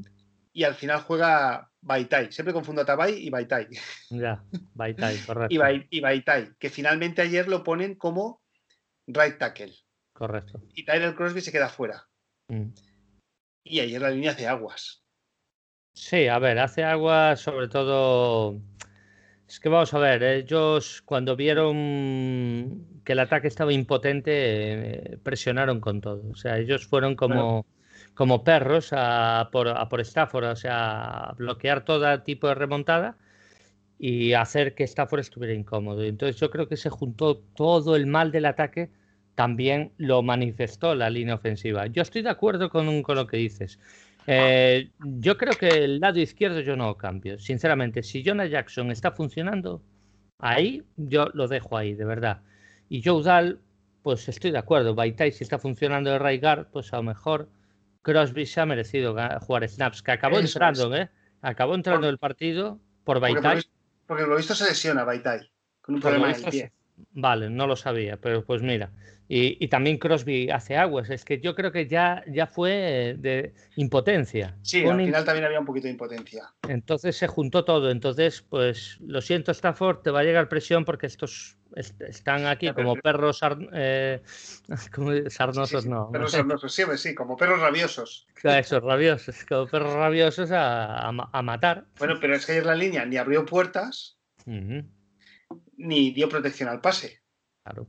Y 0.52 0.64
al 0.64 0.74
final 0.74 1.00
juega 1.02 1.70
Baitai. 1.80 2.32
Siempre 2.32 2.52
confundo 2.52 2.82
a 2.82 2.84
Tabai 2.84 3.14
y 3.14 3.30
Baitai. 3.30 3.68
Ya, 4.10 4.44
Baitai, 4.74 5.18
correcto. 5.18 5.54
y, 5.90 6.00
Baitai, 6.00 6.54
que 6.58 6.70
finalmente 6.70 7.22
ayer 7.22 7.48
lo 7.48 7.62
ponen 7.62 7.94
como 7.94 8.42
right 9.06 9.38
tackle. 9.38 9.74
Correcto. 10.12 10.60
Y 10.74 10.84
Tyler 10.84 11.14
Crosby 11.14 11.40
se 11.40 11.52
queda 11.52 11.68
fuera. 11.68 12.06
Mm. 12.48 12.70
Y 13.64 13.80
ayer 13.80 14.02
la 14.02 14.10
línea 14.10 14.32
hace 14.32 14.46
aguas. 14.46 15.04
Sí, 15.94 16.28
a 16.28 16.38
ver, 16.38 16.58
hace 16.58 16.84
aguas 16.84 17.40
sobre 17.40 17.68
todo 17.68 18.60
es 19.50 19.58
que 19.58 19.68
vamos 19.68 19.92
a 19.94 19.98
ver, 19.98 20.22
ellos 20.22 21.02
cuando 21.04 21.34
vieron 21.34 22.86
que 23.04 23.12
el 23.14 23.18
ataque 23.18 23.48
estaba 23.48 23.72
impotente, 23.72 24.32
eh, 24.32 25.18
presionaron 25.24 25.80
con 25.80 26.00
todo. 26.00 26.22
O 26.30 26.36
sea, 26.36 26.58
ellos 26.58 26.86
fueron 26.86 27.16
como, 27.16 27.66
como 28.14 28.44
perros 28.44 28.90
a 28.92 29.48
por, 29.50 29.66
a 29.66 29.88
por 29.88 30.00
Stafford, 30.02 30.44
o 30.44 30.56
sea, 30.56 31.30
a 31.30 31.32
bloquear 31.32 31.84
todo 31.84 32.22
tipo 32.22 32.46
de 32.46 32.54
remontada 32.54 33.18
y 33.98 34.34
hacer 34.34 34.76
que 34.76 34.84
Stafford 34.84 35.20
estuviera 35.20 35.52
incómodo. 35.54 36.04
Entonces 36.04 36.40
yo 36.40 36.48
creo 36.50 36.68
que 36.68 36.76
se 36.76 36.90
juntó 36.90 37.38
todo 37.38 37.96
el 37.96 38.06
mal 38.06 38.30
del 38.30 38.46
ataque, 38.46 38.90
también 39.34 39.92
lo 39.98 40.22
manifestó 40.22 40.94
la 40.94 41.10
línea 41.10 41.34
ofensiva. 41.34 41.88
Yo 41.88 42.02
estoy 42.02 42.22
de 42.22 42.30
acuerdo 42.30 42.70
con, 42.70 43.02
con 43.02 43.16
lo 43.16 43.26
que 43.26 43.38
dices. 43.38 43.80
Eh, 44.26 44.90
yo 45.00 45.36
creo 45.36 45.54
que 45.54 45.68
el 45.68 46.00
lado 46.00 46.18
izquierdo 46.18 46.60
yo 46.60 46.76
no 46.76 46.96
cambio. 46.96 47.38
Sinceramente, 47.38 48.02
si 48.02 48.22
Jonah 48.24 48.46
Jackson 48.46 48.90
está 48.90 49.12
funcionando, 49.12 49.82
ahí 50.38 50.84
yo 50.96 51.26
lo 51.34 51.48
dejo 51.48 51.76
ahí, 51.76 51.94
de 51.94 52.04
verdad. 52.04 52.42
Y 52.88 53.02
Joe 53.02 53.22
Dahl, 53.22 53.60
pues 54.02 54.28
estoy 54.28 54.50
de 54.50 54.58
acuerdo. 54.58 54.94
Baitai, 54.94 55.32
si 55.32 55.44
está 55.44 55.58
funcionando 55.58 56.10
de 56.10 56.18
Raigar, 56.18 56.70
pues 56.70 56.92
a 56.92 56.96
lo 56.96 57.02
mejor 57.04 57.48
Crosby 58.02 58.46
se 58.46 58.60
ha 58.60 58.66
merecido 58.66 59.16
jugar 59.40 59.68
snaps, 59.68 60.02
que 60.02 60.12
acabó 60.12 60.38
entrando, 60.38 60.94
¿eh? 60.96 61.10
Acabó 61.42 61.74
entrando 61.74 62.08
el 62.08 62.18
partido 62.18 62.78
por 63.04 63.20
Baitai. 63.20 63.62
Porque, 64.06 64.26
lo 64.26 64.36
visto 64.36 64.54
se 64.54 64.64
lesiona 64.64 65.04
Baitai, 65.04 65.50
con 65.80 65.96
un 65.96 66.00
problema 66.00 66.30
en 66.30 66.36
el 66.36 66.50
pie. 66.50 66.72
Vale, 67.12 67.50
no 67.50 67.66
lo 67.66 67.76
sabía, 67.76 68.16
pero 68.16 68.44
pues 68.44 68.62
mira. 68.62 68.90
Y, 69.32 69.68
también 69.68 69.98
Crosby 69.98 70.50
hace 70.50 70.76
aguas. 70.76 71.08
Es 71.08 71.24
que 71.24 71.40
yo 71.40 71.54
creo 71.54 71.70
que 71.70 71.86
ya, 71.86 72.24
ya 72.26 72.48
fue 72.48 73.14
de 73.16 73.54
impotencia. 73.76 74.56
Sí, 74.62 74.84
al 74.84 74.96
final 74.96 75.24
también 75.24 75.44
había 75.44 75.60
un 75.60 75.66
poquito 75.66 75.86
de 75.86 75.92
impotencia. 75.92 76.52
Entonces 76.68 77.16
se 77.16 77.28
juntó 77.28 77.64
todo. 77.64 77.92
Entonces, 77.92 78.42
pues 78.42 78.98
lo 79.00 79.20
siento, 79.20 79.52
Stafford, 79.52 79.98
te 80.02 80.10
va 80.10 80.20
a 80.20 80.24
llegar 80.24 80.48
presión 80.48 80.84
porque 80.84 81.06
estos 81.06 81.56
están 81.76 82.46
aquí 82.46 82.72
como 82.72 82.96
perros 82.96 83.40
eh, 83.72 84.20
sarnosos, 85.28 85.86
no. 85.86 86.10
Perros 86.10 86.32
sarnosos, 86.32 86.74
sí, 86.74 86.82
sí, 86.96 87.14
como 87.14 87.36
perros 87.36 87.60
rabiosos. 87.60 88.26
Eso, 88.42 88.80
rabiosos, 88.80 89.44
como 89.48 89.68
perros 89.68 89.94
rabiosos 89.94 90.50
a, 90.52 91.12
matar. 91.44 91.84
Bueno, 92.00 92.16
pero 92.20 92.34
es 92.34 92.44
que 92.44 92.52
ayer 92.52 92.66
la 92.66 92.74
línea 92.74 93.04
ni 93.04 93.16
abrió 93.16 93.46
puertas 93.46 94.18
ni 95.80 96.12
dio 96.12 96.28
protección 96.28 96.68
al 96.68 96.80
pase. 96.80 97.22
Claro. 97.64 97.86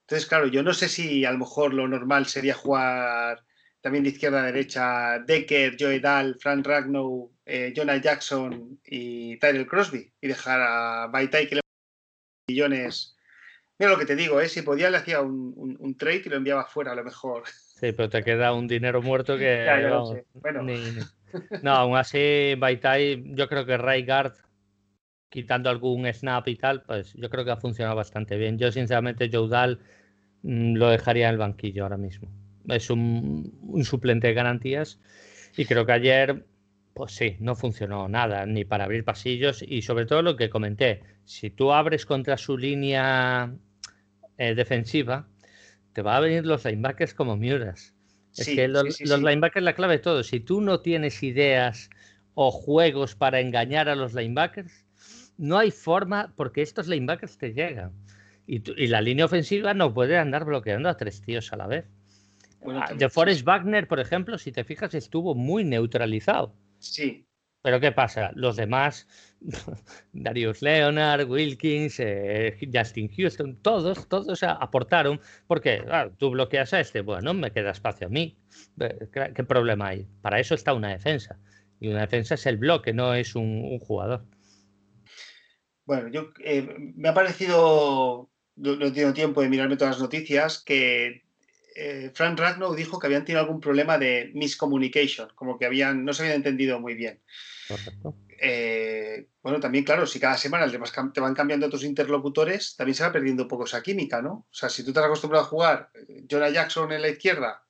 Entonces, 0.00 0.28
claro, 0.28 0.46
yo 0.48 0.62
no 0.62 0.74
sé 0.74 0.88
si 0.88 1.24
a 1.24 1.32
lo 1.32 1.38
mejor 1.38 1.72
lo 1.72 1.88
normal 1.88 2.26
sería 2.26 2.54
jugar 2.54 3.42
también 3.80 4.04
de 4.04 4.10
izquierda 4.10 4.42
a 4.42 4.46
derecha 4.46 5.18
Decker, 5.20 5.76
Joey 5.78 6.00
Dahl, 6.00 6.36
Frank 6.40 6.66
Ragnow, 6.66 7.30
eh, 7.44 7.72
Jonah 7.76 7.98
Jackson 7.98 8.80
y 8.84 9.38
Tyrell 9.38 9.66
Crosby 9.66 10.10
y 10.20 10.28
dejar 10.28 10.60
a 10.60 11.06
Baitai 11.08 11.46
que 11.48 11.56
le 11.56 11.60
millones. 12.48 13.16
Mira 13.78 13.92
lo 13.92 13.98
que 13.98 14.06
te 14.06 14.16
digo, 14.16 14.40
¿eh? 14.40 14.48
si 14.48 14.62
podía 14.62 14.88
le 14.88 14.98
hacía 14.98 15.20
un, 15.20 15.96
trade 15.98 16.22
y 16.24 16.28
lo 16.28 16.36
enviaba 16.36 16.64
fuera 16.64 16.92
a 16.92 16.94
lo 16.94 17.04
mejor. 17.04 17.42
Sí, 17.46 17.92
pero 17.92 18.08
te 18.08 18.22
queda 18.22 18.52
un 18.52 18.68
dinero 18.68 19.02
muerto 19.02 19.36
que... 19.36 19.66
No, 21.62 21.72
aún 21.72 21.96
así 21.96 22.54
Baitai, 22.56 23.24
yo 23.34 23.48
creo 23.48 23.66
que 23.66 23.76
Ray 23.76 24.06
Guard 24.06 24.34
quitando 25.34 25.68
algún 25.68 26.06
snap 26.12 26.46
y 26.46 26.54
tal, 26.54 26.82
pues 26.82 27.12
yo 27.14 27.28
creo 27.28 27.44
que 27.44 27.50
ha 27.50 27.56
funcionado 27.56 27.96
bastante 27.96 28.36
bien. 28.36 28.56
Yo, 28.56 28.70
sinceramente, 28.70 29.28
Joudal 29.28 29.80
mm, 30.42 30.74
lo 30.76 30.90
dejaría 30.90 31.26
en 31.26 31.32
el 31.32 31.38
banquillo 31.38 31.82
ahora 31.82 31.96
mismo. 31.96 32.28
Es 32.68 32.88
un, 32.88 33.52
suplente 33.82 34.28
de 34.28 34.34
garantías 34.34 35.00
y 35.56 35.64
creo 35.64 35.84
que 35.86 35.90
ayer, 35.90 36.46
pues 36.94 37.16
sí, 37.16 37.36
no 37.40 37.56
funcionó 37.56 38.08
nada, 38.08 38.46
ni 38.46 38.64
para 38.64 38.84
abrir 38.84 39.04
pasillos 39.04 39.64
y 39.66 39.82
sobre 39.82 40.06
todo 40.06 40.22
lo 40.22 40.36
que 40.36 40.50
comenté, 40.50 41.02
si 41.24 41.50
tú 41.50 41.72
abres 41.72 42.06
contra 42.06 42.36
su 42.36 42.56
línea 42.56 43.52
eh, 44.38 44.54
defensiva, 44.54 45.26
te 45.94 46.02
va 46.02 46.16
a 46.16 46.20
venir 46.20 46.46
los 46.46 46.64
linebackers 46.64 47.12
como 47.12 47.36
miuras. 47.36 47.92
es 48.36 48.46
que 48.46 48.68
los, 48.68 49.00
los 49.00 49.18
linebackers 49.20 49.64
la 49.64 49.74
clave 49.74 49.94
de 49.94 49.98
todo. 49.98 50.22
Si 50.22 50.38
tú 50.38 50.60
no 50.60 50.78
tienes 50.78 51.24
ideas 51.24 51.90
o 52.34 52.52
juegos 52.52 53.16
para 53.16 53.40
engañar 53.40 53.88
a 53.88 53.96
los 53.96 54.14
linebackers, 54.14 54.84
no 55.36 55.58
hay 55.58 55.70
forma, 55.70 56.32
porque 56.36 56.62
estos 56.62 56.88
linebackers 56.88 57.38
te 57.38 57.52
llegan. 57.52 57.92
Y, 58.46 58.60
la 58.88 59.00
línea 59.00 59.24
ofensiva 59.24 59.72
no 59.74 59.94
puede 59.94 60.18
andar 60.18 60.44
bloqueando 60.44 60.88
a 60.88 60.96
tres 60.96 61.22
tíos 61.22 61.52
a 61.52 61.56
la 61.56 61.66
vez. 61.66 61.86
Ah, 62.66 62.92
de 62.94 63.08
Forrest 63.08 63.44
Wagner, 63.44 63.88
por 63.88 64.00
ejemplo, 64.00 64.38
si 64.38 64.52
te 64.52 64.64
fijas, 64.64 64.94
estuvo 64.94 65.34
muy 65.34 65.64
neutralizado. 65.64 66.54
Sí. 66.78 67.26
Pero 67.62 67.80
¿qué 67.80 67.92
pasa? 67.92 68.30
Los 68.34 68.56
demás, 68.56 69.08
Darius 70.12 70.60
Leonard, 70.60 71.26
Wilkins, 71.26 71.98
eh, 71.98 72.58
Justin 72.70 73.08
Houston, 73.16 73.56
todos, 73.62 74.06
todos 74.06 74.42
aportaron. 74.42 75.18
Porque 75.46 75.82
tú 76.18 76.30
bloqueas 76.30 76.74
a 76.74 76.80
este, 76.80 77.00
bueno, 77.00 77.32
me 77.32 77.50
queda 77.50 77.70
espacio 77.70 78.08
a 78.08 78.10
mí. 78.10 78.36
¿Qué 78.78 79.44
problema 79.44 79.88
hay? 79.88 80.06
Para 80.20 80.40
eso 80.40 80.54
está 80.54 80.74
una 80.74 80.90
defensa. 80.90 81.38
Y 81.80 81.88
una 81.88 82.02
defensa 82.02 82.34
es 82.34 82.46
el 82.46 82.58
bloque, 82.58 82.92
no 82.92 83.14
es 83.14 83.34
un, 83.34 83.78
jugador. 83.78 84.24
Bueno, 85.86 86.08
yo 86.08 86.32
eh, 86.42 86.92
me 86.96 87.08
ha 87.08 87.14
parecido, 87.14 88.30
no, 88.56 88.76
no, 88.76 88.86
he 88.86 88.90
tenido 88.90 89.12
tiempo 89.12 89.42
de 89.42 89.48
mirarme 89.48 89.76
todas 89.76 89.96
las 89.96 90.02
noticias, 90.02 90.62
que 90.64 91.24
eh, 91.76 92.10
Frank 92.14 92.38
Ragnow 92.38 92.74
dijo 92.74 92.98
que 92.98 93.06
habían 93.06 93.24
tenido 93.24 93.40
algún 93.40 93.60
problema 93.60 93.98
de 93.98 94.30
miscommunication, 94.34 95.28
como 95.34 95.58
que 95.58 95.66
habían, 95.66 96.04
no 96.04 96.14
se 96.14 96.22
habían 96.22 96.36
entendido 96.36 96.80
muy 96.80 96.94
bien. 96.94 97.20
Eh, 98.38 99.26
bueno, 99.42 99.60
también, 99.60 99.84
claro, 99.84 100.06
si 100.06 100.18
cada 100.20 100.36
semana 100.36 100.70
te 101.12 101.20
van 101.20 101.34
cambiando 101.34 101.68
tus 101.68 101.84
interlocutores, 101.84 102.76
también 102.76 102.94
se 102.94 103.04
va 103.04 103.12
perdiendo 103.12 103.44
un 103.44 103.48
poco 103.48 103.64
esa 103.64 103.82
química, 103.82 104.22
¿no? 104.22 104.46
O 104.50 104.54
sea, 104.54 104.68
si 104.68 104.84
tú 104.84 104.92
te 104.92 105.00
has 105.00 105.06
acostumbrado 105.06 105.44
a 105.44 105.48
jugar 105.48 105.90
Jonah 106.30 106.50
Jackson 106.50 106.92
en 106.92 107.02
la 107.02 107.08
izquierda 107.08 107.62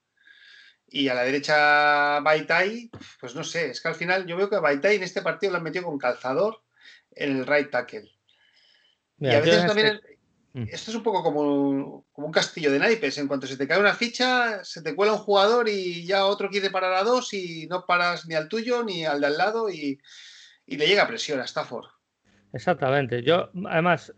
y 0.86 1.08
a 1.08 1.14
la 1.14 1.22
derecha 1.22 2.20
Baitai, 2.20 2.90
pues 3.20 3.34
no 3.34 3.44
sé, 3.44 3.70
es 3.70 3.80
que 3.80 3.88
al 3.88 3.94
final 3.94 4.26
yo 4.26 4.36
veo 4.36 4.50
que 4.50 4.56
Baitai 4.56 4.96
en 4.96 5.02
este 5.02 5.22
partido 5.22 5.52
lo 5.52 5.58
han 5.58 5.64
metido 5.64 5.84
con 5.84 5.98
calzador 5.98 6.63
el 7.16 7.46
right 7.46 7.70
tackle. 7.70 8.10
y 9.18 9.28
a 9.28 9.40
veces 9.40 9.66
también, 9.66 9.86
este 9.88 10.14
Mm. 10.54 10.66
Esto 10.70 10.92
es 10.92 10.96
un 10.96 11.02
poco 11.02 11.24
como 11.24 11.40
un, 11.40 12.04
como 12.12 12.28
un, 12.28 12.32
castillo 12.32 12.70
de 12.70 12.78
naipes. 12.78 13.18
En 13.18 13.26
cuanto 13.26 13.46
se 13.48 13.56
te 13.56 13.66
cae 13.66 13.80
una 13.80 13.92
ficha, 13.92 14.62
se 14.62 14.82
te 14.82 14.94
cuela 14.94 15.12
un 15.12 15.18
jugador 15.18 15.68
y 15.68 16.06
ya 16.06 16.26
otro 16.26 16.48
quiere 16.48 16.70
parar 16.70 16.94
a 16.94 17.02
dos 17.02 17.34
y 17.34 17.66
no 17.66 17.84
paras 17.86 18.26
ni 18.26 18.36
al 18.36 18.48
tuyo 18.48 18.84
ni 18.84 19.04
al 19.04 19.20
de 19.20 19.26
al 19.26 19.36
lado 19.36 19.68
y, 19.68 20.00
le 20.66 20.86
llega 20.86 21.08
presión 21.08 21.40
a 21.40 21.44
Stafford. 21.44 21.86
Exactamente. 22.52 23.22
Yo, 23.24 23.50
además, 23.66 24.14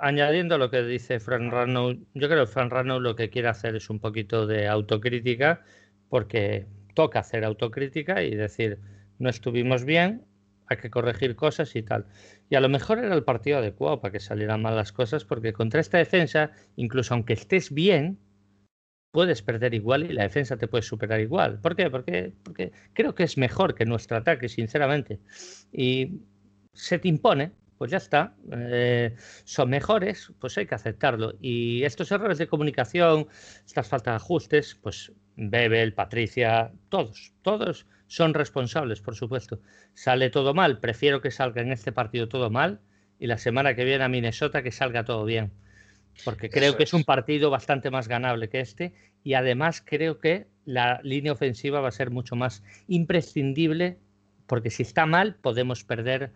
añadiendo 0.00 0.58
lo 0.58 0.70
que 0.70 0.82
dice 0.82 1.20
Fran 1.20 1.52
Rano, 1.52 1.92
yo 1.92 2.28
creo 2.28 2.44
que 2.44 2.52
Fran 2.52 2.68
Rano 2.68 2.98
lo 2.98 3.14
que 3.14 3.30
quiere 3.30 3.46
hacer 3.46 3.76
es 3.76 3.88
un 3.88 4.00
poquito 4.00 4.46
de 4.46 4.66
autocrítica, 4.66 5.62
porque 6.08 6.66
toca 6.94 7.20
hacer 7.20 7.44
autocrítica 7.44 8.24
y 8.24 8.34
decir, 8.34 8.80
no 9.20 9.30
estuvimos 9.30 9.84
bien, 9.84 10.26
hay 10.68 10.76
que 10.76 10.90
corregir 10.90 11.36
cosas 11.36 11.74
y 11.76 11.82
tal. 11.82 12.06
Y 12.48 12.54
a 12.56 12.60
lo 12.60 12.68
mejor 12.68 12.98
era 12.98 13.14
el 13.14 13.24
partido 13.24 13.58
adecuado 13.58 14.00
para 14.00 14.12
que 14.12 14.20
salieran 14.20 14.62
mal 14.62 14.76
las 14.76 14.92
cosas, 14.92 15.24
porque 15.24 15.52
contra 15.52 15.80
esta 15.80 15.98
defensa, 15.98 16.50
incluso 16.76 17.14
aunque 17.14 17.34
estés 17.34 17.72
bien, 17.72 18.18
puedes 19.10 19.42
perder 19.42 19.72
igual 19.74 20.04
y 20.04 20.12
la 20.12 20.24
defensa 20.24 20.56
te 20.56 20.68
puede 20.68 20.82
superar 20.82 21.20
igual. 21.20 21.60
¿Por 21.60 21.74
qué? 21.74 21.90
Porque, 21.90 22.32
porque 22.42 22.72
creo 22.92 23.14
que 23.14 23.22
es 23.22 23.38
mejor 23.38 23.74
que 23.74 23.86
nuestro 23.86 24.16
ataque, 24.18 24.48
sinceramente. 24.48 25.20
Y 25.72 26.20
se 26.74 26.98
te 26.98 27.08
impone, 27.08 27.52
pues 27.78 27.90
ya 27.90 27.96
está. 27.96 28.34
Eh, 28.52 29.14
son 29.44 29.70
mejores, 29.70 30.32
pues 30.38 30.58
hay 30.58 30.66
que 30.66 30.74
aceptarlo. 30.74 31.34
Y 31.40 31.82
estos 31.84 32.10
errores 32.12 32.38
de 32.38 32.46
comunicación, 32.46 33.28
estas 33.64 33.88
faltas 33.88 34.12
de 34.12 34.16
ajustes, 34.16 34.74
pues 34.82 35.12
Bebel, 35.36 35.92
Patricia, 35.92 36.72
todos, 36.88 37.32
todos 37.42 37.86
son 38.06 38.34
responsables, 38.34 39.00
por 39.00 39.14
supuesto. 39.14 39.60
Sale 39.94 40.30
todo 40.30 40.54
mal, 40.54 40.78
prefiero 40.80 41.20
que 41.20 41.30
salga 41.30 41.62
en 41.62 41.72
este 41.72 41.92
partido 41.92 42.28
todo 42.28 42.50
mal 42.50 42.80
y 43.18 43.26
la 43.26 43.38
semana 43.38 43.74
que 43.74 43.84
viene 43.84 44.04
a 44.04 44.08
Minnesota 44.08 44.62
que 44.62 44.72
salga 44.72 45.04
todo 45.04 45.24
bien. 45.24 45.52
Porque 46.24 46.48
creo 46.48 46.76
que 46.76 46.84
es 46.84 46.94
un 46.94 47.04
partido 47.04 47.50
bastante 47.50 47.90
más 47.90 48.08
ganable 48.08 48.48
que 48.48 48.60
este 48.60 48.94
y 49.22 49.34
además 49.34 49.82
creo 49.84 50.18
que 50.18 50.46
la 50.64 51.00
línea 51.02 51.32
ofensiva 51.32 51.80
va 51.80 51.88
a 51.88 51.92
ser 51.92 52.10
mucho 52.10 52.36
más 52.36 52.62
imprescindible 52.88 53.98
porque 54.46 54.70
si 54.70 54.82
está 54.82 55.04
mal 55.04 55.34
podemos 55.34 55.84
perder 55.84 56.32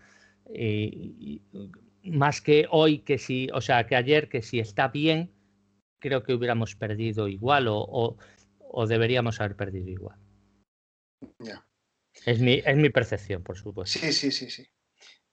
eh, 0.52 1.40
más 2.04 2.42
que 2.42 2.66
hoy, 2.70 2.98
que 2.98 3.16
si, 3.16 3.48
o 3.54 3.60
sea, 3.62 3.86
que 3.86 3.96
ayer, 3.96 4.28
que 4.28 4.42
si 4.42 4.58
está 4.58 4.88
bien, 4.88 5.30
creo 5.98 6.22
que 6.24 6.34
hubiéramos 6.34 6.74
perdido 6.74 7.28
igual 7.28 7.66
o 7.68 8.16
deberíamos 8.87 9.40
haber 9.40 9.56
perdido 9.56 9.88
igual. 9.88 10.18
Es 12.24 12.40
mi, 12.40 12.62
es 12.64 12.76
mi 12.76 12.90
percepción, 12.90 13.42
por 13.42 13.56
supuesto. 13.56 13.98
Sí, 13.98 14.12
sí, 14.12 14.30
sí, 14.30 14.50
sí. 14.50 14.66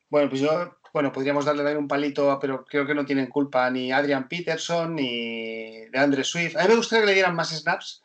Bueno, 0.09 0.29
pues 0.29 0.41
yo, 0.41 0.77
bueno, 0.93 1.11
podríamos 1.11 1.45
darle 1.45 1.75
un 1.75 1.87
palito, 1.87 2.37
pero 2.39 2.63
creo 2.65 2.85
que 2.85 2.95
no 2.95 3.05
tienen 3.05 3.27
culpa 3.27 3.69
ni 3.69 3.91
Adrian 3.91 4.27
Peterson 4.27 4.95
ni 4.95 5.85
de 5.87 5.99
Andre 5.99 6.23
Swift. 6.23 6.55
A 6.55 6.63
mí 6.63 6.69
me 6.69 6.75
gustaría 6.75 7.03
que 7.03 7.07
le 7.07 7.13
dieran 7.13 7.35
más 7.35 7.49
snaps. 7.49 8.03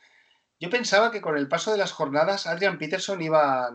Yo 0.59 0.71
pensaba 0.71 1.11
que 1.11 1.21
con 1.21 1.37
el 1.37 1.49
paso 1.49 1.73
de 1.73 1.79
las 1.79 1.93
jornadas 1.93 2.47
Adrian 2.47 2.79
Peterson 2.79 3.21
iba 3.21 3.71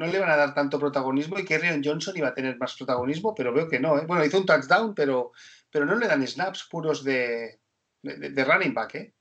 no 0.00 0.06
le 0.06 0.16
iban 0.16 0.30
a 0.30 0.36
dar 0.36 0.54
tanto 0.54 0.78
protagonismo 0.78 1.38
y 1.38 1.44
que 1.44 1.58
Rion 1.58 1.82
Johnson 1.84 2.16
iba 2.16 2.28
a 2.28 2.34
tener 2.34 2.56
más 2.56 2.74
protagonismo, 2.74 3.34
pero 3.34 3.52
veo 3.52 3.68
que 3.68 3.80
no. 3.80 3.98
¿eh? 3.98 4.06
Bueno, 4.06 4.24
hizo 4.24 4.38
un 4.38 4.46
touchdown, 4.46 4.94
pero, 4.94 5.32
pero 5.70 5.84
no 5.84 5.96
le 5.96 6.06
dan 6.06 6.26
snaps 6.26 6.68
puros 6.70 7.04
de, 7.04 7.60
de, 8.02 8.30
de 8.30 8.44
running 8.44 8.72
back. 8.72 8.94
¿eh? 8.94 9.14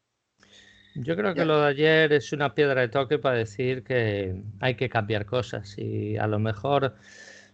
Yo 1.01 1.15
creo 1.15 1.33
que 1.33 1.45
lo 1.45 1.61
de 1.61 1.67
ayer 1.69 2.11
es 2.11 2.33
una 2.33 2.53
piedra 2.53 2.81
de 2.81 2.89
toque 2.89 3.19
para 3.19 3.37
decir 3.37 3.83
que 3.83 4.43
hay 4.59 4.75
que 4.75 4.89
cambiar 4.89 5.25
cosas 5.25 5.75
y 5.77 6.17
a 6.17 6.27
lo 6.27 6.39
mejor 6.39 6.93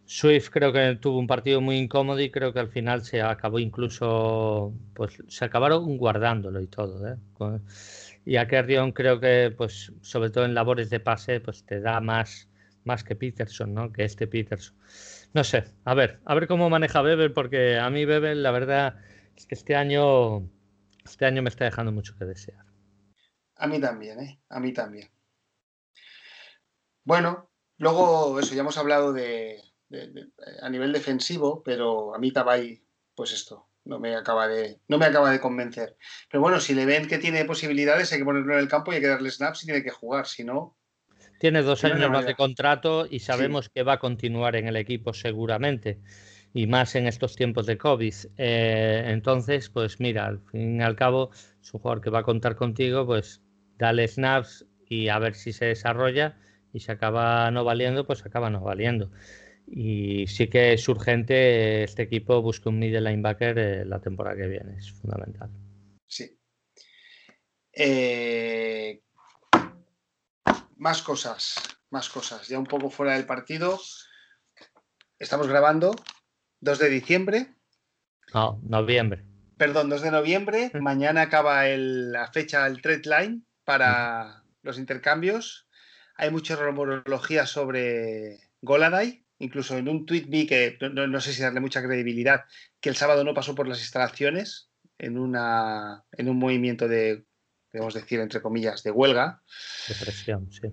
Swift 0.06 0.50
creo 0.50 0.74
que 0.74 0.98
tuvo 1.00 1.20
un 1.20 1.28
partido 1.28 1.62
muy 1.62 1.78
incómodo 1.78 2.20
y 2.20 2.32
creo 2.32 2.54
que 2.54 2.60
al 2.60 2.70
final 2.70 3.04
se 3.04 3.22
acabó 3.22 3.60
incluso, 3.60 4.74
pues 4.96 5.22
se 5.28 5.46
acabaron 5.46 5.98
guardándolo 5.98 6.60
y 6.60 6.66
todo. 6.66 7.08
¿eh? 7.08 7.18
Y 8.26 8.38
a 8.38 8.48
Kerrion 8.48 8.92
creo 8.94 9.20
que, 9.20 9.54
pues 9.56 9.94
sobre 10.02 10.32
todo 10.32 10.46
en 10.46 10.56
labores 10.56 10.90
de 10.90 11.00
pase, 11.00 11.40
pues 11.40 11.64
te 11.66 11.80
da 11.82 12.00
más, 12.02 12.50
más 12.84 13.04
que 13.04 13.16
Peterson, 13.16 13.76
¿no? 13.76 13.92
Que 13.92 14.06
este 14.06 14.26
Peterson. 14.26 14.76
No 15.36 15.44
sé, 15.44 15.66
a 15.84 15.94
ver, 15.94 16.20
a 16.26 16.34
ver 16.34 16.48
cómo 16.48 16.70
maneja 16.72 17.04
Bebel, 17.04 17.32
porque 17.32 17.78
a 17.78 17.92
mí 17.92 18.06
Bebel 18.06 18.42
la 18.42 18.50
verdad 18.50 18.96
es 19.38 19.46
que 19.46 19.54
este 19.54 19.76
año, 19.76 20.50
este 21.06 21.26
año 21.26 21.44
me 21.44 21.50
está 21.50 21.66
dejando 21.66 21.92
mucho 21.92 22.16
que 22.18 22.26
desear. 22.26 22.75
A 23.58 23.68
mí 23.68 23.80
también, 23.80 24.20
¿eh? 24.20 24.40
A 24.50 24.60
mí 24.60 24.74
también. 24.74 25.10
Bueno, 27.04 27.50
luego 27.78 28.40
eso, 28.40 28.56
ya 28.56 28.62
hemos 28.62 28.78
hablado 28.78 29.14
de, 29.14 29.62
a 30.62 30.70
nivel 30.70 30.92
defensivo, 30.92 31.62
pero 31.64 32.16
a 32.16 32.20
mí 32.20 32.32
Tabay, 32.32 32.84
pues 33.14 33.32
esto, 33.32 33.70
no 33.86 34.00
me 34.00 34.16
acaba 34.16 34.48
de 34.48 34.80
no 34.88 34.98
me 34.98 35.06
acaba 35.06 35.32
de 35.32 35.40
convencer. 35.40 35.96
Pero 36.30 36.42
bueno, 36.42 36.60
si 36.60 36.74
le 36.74 36.86
ven 36.86 37.08
que 37.08 37.20
tiene 37.20 37.46
posibilidades, 37.46 38.12
hay 38.12 38.20
que 38.20 38.26
ponerlo 38.26 38.54
en 38.54 38.60
el 38.60 38.68
campo 38.68 38.92
y 38.92 38.96
hay 38.96 39.02
que 39.02 39.08
darle 39.08 39.30
snaps 39.30 39.64
y 39.64 39.66
tiene 39.68 39.84
que 39.84 39.92
jugar, 39.92 40.26
si 40.28 40.44
no. 40.44 40.78
Tiene 41.40 41.62
dos 41.62 41.84
años 41.84 42.10
más 42.10 42.26
de 42.26 42.36
contrato 42.36 43.06
y 43.10 43.20
sabemos 43.20 43.70
que 43.70 43.84
va 43.84 43.94
a 43.94 44.00
continuar 44.00 44.56
en 44.56 44.68
el 44.68 44.78
equipo 44.78 45.14
seguramente 45.14 46.02
y 46.54 46.68
más 46.68 46.96
en 46.96 47.06
estos 47.06 47.36
tiempos 47.36 47.66
de 47.66 47.78
COVID. 47.78 48.14
Eh, 48.38 49.04
entonces, 49.08 49.70
pues 49.70 50.00
mira, 50.00 50.26
al 50.26 50.40
fin 50.40 50.80
y 50.80 50.84
al 50.84 50.96
cabo, 50.96 51.32
es 51.62 51.74
un 51.74 51.82
jugador 51.82 52.02
que 52.02 52.10
va 52.10 52.20
a 52.20 52.24
contar 52.24 52.56
contigo, 52.56 53.06
pues 53.06 53.42
dale 53.78 54.08
snaps 54.08 54.66
y 54.88 55.10
a 55.10 55.20
ver 55.20 55.36
si 55.36 55.54
se 55.54 55.66
desarrolla 55.66 56.38
y 56.74 56.80
se 56.82 56.92
acaba 56.92 57.50
no 57.52 57.64
valiendo, 57.64 58.06
pues 58.06 58.26
acaba 58.26 58.50
no 58.50 58.62
valiendo. 58.62 59.12
Y 59.68 60.28
sí 60.28 60.48
que 60.48 60.74
es 60.74 60.88
urgente 60.88 61.84
este 61.84 62.04
equipo 62.04 62.42
busque 62.42 62.70
un 62.70 62.80
middle 62.80 63.02
linebacker 63.02 63.58
eh, 63.58 63.86
la 63.86 64.00
temporada 64.00 64.36
que 64.36 64.48
viene, 64.48 64.78
es 64.78 64.92
fundamental. 64.92 65.50
Sí. 66.08 66.38
Eh, 67.72 69.02
más 70.78 71.02
cosas, 71.02 71.56
más 71.90 72.10
cosas. 72.10 72.48
Ya 72.48 72.60
un 72.60 72.66
poco 72.66 72.90
fuera 72.90 73.14
del 73.14 73.26
partido. 73.26 73.80
Estamos 75.18 75.48
grabando 75.48 75.96
2 76.60 76.80
de 76.80 76.90
diciembre. 76.90 77.56
No, 78.34 78.60
noviembre. 78.64 79.26
Perdón, 79.58 79.90
2 79.90 80.02
de 80.02 80.12
noviembre. 80.12 80.72
Mañana 80.80 81.24
acaba 81.24 81.66
la 81.68 82.32
fecha, 82.32 82.68
el 82.68 82.82
trade 82.82 83.04
line 83.06 83.46
para 83.66 84.44
los 84.62 84.80
intercambios. 84.80 85.68
Hay 86.16 86.32
mucha 86.32 86.56
rumorología 86.56 87.46
sobre 87.46 88.40
Goladay. 88.62 89.26
Incluso 89.38 89.78
en 89.78 89.90
un 89.90 90.06
tuit 90.06 90.30
vi 90.30 90.48
que, 90.48 90.78
no, 90.80 91.20
sé 91.20 91.34
si 91.34 91.42
darle 91.42 91.60
mucha 91.60 91.84
credibilidad, 91.84 92.46
que 92.80 92.88
el 92.88 92.96
sábado 92.96 93.26
no 93.26 93.34
pasó 93.34 93.54
por 93.54 93.68
las 93.68 93.80
instalaciones 93.80 94.70
en, 94.98 95.18
una, 95.18 96.06
en 96.14 96.30
un 96.30 96.38
movimiento 96.38 96.88
de, 96.88 97.26
podemos 97.70 97.94
decir, 97.94 98.22
entre 98.22 98.42
comillas, 98.42 98.82
de 98.84 98.92
huelga. 98.92 99.44
De 99.90 99.96
presión, 99.96 100.50
sí. 100.50 100.72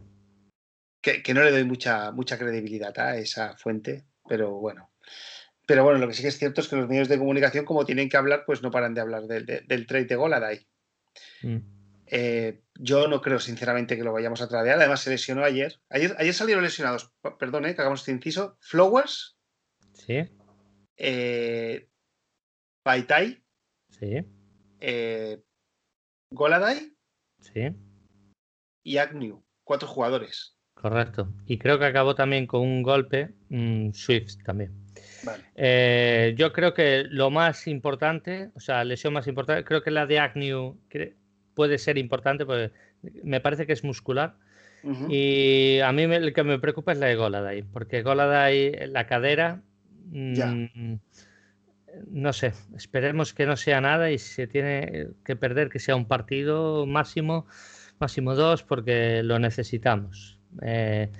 Que, 1.00 1.34
no 1.34 1.42
le 1.42 1.50
doy 1.50 1.64
mucha, 1.64 2.12
mucha 2.12 2.38
credibilidad 2.38 2.96
a 3.00 3.16
esa 3.16 3.56
fuente, 3.56 4.04
pero 4.28 4.52
bueno. 4.52 4.92
Pero 5.66 5.82
bueno, 5.82 5.98
lo 5.98 6.06
que 6.06 6.14
sí 6.14 6.22
que 6.22 6.28
es 6.28 6.38
cierto 6.38 6.60
es 6.60 6.68
que 6.68 6.76
los 6.76 6.88
medios 6.88 7.08
de 7.08 7.18
comunicación, 7.18 7.64
como 7.64 7.84
tienen 7.84 8.08
que 8.08 8.16
hablar, 8.16 8.44
pues 8.46 8.62
no 8.62 8.70
paran 8.70 8.94
de 8.94 9.00
hablar 9.00 9.24
del 9.24 9.86
trade 9.88 10.04
de 10.04 10.14
Goladay. 10.14 10.66
Mm. 11.42 11.81
Eh, 12.14 12.60
yo 12.74 13.08
no 13.08 13.22
creo 13.22 13.40
sinceramente 13.40 13.96
que 13.96 14.04
lo 14.04 14.12
vayamos 14.12 14.42
a 14.42 14.48
tradear. 14.48 14.78
Además, 14.78 15.00
se 15.00 15.08
lesionó 15.08 15.44
ayer. 15.44 15.80
Ayer, 15.88 16.14
ayer 16.18 16.34
salieron 16.34 16.62
lesionados, 16.62 17.10
perdón, 17.38 17.64
eh, 17.64 17.74
que 17.74 17.80
hagamos 17.80 18.00
este 18.00 18.12
inciso. 18.12 18.58
Flowers. 18.60 19.38
Sí. 19.94 20.28
Eh, 20.98 21.88
Baitai. 22.84 23.42
Sí. 23.98 24.26
Eh, 24.80 25.42
Goladay. 26.30 26.94
Sí. 27.40 27.74
Y 28.82 28.98
Agnew. 28.98 29.42
Cuatro 29.64 29.88
jugadores. 29.88 30.58
Correcto. 30.74 31.32
Y 31.46 31.56
creo 31.56 31.78
que 31.78 31.86
acabó 31.86 32.14
también 32.14 32.46
con 32.46 32.60
un 32.60 32.82
golpe 32.82 33.30
mm, 33.48 33.92
Swift 33.92 34.36
también. 34.44 34.70
Vale. 35.24 36.34
yo 36.36 36.52
creo 36.52 36.74
que 36.74 37.04
lo 37.04 37.30
más 37.30 37.66
importante, 37.66 38.50
o 38.54 38.60
sea, 38.60 38.84
lesión 38.84 39.14
más 39.14 39.26
importante, 39.28 39.64
creo 39.64 39.82
que 39.82 39.90
la 39.90 40.04
de 40.04 40.18
Agnew 40.18 40.78
puede 41.54 41.78
ser 41.78 41.98
importante 41.98 42.46
porque 42.46 42.70
me 43.22 43.40
parece 43.40 43.66
que 43.66 43.72
es 43.72 43.84
muscular. 43.84 44.36
Y 45.08 45.78
a 45.78 45.92
mí 45.92 46.02
el 46.02 46.32
que 46.32 46.42
me 46.42 46.58
preocupa 46.58 46.90
es 46.90 46.98
la 46.98 47.06
de 47.06 47.14
Goladay, 47.14 47.62
porque 47.62 48.02
Goladay, 48.02 48.88
la 48.88 49.06
cadera, 49.06 49.62
mm, 50.10 50.94
no 52.10 52.32
sé, 52.32 52.52
esperemos 52.74 53.32
que 53.32 53.46
no 53.46 53.56
sea 53.56 53.80
nada 53.80 54.10
y 54.10 54.18
si 54.18 54.34
se 54.34 54.46
tiene 54.48 55.10
que 55.24 55.36
perder, 55.36 55.68
que 55.68 55.78
sea 55.78 55.94
un 55.94 56.06
partido 56.06 56.84
máximo, 56.86 57.46
máximo 58.00 58.34
dos, 58.34 58.64
porque 58.64 59.22
lo 59.22 59.38
necesitamos. 59.38 60.40
Eh, 60.62 61.10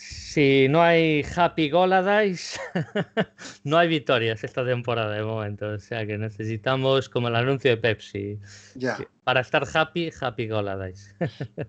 si 0.00 0.68
no 0.68 0.80
hay 0.82 1.24
Happy 1.36 1.68
Goladice, 1.68 2.58
no 3.64 3.76
hay 3.76 3.88
victorias 3.88 4.42
esta 4.42 4.64
temporada 4.64 5.14
de 5.14 5.22
momento. 5.22 5.68
O 5.68 5.78
sea 5.78 6.06
que 6.06 6.16
necesitamos, 6.16 7.08
como 7.08 7.28
el 7.28 7.36
anuncio 7.36 7.70
de 7.70 7.76
Pepsi, 7.76 8.38
para 9.24 9.40
estar 9.40 9.66
happy, 9.74 10.10
Happy 10.18 10.48
Goladice. 10.48 11.14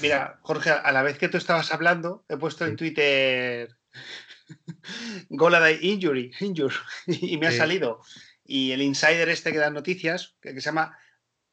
Mira, 0.00 0.38
Jorge, 0.42 0.70
a 0.70 0.92
la 0.92 1.02
vez 1.02 1.18
que 1.18 1.28
tú 1.28 1.38
estabas 1.38 1.72
hablando, 1.72 2.24
he 2.28 2.36
puesto 2.36 2.64
en 2.64 2.76
Twitter 2.76 3.76
Goladay 5.28 5.78
Injury, 5.82 6.32
injury 6.38 6.76
y 7.06 7.36
me 7.38 7.48
ha 7.48 7.52
salido. 7.52 8.00
Y 8.44 8.70
el 8.70 8.82
insider 8.82 9.28
este 9.28 9.50
que 9.50 9.58
da 9.58 9.70
noticias, 9.70 10.36
que, 10.40 10.52
se 10.54 10.60
llama 10.60 10.96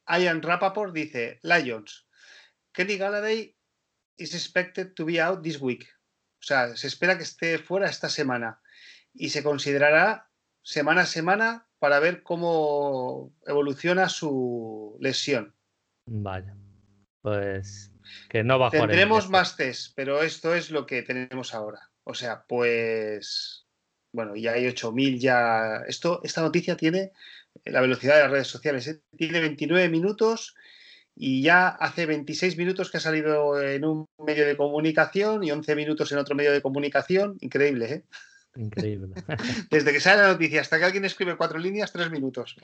Ian 0.06 0.42
Rappaport, 0.42 0.94
dice: 0.94 1.40
Lions, 1.42 2.06
Kenny 2.72 2.96
Galladay 2.98 3.56
is 4.18 4.34
expected 4.34 4.94
to 4.94 5.04
be 5.04 5.20
out 5.20 5.42
this 5.42 5.60
week. 5.60 5.88
O 6.40 6.42
sea, 6.42 6.76
se 6.76 6.86
espera 6.86 7.16
que 7.16 7.24
esté 7.24 7.58
fuera 7.58 7.88
esta 7.88 8.08
semana 8.08 8.60
y 9.12 9.30
se 9.30 9.42
considerará 9.42 10.30
semana 10.62 11.02
a 11.02 11.06
semana 11.06 11.66
para 11.78 12.00
ver 12.00 12.22
cómo 12.22 13.32
evoluciona 13.46 14.08
su 14.08 14.96
lesión. 15.00 15.54
Vaya, 16.06 16.56
pues 17.22 17.92
que 18.28 18.42
no 18.42 18.58
va 18.58 18.68
a 18.68 18.70
Tendremos 18.70 19.28
más 19.28 19.56
test, 19.56 19.92
pero 19.94 20.22
esto 20.22 20.54
es 20.54 20.70
lo 20.70 20.86
que 20.86 21.02
tenemos 21.02 21.54
ahora. 21.54 21.90
O 22.04 22.14
sea, 22.14 22.44
pues 22.48 23.66
bueno, 24.12 24.34
ya 24.36 24.52
hay 24.52 24.66
8000 24.66 25.20
ya. 25.20 25.82
Esto, 25.86 26.20
esta 26.24 26.40
noticia 26.40 26.76
tiene 26.76 27.12
la 27.64 27.80
velocidad 27.80 28.16
de 28.16 28.22
las 28.22 28.30
redes 28.30 28.48
sociales. 28.48 28.88
¿eh? 28.88 29.00
Tiene 29.16 29.40
29 29.40 29.88
minutos 29.88 30.56
y 31.14 31.42
ya 31.42 31.68
hace 31.68 32.06
26 32.06 32.56
minutos 32.56 32.90
que 32.90 32.96
ha 32.96 33.00
salido 33.00 33.60
en 33.60 33.84
un 33.84 34.06
medio 34.18 34.46
de 34.46 34.56
comunicación 34.56 35.44
y 35.44 35.50
11 35.50 35.76
minutos 35.76 36.10
en 36.12 36.18
otro 36.18 36.34
medio 36.34 36.52
de 36.52 36.62
comunicación. 36.62 37.36
Increíble, 37.40 37.92
¿eh? 37.92 38.04
Increíble. 38.56 39.14
Desde 39.70 39.92
que 39.92 40.00
sale 40.00 40.22
la 40.22 40.28
noticia 40.28 40.60
hasta 40.60 40.78
que 40.78 40.84
alguien 40.84 41.04
escribe 41.04 41.36
cuatro 41.36 41.58
líneas, 41.58 41.92
tres 41.92 42.10
minutos. 42.10 42.56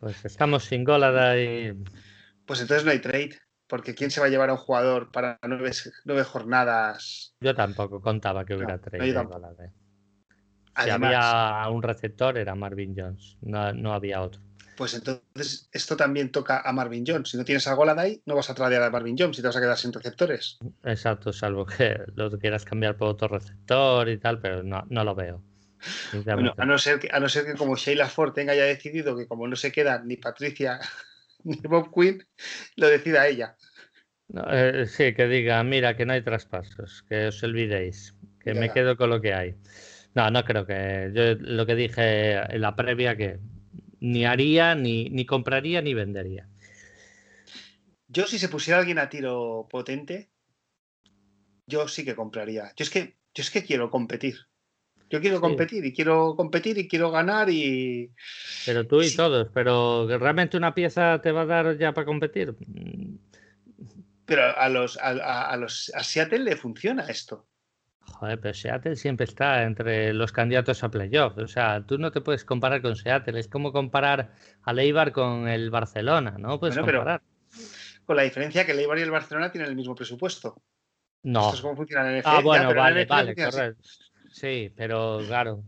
Pues 0.00 0.24
estamos 0.24 0.64
sin 0.64 0.84
golada 0.84 1.38
y. 1.38 1.72
Pues 2.44 2.60
entonces 2.60 2.84
no 2.84 2.90
hay 2.90 3.00
trade, 3.00 3.38
porque 3.66 3.94
¿quién 3.94 4.10
se 4.10 4.20
va 4.20 4.26
a 4.26 4.30
llevar 4.30 4.48
a 4.48 4.54
un 4.54 4.58
jugador 4.58 5.10
para 5.12 5.38
nueve, 5.42 6.24
jornadas? 6.24 7.34
Yo 7.40 7.54
tampoco 7.54 8.00
contaba 8.00 8.44
que 8.44 8.54
hubiera 8.54 8.78
trade. 8.78 9.14
Si 10.82 10.90
había 10.90 11.68
un 11.70 11.82
receptor 11.82 12.38
era 12.38 12.54
Marvin 12.54 12.94
Jones, 12.96 13.36
no 13.42 13.92
había 13.92 14.22
otro 14.22 14.47
pues 14.78 14.94
entonces 14.94 15.68
esto 15.72 15.96
también 15.96 16.30
toca 16.30 16.60
a 16.60 16.72
Marvin 16.72 17.04
Jones. 17.04 17.30
Si 17.30 17.36
no 17.36 17.44
tienes 17.44 17.66
a 17.66 17.74
Goladay, 17.74 18.22
no 18.26 18.36
vas 18.36 18.48
a 18.48 18.54
tradear 18.54 18.80
a 18.84 18.90
Marvin 18.90 19.16
Jones 19.18 19.36
y 19.36 19.42
te 19.42 19.48
vas 19.48 19.56
a 19.56 19.60
quedar 19.60 19.76
sin 19.76 19.92
receptores. 19.92 20.56
Exacto, 20.84 21.32
salvo 21.32 21.66
que 21.66 21.98
lo 22.14 22.30
quieras 22.38 22.64
cambiar 22.64 22.96
por 22.96 23.08
otro 23.08 23.26
receptor 23.26 24.08
y 24.08 24.18
tal, 24.18 24.40
pero 24.40 24.62
no, 24.62 24.84
lo 24.88 25.14
veo. 25.16 25.42
Bueno, 26.24 26.54
a 26.56 26.64
no, 26.64 26.78
ser 26.78 27.00
que, 27.00 27.08
a 27.12 27.18
no 27.18 27.28
ser 27.28 27.44
que 27.44 27.54
como 27.54 27.74
Sheila 27.74 28.08
Ford 28.08 28.32
tenga 28.32 28.54
ya 28.54 28.64
decidido 28.64 29.16
que 29.16 29.26
como 29.26 29.48
no 29.48 29.56
se 29.56 29.72
queda 29.72 30.00
ni 30.04 30.16
Patricia 30.16 30.78
ni 31.42 31.56
Bob 31.56 31.92
Quinn, 31.92 32.24
lo 32.76 32.86
decida 32.86 33.26
ella. 33.26 33.56
Eh, 34.48 34.84
sí, 34.86 35.12
que 35.12 35.26
diga, 35.26 35.62
mira, 35.64 35.96
que 35.96 36.06
no 36.06 36.12
hay 36.12 36.22
traspasos, 36.22 37.02
que 37.08 37.26
os 37.26 37.42
olvidéis, 37.42 38.14
que 38.38 38.54
me 38.54 38.72
quedo 38.72 38.96
con 38.96 39.10
lo 39.10 39.20
que 39.20 39.34
hay. 39.34 39.56
No, 40.14 40.30
no 40.30 40.44
creo 40.44 40.66
que. 40.66 41.10
Yo 41.12 41.34
lo 41.40 41.66
que 41.66 41.74
dije 41.74 42.34
en 42.34 42.60
la 42.60 42.76
previa, 42.76 43.16
que 43.16 43.38
ni 44.00 44.24
haría, 44.24 44.74
ni, 44.74 45.08
ni 45.10 45.26
compraría, 45.26 45.82
ni 45.82 45.94
vendería. 45.94 46.48
Yo, 48.08 48.26
si 48.26 48.38
se 48.38 48.48
pusiera 48.48 48.80
alguien 48.80 48.98
a 48.98 49.08
tiro 49.08 49.66
potente, 49.70 50.30
yo 51.66 51.88
sí 51.88 52.04
que 52.04 52.16
compraría. 52.16 52.72
Yo 52.76 52.82
es 52.84 52.90
que, 52.90 53.16
yo 53.34 53.42
es 53.42 53.50
que 53.50 53.64
quiero 53.64 53.90
competir. 53.90 54.48
Yo 55.10 55.20
quiero 55.20 55.40
competir 55.40 55.84
y 55.86 55.94
quiero 55.94 56.36
competir 56.36 56.76
y 56.76 56.86
quiero 56.86 57.10
ganar 57.10 57.48
y. 57.48 58.12
Pero 58.66 58.86
tú 58.86 59.00
y 59.00 59.14
todos, 59.14 59.48
pero 59.54 60.06
¿realmente 60.06 60.58
una 60.58 60.74
pieza 60.74 61.20
te 61.22 61.32
va 61.32 61.42
a 61.42 61.46
dar 61.46 61.78
ya 61.78 61.94
para 61.94 62.04
competir? 62.04 62.54
Pero 64.26 64.58
a 64.58 64.68
los 64.68 64.98
a, 64.98 65.50
a 65.50 65.56
los 65.56 65.90
a 65.94 66.04
Seattle 66.04 66.40
le 66.40 66.56
funciona 66.56 67.06
esto. 67.06 67.47
Joder, 68.12 68.40
pero 68.40 68.54
Seattle 68.54 68.96
siempre 68.96 69.24
está 69.24 69.62
entre 69.62 70.12
los 70.12 70.32
candidatos 70.32 70.82
a 70.82 70.90
playoff. 70.90 71.36
O 71.38 71.46
sea, 71.46 71.84
tú 71.86 71.98
no 71.98 72.10
te 72.10 72.20
puedes 72.20 72.44
comparar 72.44 72.82
con 72.82 72.96
Seattle. 72.96 73.38
Es 73.38 73.48
como 73.48 73.72
comparar 73.72 74.34
a 74.62 74.72
Leibar 74.72 75.12
con 75.12 75.48
el 75.48 75.70
Barcelona, 75.70 76.36
¿no? 76.38 76.58
Puedes 76.58 76.76
comparar. 76.76 77.22
con 78.04 78.16
la 78.16 78.22
diferencia 78.22 78.64
que 78.66 78.72
el 78.72 78.80
Eibar 78.80 78.98
y 78.98 79.02
el 79.02 79.10
Barcelona 79.10 79.52
tienen 79.52 79.70
el 79.70 79.76
mismo 79.76 79.94
presupuesto. 79.94 80.60
No. 81.22 81.40
Esto 81.40 81.54
es 81.56 81.60
cómo 81.62 81.76
funciona 81.76 82.10
el 82.10 82.20
NFL. 82.20 82.28
Ah, 82.28 82.40
bueno, 82.40 82.74
vale, 82.74 83.04
vale, 83.04 83.34
correcto. 83.34 83.88
Sí, 84.30 84.72
pero 84.76 85.20
claro, 85.26 85.64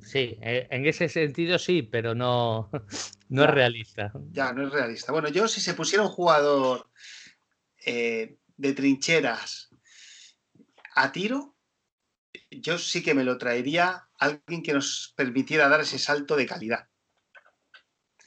sí, 0.00 0.38
eh, 0.40 0.66
en 0.70 0.86
ese 0.86 1.08
sentido 1.08 1.58
sí, 1.58 1.82
pero 1.82 2.14
no, 2.14 2.70
no 3.28 3.44
es 3.44 3.50
realista. 3.50 4.12
Ya, 4.30 4.52
no 4.52 4.66
es 4.66 4.72
realista. 4.72 5.12
Bueno, 5.12 5.28
yo 5.28 5.48
si 5.48 5.60
se 5.60 5.74
pusiera 5.74 6.04
un 6.04 6.08
jugador 6.08 6.88
eh, 7.84 8.38
de 8.56 8.72
trincheras 8.72 9.70
a 10.94 11.12
tiro, 11.12 11.55
yo 12.50 12.78
sí 12.78 13.02
que 13.02 13.14
me 13.14 13.24
lo 13.24 13.38
traería 13.38 14.08
alguien 14.18 14.62
que 14.62 14.72
nos 14.72 15.12
permitiera 15.16 15.68
dar 15.68 15.80
ese 15.80 15.98
salto 15.98 16.36
de 16.36 16.46
calidad. 16.46 16.86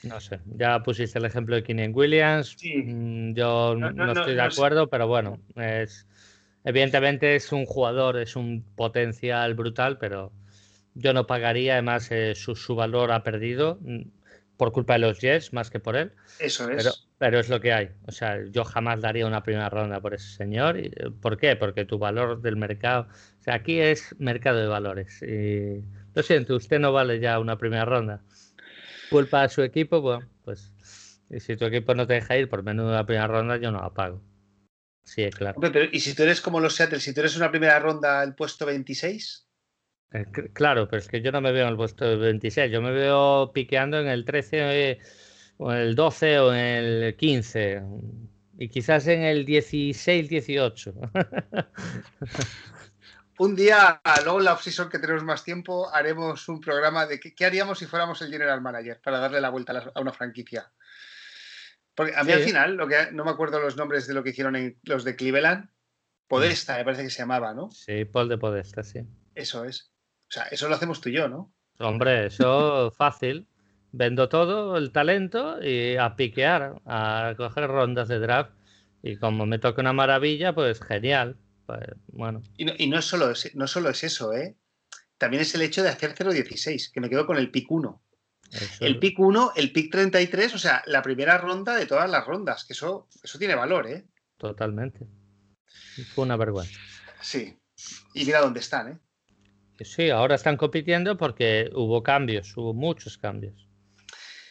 No 0.04 0.22
sé, 0.22 0.40
ya 0.46 0.82
pusiste 0.82 1.20
el 1.20 1.26
ejemplo 1.26 1.56
de 1.56 1.64
Keenan 1.64 1.92
Williams. 1.94 2.56
Mm, 2.64 3.34
yo 3.34 3.76
no, 3.76 4.12
estoy 4.12 4.36
de 4.36 4.42
acuerdo, 4.42 4.90
pero 4.90 5.08
bueno, 5.08 5.42
es, 5.56 6.08
evidentemente 6.64 7.36
es 7.36 7.52
un 7.52 7.66
jugador, 7.66 8.18
es 8.18 8.36
un 8.36 8.64
potencial 8.76 9.56
brutal, 9.56 9.98
pero 9.98 10.32
yo 10.94 11.14
no 11.14 11.28
pagaría, 11.28 11.74
además 11.74 12.10
eh, 12.12 12.34
su, 12.36 12.76
valor 12.76 13.12
ha 13.12 13.24
perdido 13.24 13.80
por 14.60 14.74
culpa 14.74 14.94
de 14.94 15.00
los 15.00 15.20
Jets 15.20 15.54
más 15.54 15.70
que 15.70 15.80
por 15.80 15.96
él. 15.96 16.12
Eso 16.38 16.70
es. 16.70 17.08
Pero, 17.18 17.40
es 17.40 17.48
lo 17.48 17.62
que 17.62 17.72
hay. 17.72 17.92
O 18.08 18.12
sea, 18.12 18.44
yo 18.52 18.66
jamás 18.66 19.00
daría 19.00 19.26
una 19.26 19.42
primera 19.42 19.70
ronda 19.70 20.02
por 20.02 20.14
ese 20.14 20.36
señor. 20.36 20.78
¿Por 21.22 21.38
qué? 21.38 21.56
Porque 21.56 21.86
tu 21.86 21.98
valor 21.98 22.42
del 22.42 22.58
mercado. 22.58 23.08
O 23.40 23.44
sea, 23.44 23.56
aquí 23.56 23.80
es 23.80 24.14
mercado 24.20 24.60
de 24.60 24.68
valores. 24.68 25.22
Y 25.22 25.82
lo 26.14 26.24
siento, 26.24 26.58
usted 26.58 26.78
no 26.78 26.92
vale 26.92 27.22
ya 27.22 27.40
una 27.40 27.58
primera 27.58 27.86
ronda. 27.86 28.22
Culpa 29.10 29.44
a 29.44 29.50
su 29.50 29.64
equipo, 29.64 30.02
bueno, 30.02 30.28
pues. 30.44 30.74
Y 31.30 31.40
si 31.40 31.56
tu 31.56 31.64
equipo 31.64 31.96
no 31.96 32.06
te 32.06 32.16
deja 32.16 32.38
ir 32.38 32.50
por 32.50 32.62
menos 32.62 32.86
de 32.86 32.92
una 32.92 33.06
primera 33.06 33.28
ronda, 33.28 33.56
yo 33.56 33.72
no 33.72 33.82
la 33.82 33.94
pago. 33.94 34.22
Sí, 35.06 35.28
claro. 35.30 35.60
pero, 35.62 35.86
¿y 35.90 36.02
si 36.02 36.14
tú 36.14 36.24
eres 36.24 36.42
como 36.42 36.60
los 36.60 36.76
Seattle, 36.76 37.00
si 37.00 37.14
tú 37.14 37.22
eres 37.22 37.38
una 37.38 37.50
primera 37.50 37.80
ronda 37.80 38.22
el 38.24 38.36
puesto 38.36 38.66
26? 38.66 39.49
Eh, 40.12 40.26
claro, 40.54 40.88
pero 40.88 41.02
es 41.02 41.08
que 41.08 41.22
yo 41.22 41.32
no 41.32 41.42
me 41.42 41.52
veo 41.52 41.66
en 41.66 41.72
el 41.72 41.78
puesto 41.78 42.18
26, 42.18 42.72
yo 42.72 42.82
me 42.82 42.92
veo 42.92 43.52
piqueando 43.54 44.00
en 44.00 44.08
el 44.08 44.26
13 44.26 44.92
eh, 44.92 45.00
o 45.58 45.72
en 45.72 45.78
el 45.78 45.96
12 45.96 46.40
o 46.40 46.54
en 46.54 46.60
el 46.60 47.16
15 47.16 47.84
y 48.58 48.70
quizás 48.70 49.08
en 49.08 49.22
el 49.22 49.46
16, 49.46 50.28
18. 50.28 50.94
un 53.40 53.56
día, 53.56 54.02
luego 54.24 54.40
en 54.40 54.46
la 54.46 54.54
off-season 54.54 54.90
que 54.90 55.00
tenemos 55.00 55.24
más 55.24 55.46
tiempo, 55.46 55.90
haremos 55.94 56.50
un 56.50 56.60
programa 56.60 57.06
de 57.06 57.22
qué, 57.22 57.46
haríamos 57.46 57.80
si 57.80 57.86
fuéramos 57.86 58.22
el 58.22 58.30
general 58.30 58.62
manager 58.62 59.00
para 59.02 59.20
darle 59.20 59.40
la 59.40 59.50
vuelta 59.50 59.92
a, 59.96 60.02
una 60.02 60.12
franquicia. 60.12 60.70
Porque 61.96 62.14
a 62.16 62.24
mí 62.24 62.34
al 62.34 62.42
final, 62.42 62.76
lo 62.76 62.88
que 62.88 63.12
no 63.14 63.24
me 63.24 63.32
acuerdo 63.32 63.62
los 63.62 63.78
nombres 63.78 64.08
de 64.08 64.14
lo 64.14 64.24
que 64.24 64.32
hicieron 64.32 64.58
en, 64.58 64.78
los 64.84 65.06
de 65.06 65.16
Cleveland, 65.16 65.70
Podesta, 66.28 66.78
me 66.78 66.84
parece 66.84 67.04
que 67.04 67.10
se 67.10 67.20
llamaba, 67.20 67.54
¿no? 67.54 67.72
Sí, 67.72 68.06
Paul 68.06 68.30
de 68.30 68.38
Podesta, 68.38 68.84
sí. 68.84 69.00
Eso 69.36 69.64
es. 69.64 69.89
O 70.30 70.32
sea, 70.32 70.44
eso 70.44 70.70
lo 70.70 70.76
hacemos 70.76 71.02
tú 71.02 71.10
y 71.10 71.14
yo, 71.14 71.28
¿no? 71.28 71.52
Hombre, 71.80 72.28
eso 72.28 72.92
fácil. 72.98 73.48
Vendo 73.92 74.30
todo 74.30 74.78
el 74.78 74.92
talento 74.92 75.62
y 75.64 75.96
a 75.96 76.16
piquear, 76.16 76.80
a 76.86 77.34
coger 77.36 77.68
rondas 77.68 78.08
de 78.08 78.20
draft. 78.20 78.52
Y 79.02 79.16
como 79.16 79.48
me 79.48 79.58
toque 79.58 79.82
una 79.82 79.94
maravilla, 79.94 80.54
pues 80.54 80.80
genial. 80.80 81.38
Pues, 81.66 81.88
bueno. 82.08 82.44
Y 82.58 82.66
no, 82.66 82.74
y 82.78 82.88
no, 82.88 83.00
es 83.00 83.06
solo, 83.06 83.34
no 83.56 83.68
solo 83.68 83.90
es 83.90 84.04
eso, 84.04 84.34
¿eh? 84.34 84.56
También 85.18 85.42
es 85.42 85.56
el 85.56 85.64
hecho 85.64 85.82
de 85.82 85.90
hacer 85.90 86.14
0.16, 86.14 86.92
que 86.92 87.02
me 87.02 87.10
quedo 87.10 87.26
con 87.26 87.38
el 87.38 87.50
pick 87.50 87.72
1. 87.72 88.02
El 88.80 89.00
pick 89.00 89.20
1, 89.20 89.54
el 89.56 89.72
pick 89.72 89.92
33, 89.92 90.54
o 90.54 90.58
sea, 90.58 90.84
la 90.86 91.02
primera 91.02 91.38
ronda 91.38 91.76
de 91.76 91.86
todas 91.86 92.10
las 92.10 92.26
rondas, 92.26 92.66
que 92.66 92.74
eso, 92.74 93.08
eso 93.24 93.38
tiene 93.38 93.56
valor, 93.56 93.88
¿eh? 93.88 94.06
Totalmente. 94.38 95.08
Fue 96.14 96.26
una 96.26 96.38
vergüenza. 96.38 96.80
Sí. 97.22 97.60
Y 98.14 98.26
mira 98.26 98.42
dónde 98.42 98.60
están, 98.60 98.88
¿eh? 98.94 99.00
Sí, 99.86 100.10
ahora 100.10 100.36
están 100.36 100.58
compitiendo 100.58 101.18
porque 101.18 101.70
hubo 101.74 102.04
cambios, 102.04 102.56
hubo 102.58 102.74
muchos 102.74 103.18
cambios. 103.18 103.68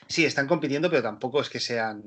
Sí, 0.07 0.25
están 0.25 0.49
compitiendo, 0.49 0.89
pero 0.89 1.03
tampoco 1.03 1.41
es 1.41 1.51
que 1.51 1.61
sean. 1.61 2.03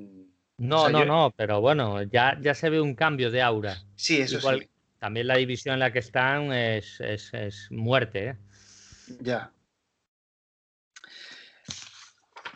No, 0.58 0.90
no, 0.90 1.06
no, 1.06 1.34
pero 1.36 1.62
bueno, 1.62 2.04
ya, 2.04 2.38
ya 2.42 2.54
se 2.54 2.70
ve 2.70 2.82
un 2.82 2.96
cambio 2.96 3.32
de 3.32 3.42
aura. 3.42 3.84
Sí, 3.96 4.22
eso 4.22 4.40
sí. 4.40 4.70
También 5.00 5.26
la 5.26 5.38
división 5.38 5.74
en 5.74 5.80
la 5.80 5.92
que 5.92 5.98
están 5.98 6.54
es, 6.54 7.00
es, 7.02 7.68
muerte. 7.72 8.28
¿eh? 8.28 8.38
Ya. 9.20 9.52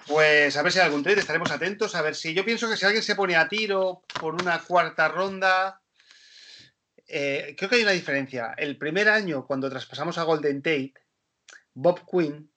Pues 0.07 0.55
a 0.55 0.61
ver 0.61 0.72
si 0.72 0.78
hay 0.78 0.86
algún 0.86 1.01
trade, 1.01 1.22
estaremos 1.22 1.49
atentos. 1.49 1.95
A 1.95 2.03
ver 2.03 2.13
si 2.13 2.36
yo 2.36 2.45
pienso 2.45 2.70
que 2.70 2.78
si 2.78 2.86
alguien 2.86 3.01
se 3.01 3.16
pone 3.16 3.36
a 3.36 3.47
tiro 3.47 4.03
por 4.20 4.36
una 4.36 4.59
cuarta 4.59 5.07
ronda, 5.07 5.82
eh, 7.07 7.55
creo 7.57 7.69
que 7.69 7.75
hay 7.77 7.83
una 7.83 7.91
diferencia. 7.91 8.53
El 8.57 8.77
primer 8.77 9.09
año, 9.09 9.45
cuando 9.45 9.69
traspasamos 9.69 10.17
a 10.17 10.23
Golden 10.23 10.61
Tate, 10.61 10.93
Bob 11.73 12.01
Quinn, 12.09 12.51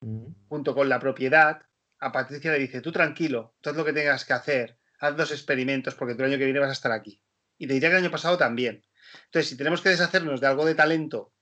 mm. 0.00 0.26
junto 0.48 0.74
con 0.74 0.88
la 0.88 1.00
propiedad, 1.00 1.62
a 1.98 2.12
Patricia 2.12 2.52
le 2.52 2.58
dice: 2.58 2.80
Tú 2.80 2.92
tranquilo, 2.92 3.54
todo 3.60 3.74
lo 3.74 3.84
que 3.84 3.92
tengas 3.92 4.24
que 4.24 4.32
hacer, 4.32 4.78
haz 5.00 5.16
dos 5.16 5.30
experimentos 5.30 5.94
porque 5.94 6.14
tú 6.14 6.22
el 6.22 6.30
año 6.30 6.38
que 6.38 6.44
viene 6.44 6.60
vas 6.60 6.70
a 6.70 6.72
estar 6.72 6.92
aquí. 6.92 7.22
Y 7.56 7.66
te 7.66 7.74
diría 7.74 7.88
que 7.88 7.96
el 7.96 8.04
año 8.04 8.10
pasado 8.10 8.38
también. 8.38 8.84
Entonces, 9.26 9.48
si 9.48 9.56
tenemos 9.56 9.80
que 9.80 9.88
deshacernos 9.88 10.40
de 10.40 10.46
algo 10.46 10.64
de 10.64 10.74
talento, 10.74 11.32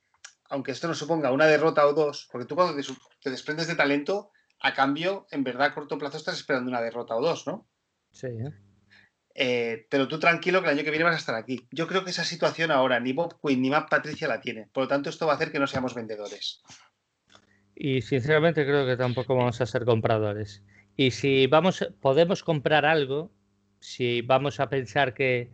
aunque 0.49 0.73
esto 0.73 0.89
nos 0.89 0.99
suponga 0.99 1.33
una 1.33 1.47
derrota 1.47 1.87
o 1.87 1.93
dos, 1.93 2.29
porque 2.31 2.47
tú 2.47 2.55
cuando 2.55 2.81
te, 3.21 3.31
desprendes 3.31 3.67
de 3.67 3.75
talento, 3.75 4.31
a 4.61 4.73
cambio, 4.73 5.27
en 5.31 5.45
verdad, 5.45 5.67
a 5.67 5.75
corto 5.75 5.99
plazo 5.99 6.17
estás 6.17 6.37
esperando 6.37 6.71
una 6.71 6.81
derrota 6.81 7.17
o 7.17 7.21
dos, 7.21 7.47
¿no? 7.47 7.69
Sí. 8.13 8.29
¿eh? 8.29 8.53
Eh, 9.39 9.87
pero 9.91 10.09
tú 10.09 10.19
tranquilo 10.19 10.63
que 10.63 10.71
el 10.71 10.79
año 10.79 10.83
que 10.85 10.91
viene 10.91 11.05
vas 11.05 11.17
a 11.17 11.19
estar 11.19 11.35
aquí. 11.35 11.69
Yo 11.71 11.87
creo 11.87 12.05
que 12.05 12.11
esa 12.11 12.25
situación 12.25 12.71
ahora 12.71 12.99
ni 13.01 13.13
Bob 13.13 13.39
Quinn 13.39 13.61
ni 13.61 13.69
Matt 13.69 13.91
Patricia 13.91 14.27
la 14.29 14.41
tiene. 14.41 14.67
Por 14.73 14.85
lo 14.85 14.89
tanto, 14.89 15.11
esto 15.11 15.27
va 15.27 15.35
a 15.35 15.37
hacer 15.37 15.53
que 15.53 15.59
no 15.59 15.67
seamos 15.67 15.95
vendedores. 15.95 16.63
Y 17.75 18.01
sinceramente 18.01 18.65
creo 18.65 18.87
que 18.87 18.97
tampoco 18.97 19.37
vamos 19.37 19.61
a 19.61 19.67
ser 19.67 19.85
compradores. 19.85 20.63
Y 20.97 21.11
si 21.11 21.47
vamos, 21.49 21.87
podemos 22.01 22.43
comprar 22.43 22.87
algo, 22.87 23.31
si 23.79 24.23
vamos 24.23 24.59
a 24.59 24.71
pensar 24.71 25.13
que 25.13 25.51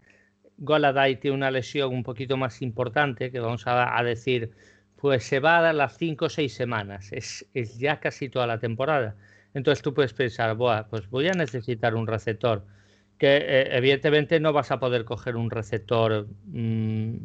Goladay 0.59 1.17
tiene 1.17 1.37
una 1.37 1.51
lesión 1.51 1.93
un 1.93 2.05
poquito 2.05 2.37
más 2.37 2.63
importante, 2.63 3.33
que 3.33 3.41
vamos 3.41 3.65
a, 3.67 4.01
decir, 4.05 4.53
pues 4.95 5.25
se 5.25 5.41
va 5.41 5.59
a 5.59 5.63
dar 5.63 5.75
las 5.75 5.99
5 5.99 6.27
o 6.27 6.29
6 6.29 6.55
semanas, 6.55 7.11
es, 7.11 7.45
ya 7.79 7.99
casi 7.99 8.29
toda 8.29 8.47
la 8.47 8.61
temporada. 8.61 9.17
Entonces 9.55 9.83
tú 9.83 9.93
puedes 9.93 10.13
pensar, 10.15 10.57
pues 10.89 11.11
voy 11.11 11.27
a 11.27 11.33
necesitar 11.33 11.97
un 11.97 12.07
receptor 12.07 12.65
que 13.23 13.37
eh, 13.37 13.77
evidentemente 13.77 14.41
no 14.41 14.53
vas 14.53 14.73
a 14.73 14.81
poder 14.81 15.05
coger 15.05 15.37
un 15.37 15.49
receptor 15.49 16.27
mm, 16.47 17.19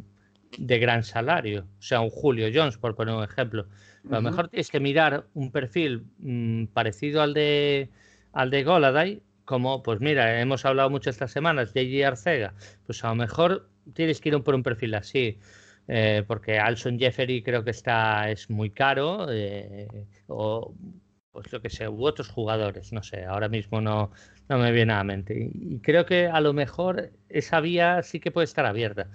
de 0.56 0.78
gran 0.78 1.02
salario, 1.02 1.66
o 1.76 1.82
sea, 1.82 2.00
un 2.00 2.10
Julio 2.10 2.46
Jones, 2.54 2.78
por 2.78 2.94
poner 2.94 3.16
un 3.16 3.24
ejemplo. 3.24 3.66
A 4.08 4.14
lo 4.14 4.22
mejor 4.22 4.46
tienes 4.46 4.70
que 4.70 4.78
mirar 4.78 5.26
un 5.34 5.50
perfil 5.50 6.06
mm, 6.20 6.66
parecido 6.66 7.20
al 7.20 7.34
de 7.34 7.90
al 8.32 8.48
de 8.50 8.62
Goladay, 8.62 9.22
como, 9.44 9.82
pues 9.82 9.98
mira, 9.98 10.40
hemos 10.40 10.64
hablado 10.64 10.88
mucho 10.88 11.10
estas 11.10 11.32
semanas, 11.32 11.72
JJ 11.74 12.06
Arcega, 12.06 12.54
pues 12.86 13.02
a 13.02 13.08
lo 13.08 13.16
mejor 13.16 13.68
tienes 13.92 14.20
que 14.20 14.28
ir 14.28 14.40
por 14.44 14.54
un 14.54 14.62
perfil 14.62 14.94
así. 14.94 15.40
Eh, 15.88 16.22
porque 16.28 16.60
Alson 16.60 16.96
Jeffery 16.96 17.42
creo 17.42 17.64
que 17.64 17.70
está 17.70 18.30
es 18.30 18.50
muy 18.50 18.70
caro 18.70 19.26
eh, 19.30 19.88
o 20.28 20.72
pues 21.32 21.52
lo 21.52 21.60
que 21.60 21.70
sé 21.70 21.88
u 21.88 22.06
otros 22.06 22.28
jugadores 22.28 22.92
no 22.92 23.02
sé 23.02 23.24
ahora 23.24 23.48
mismo 23.48 23.80
no 23.80 24.10
no 24.48 24.58
me 24.58 24.72
viene 24.72 24.92
a 24.92 24.98
la 24.98 25.04
mente. 25.04 25.50
Y, 25.52 25.78
creo 25.80 26.06
que 26.06 26.26
a 26.26 26.40
lo 26.40 26.52
mejor 26.52 27.12
esa 27.28 27.60
vía 27.60 28.02
sí 28.02 28.20
que 28.20 28.30
puede 28.30 28.46
estar 28.46 28.66
abierta. 28.66 29.08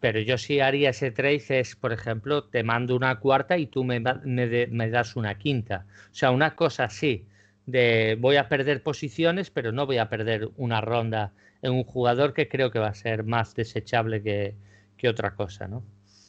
Pero 0.00 0.18
yo 0.20 0.38
sí 0.38 0.60
haría 0.60 0.90
ese 0.90 1.10
trade 1.10 1.60
es, 1.60 1.76
por 1.76 1.92
ejemplo, 1.92 2.44
te 2.44 2.64
mando 2.64 2.96
una 2.96 3.20
cuarta 3.20 3.58
y 3.58 3.66
tú 3.66 3.84
me, 3.84 4.00
me, 4.00 4.90
das 4.90 5.16
una 5.16 5.36
quinta. 5.36 5.86
O 6.10 6.14
sea, 6.14 6.30
una 6.30 6.56
cosa 6.56 6.84
así, 6.84 7.26
de 7.66 8.16
voy 8.18 8.36
a 8.36 8.48
perder 8.48 8.82
posiciones, 8.82 9.50
pero 9.50 9.72
no 9.72 9.86
voy 9.86 9.98
a 9.98 10.08
perder 10.08 10.48
una 10.56 10.80
ronda 10.80 11.32
en 11.62 11.72
un 11.72 11.84
jugador 11.84 12.32
que 12.32 12.48
creo 12.48 12.70
que 12.70 12.78
va 12.78 12.88
a 12.88 12.94
ser 12.94 13.24
más 13.24 13.54
desechable 13.54 14.22
que, 14.22 14.56
que 14.96 15.08
otra 15.08 15.34
cosa, 15.36 15.68
¿no? 15.68 15.84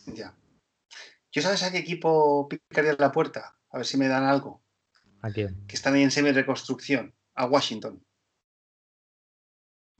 Ya. 0.07 0.35
¿Yo 1.31 1.41
sabes 1.41 1.63
a 1.63 1.71
qué 1.71 1.77
equipo 1.77 2.49
picaría 2.49 2.95
la 2.99 3.13
puerta? 3.13 3.55
A 3.69 3.77
ver 3.77 3.85
si 3.85 3.97
me 3.97 4.09
dan 4.09 4.25
algo. 4.25 4.60
¿A 5.21 5.29
quién? 5.29 5.65
Que 5.67 5.75
están 5.75 5.93
ahí 5.93 6.03
en 6.03 6.11
semi-reconstrucción. 6.11 7.13
A 7.35 7.45
Washington. 7.45 8.03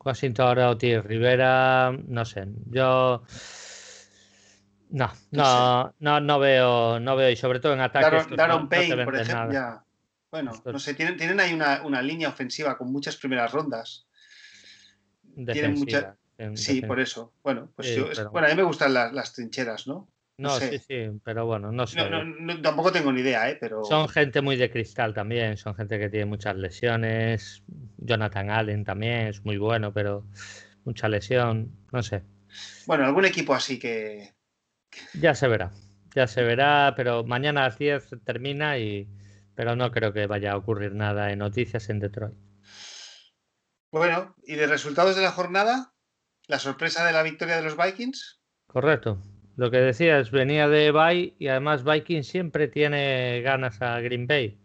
Washington 0.03 0.47
ahora 0.47 0.69
o 0.71 0.75
Rivera, 0.75 1.91
no 1.91 2.25
sé. 2.25 2.47
Yo 2.67 3.23
no, 4.91 5.11
no, 5.31 5.95
no, 5.99 6.19
no 6.19 6.39
veo, 6.39 6.99
no 6.99 7.15
veo, 7.15 7.29
y 7.29 7.35
sobre 7.35 7.59
todo 7.59 7.73
en 7.73 7.81
ataques. 7.81 8.27
Daron, 8.35 8.67
Payne, 8.67 9.05
por 9.05 9.15
ejemplo, 9.15 9.85
Bueno, 10.29 10.51
no 10.65 10.79
sé, 10.79 10.93
tienen, 10.95 11.17
tienen 11.17 11.39
ahí 11.39 11.53
una, 11.53 12.01
línea 12.01 12.29
ofensiva 12.29 12.77
con 12.77 12.91
muchas 12.91 13.15
primeras 13.15 13.51
rondas. 13.51 14.07
tienen 15.35 15.75
mucha... 15.75 16.17
Sí, 16.55 16.81
por 16.81 16.99
eso. 16.99 17.33
Bueno, 17.43 17.71
pues 17.75 17.95
yo, 17.95 18.07
bueno, 18.31 18.47
a 18.47 18.49
mí 18.49 18.55
me 18.55 18.63
gustan 18.63 18.93
las 18.93 19.33
trincheras, 19.33 19.87
¿no? 19.87 20.09
No, 20.41 20.59
sí, 20.59 20.79
sí, 20.79 21.19
pero 21.23 21.45
bueno, 21.45 21.71
no 21.71 21.85
sé. 21.85 22.01
tampoco 22.63 22.91
tengo 22.91 23.11
ni 23.11 23.21
idea, 23.21 23.47
¿eh? 23.47 23.57
Pero... 23.61 23.83
Son 23.83 24.09
gente 24.09 24.41
muy 24.41 24.55
de 24.55 24.71
cristal 24.71 25.13
también, 25.13 25.55
son 25.55 25.75
gente 25.75 25.99
que 25.99 26.09
tiene 26.09 26.25
muchas 26.25 26.55
lesiones. 26.55 27.63
Jonathan 27.97 28.49
Allen 28.49 28.83
también 28.83 29.27
es 29.27 29.45
muy 29.45 29.57
bueno, 29.57 29.93
pero 29.93 30.25
mucha 30.83 31.07
lesión, 31.09 31.71
no 31.91 32.01
sé. 32.01 32.23
Bueno, 32.87 33.05
algún 33.05 33.25
equipo 33.25 33.53
así 33.53 33.77
que... 33.77 34.33
Ya 35.13 35.35
se 35.35 35.47
verá, 35.47 35.71
ya 36.15 36.25
se 36.25 36.41
verá, 36.41 36.95
pero 36.97 37.23
mañana 37.23 37.61
a 37.61 37.63
las 37.65 37.77
10 37.77 38.09
termina 38.25 38.79
y... 38.79 39.07
Pero 39.53 39.75
no 39.75 39.91
creo 39.91 40.11
que 40.11 40.25
vaya 40.25 40.53
a 40.53 40.57
ocurrir 40.57 40.95
nada 40.95 41.31
en 41.31 41.37
noticias 41.37 41.87
en 41.89 41.99
Detroit. 41.99 42.33
Bueno, 43.91 44.35
¿y 44.43 44.55
de 44.55 44.65
resultados 44.65 45.15
de 45.15 45.21
la 45.21 45.31
jornada? 45.31 45.93
¿La 46.47 46.57
sorpresa 46.57 47.05
de 47.05 47.11
la 47.11 47.21
victoria 47.21 47.57
de 47.57 47.63
los 47.63 47.77
Vikings? 47.77 48.41
Correcto, 48.65 49.21
lo 49.55 49.71
que 49.71 49.77
decías, 49.77 50.31
venía 50.31 50.67
de 50.67 50.91
Bay 50.91 51.35
y 51.37 51.47
además 51.47 51.83
Vikings 51.83 52.27
siempre 52.27 52.67
tiene 52.67 53.41
ganas 53.41 53.81
a 53.81 53.99
Green 53.99 54.27
Bay. 54.27 54.57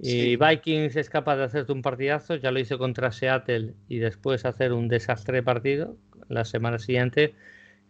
Y 0.00 0.36
Vikings 0.36 0.94
es 0.96 1.10
capaz 1.10 1.36
de 1.36 1.44
hacerte 1.44 1.72
un 1.72 1.82
partidazo, 1.82 2.36
ya 2.36 2.52
lo 2.52 2.60
hizo 2.60 2.78
contra 2.78 3.10
Seattle 3.10 3.74
y 3.88 3.98
después 3.98 4.44
hacer 4.44 4.72
un 4.72 4.86
desastre 4.86 5.42
partido 5.42 5.96
la 6.28 6.44
semana 6.44 6.78
siguiente. 6.78 7.34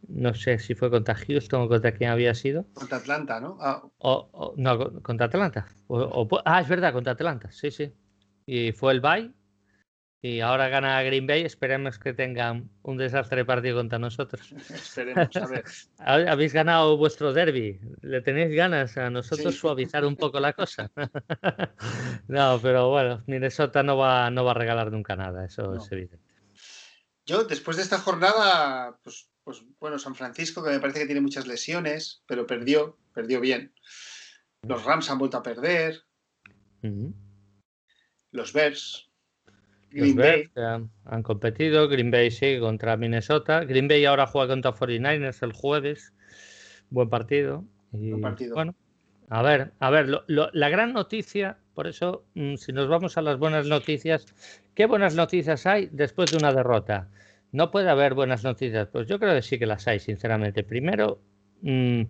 No 0.07 0.33
sé 0.33 0.59
si 0.59 0.75
fue 0.75 0.91
contra 0.91 1.15
Houston 1.15 1.63
o 1.63 1.69
contra 1.69 1.93
quién 1.93 2.11
había 2.11 2.35
sido. 2.35 2.65
Contra 2.73 2.99
Atlanta, 2.99 3.41
¿no? 3.41 3.59
Ah. 3.61 3.83
O, 3.99 4.55
no, 4.57 5.03
contra 5.03 5.27
Atlanta. 5.27 5.67
ah, 6.45 6.61
es 6.61 6.69
verdad, 6.69 6.93
contra 6.93 7.13
Atlanta, 7.13 7.51
sí, 7.51 7.71
sí. 7.71 7.93
Y 8.47 8.73
fue 8.73 8.93
el 8.93 9.01
Bay 9.01 9.35
y 10.21 10.41
ahora 10.41 10.69
gana 10.69 11.01
Green 11.03 11.27
Bay, 11.27 11.43
esperemos 11.43 11.99
que 11.99 12.13
tengan 12.13 12.69
un 12.83 12.97
desastre 12.97 13.45
partido 13.45 13.77
contra 13.77 13.99
nosotros. 14.01 14.53
esperemos, 14.69 15.35
a 15.37 15.47
ver. 15.47 15.65
Habéis 15.99 16.53
ganado 16.53 16.97
vuestro 16.97 17.33
derby, 17.33 17.81
le 18.03 18.21
tenéis 18.21 18.55
ganas 18.55 18.97
a 18.99 19.11
nosotros 19.11 19.57
suavizar 19.57 20.05
un 20.05 20.17
poco 20.17 20.41
la 20.41 20.53
cosa. 20.53 20.91
no, 22.29 22.59
pero 22.61 22.91
bueno, 22.91 23.23
Minnesota 23.27 23.83
no 23.85 23.97
va, 23.97 24.31
no 24.31 24.45
va 24.45 24.51
a 24.51 24.55
regalar 24.55 24.91
nunca 24.91 25.15
nada, 25.15 25.45
eso 25.45 25.75
es 25.77 25.91
evidente. 25.93 26.19
Yo, 27.25 27.45
después 27.45 27.77
de 27.77 27.85
esta 27.85 27.99
jornada, 27.99 28.99
pues, 29.05 29.31
pues 29.45 29.63
bueno, 29.79 29.99
San 29.99 30.17
Francisco, 30.17 30.65
que 30.65 30.71
me 30.71 30.81
parece 30.81 31.01
que 31.01 31.07
tiene 31.07 31.21
muchas 31.21 31.47
lesiones, 31.47 32.23
pero 32.27 32.47
perdió, 32.47 32.99
perdió 33.13 33.41
bien. 33.41 33.73
Los 34.63 34.85
Rams 34.85 35.11
han 35.11 35.19
vuelto 35.19 35.37
a 35.37 35.43
perder. 35.43 36.03
Los 38.33 38.53
Bears, 38.53 39.08
Green 39.91 40.17
Bay. 40.17 40.51
Han, 41.05 41.23
competido. 41.23 41.89
Green 41.89 42.11
Bay 42.11 42.31
sí 42.31 42.59
contra 42.59 42.97
Minnesota. 42.97 43.65
Green 43.65 43.89
Bay 43.89 44.05
ahora 44.05 44.27
juega 44.27 44.49
contra 44.49 44.75
49ers 44.75 45.43
el 45.43 45.53
jueves. 45.53 46.13
Buen 46.91 47.09
partido. 47.09 47.65
Buen 47.93 48.21
partido. 48.21 48.55
Bueno, 48.55 48.75
a 49.31 49.43
ver, 49.43 49.73
a 49.79 49.91
ver, 49.91 50.09
la 50.27 50.69
gran 50.69 50.93
noticia, 50.93 51.59
por 51.75 51.87
eso, 51.87 52.25
mm, 52.35 52.57
si 52.57 52.73
nos 52.73 52.89
vamos 52.89 53.19
a 53.19 53.23
las 53.23 53.39
buenas 53.39 53.67
noticias, 53.67 54.27
¿qué 54.75 54.87
buenas 54.87 55.15
noticias 55.15 55.67
hay 55.67 55.89
después 55.93 56.31
de 56.31 56.39
una 56.39 56.53
derrota? 56.53 57.09
No 57.53 57.71
puede 57.71 57.91
haber 57.91 58.15
buenas 58.15 58.45
noticias. 58.45 58.89
Pues 58.89 59.07
yo 59.07 59.19
creo 59.19 59.35
que 59.35 59.43
sí 59.43 59.59
que 59.59 59.67
las 59.67 59.87
hay, 59.87 60.01
sinceramente. 60.01 60.65
Primero, 60.65 61.21
mm, 61.63 62.03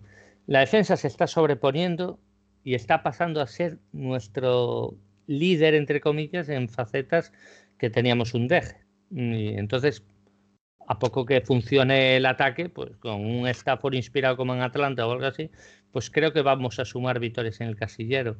la 0.47 0.59
defensa 0.61 0.95
se 0.97 1.07
está 1.07 1.27
sobreponiendo 1.27 2.19
y 2.63 2.73
está 2.75 3.03
pasando 3.03 3.41
a 3.41 3.47
ser 3.47 3.79
nuestro 3.91 4.95
líder, 5.27 5.75
entre 5.75 6.01
comillas, 6.01 6.49
en 6.49 6.69
facetas 6.69 7.31
que 7.79 7.89
teníamos 7.89 8.33
un 8.33 8.47
deje. 8.47 8.83
Y 9.09 9.57
entonces, 9.57 10.03
a 10.87 10.99
poco 10.99 11.25
que 11.25 11.41
funcione 11.41 12.17
el 12.17 12.25
ataque, 12.25 12.69
pues 12.69 12.95
con 12.97 13.25
un 13.25 13.47
Stafford 13.47 13.95
inspirado 13.95 14.37
como 14.37 14.53
en 14.53 14.61
Atlanta 14.61 15.07
o 15.07 15.11
algo 15.11 15.25
así, 15.25 15.49
pues 15.91 16.11
creo 16.11 16.33
que 16.33 16.41
vamos 16.41 16.77
a 16.79 16.85
sumar 16.85 17.19
victorias 17.19 17.59
en 17.61 17.69
el 17.69 17.75
casillero. 17.75 18.37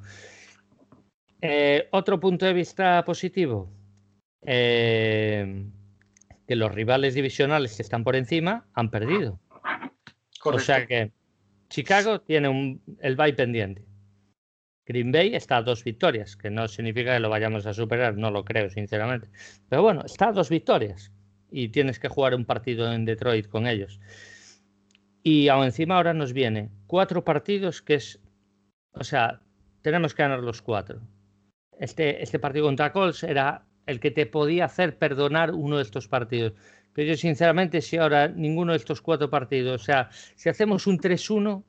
Eh, 1.41 1.87
otro 1.91 2.19
punto 2.19 2.45
de 2.45 2.53
vista 2.53 3.03
positivo, 3.05 3.71
eh, 4.45 5.65
que 6.47 6.55
los 6.55 6.73
rivales 6.73 7.13
divisionales 7.15 7.75
que 7.75 7.81
están 7.81 8.03
por 8.03 8.15
encima 8.15 8.67
han 8.73 8.91
perdido. 8.91 9.39
O 10.43 10.59
sea 10.59 10.85
que 10.85 11.11
Chicago 11.69 12.21
tiene 12.21 12.49
un, 12.49 12.81
el 13.01 13.15
bye 13.15 13.33
pendiente 13.33 13.88
Green 14.89 15.11
Bay 15.11 15.35
está 15.35 15.57
a 15.57 15.61
dos 15.61 15.83
victorias, 15.83 16.35
que 16.35 16.49
no 16.49 16.67
significa 16.67 17.13
que 17.13 17.19
lo 17.19 17.29
vayamos 17.29 17.67
a 17.67 17.75
superar, 17.75 18.17
no 18.17 18.31
lo 18.31 18.43
creo, 18.43 18.71
sinceramente. 18.71 19.29
Pero 19.69 19.83
bueno, 19.83 20.01
está 20.03 20.29
a 20.29 20.31
dos 20.31 20.49
victorias 20.49 21.11
y 21.51 21.69
tienes 21.69 21.99
que 21.99 22.07
jugar 22.07 22.33
un 22.33 22.43
partido 22.43 22.91
en 22.91 23.05
Detroit 23.05 23.47
con 23.47 23.67
ellos. 23.67 23.99
Y 25.21 25.47
aún 25.47 25.65
encima 25.65 25.97
ahora 25.97 26.15
nos 26.15 26.33
viene 26.33 26.71
cuatro 26.87 27.23
partidos 27.23 27.83
que 27.83 27.95
es, 27.95 28.19
o 28.93 29.03
sea, 29.03 29.41
tenemos 29.83 30.15
que 30.15 30.23
ganar 30.23 30.39
los 30.39 30.63
cuatro. 30.63 31.01
Este, 31.77 32.23
este 32.23 32.39
partido 32.39 32.65
contra 32.65 32.91
Colts 32.91 33.21
era 33.21 33.67
el 33.85 33.99
que 33.99 34.09
te 34.09 34.25
podía 34.25 34.65
hacer 34.65 34.97
perdonar 34.97 35.53
uno 35.53 35.77
de 35.77 35.83
estos 35.83 36.07
partidos. 36.07 36.53
Pero 36.93 37.09
yo 37.09 37.15
sinceramente, 37.15 37.81
si 37.81 37.97
ahora 37.97 38.27
ninguno 38.27 38.71
de 38.71 38.79
estos 38.79 39.01
cuatro 39.01 39.29
partidos, 39.29 39.83
o 39.83 39.85
sea, 39.85 40.09
si 40.11 40.49
hacemos 40.49 40.87
un 40.87 40.97
3-1, 40.97 41.63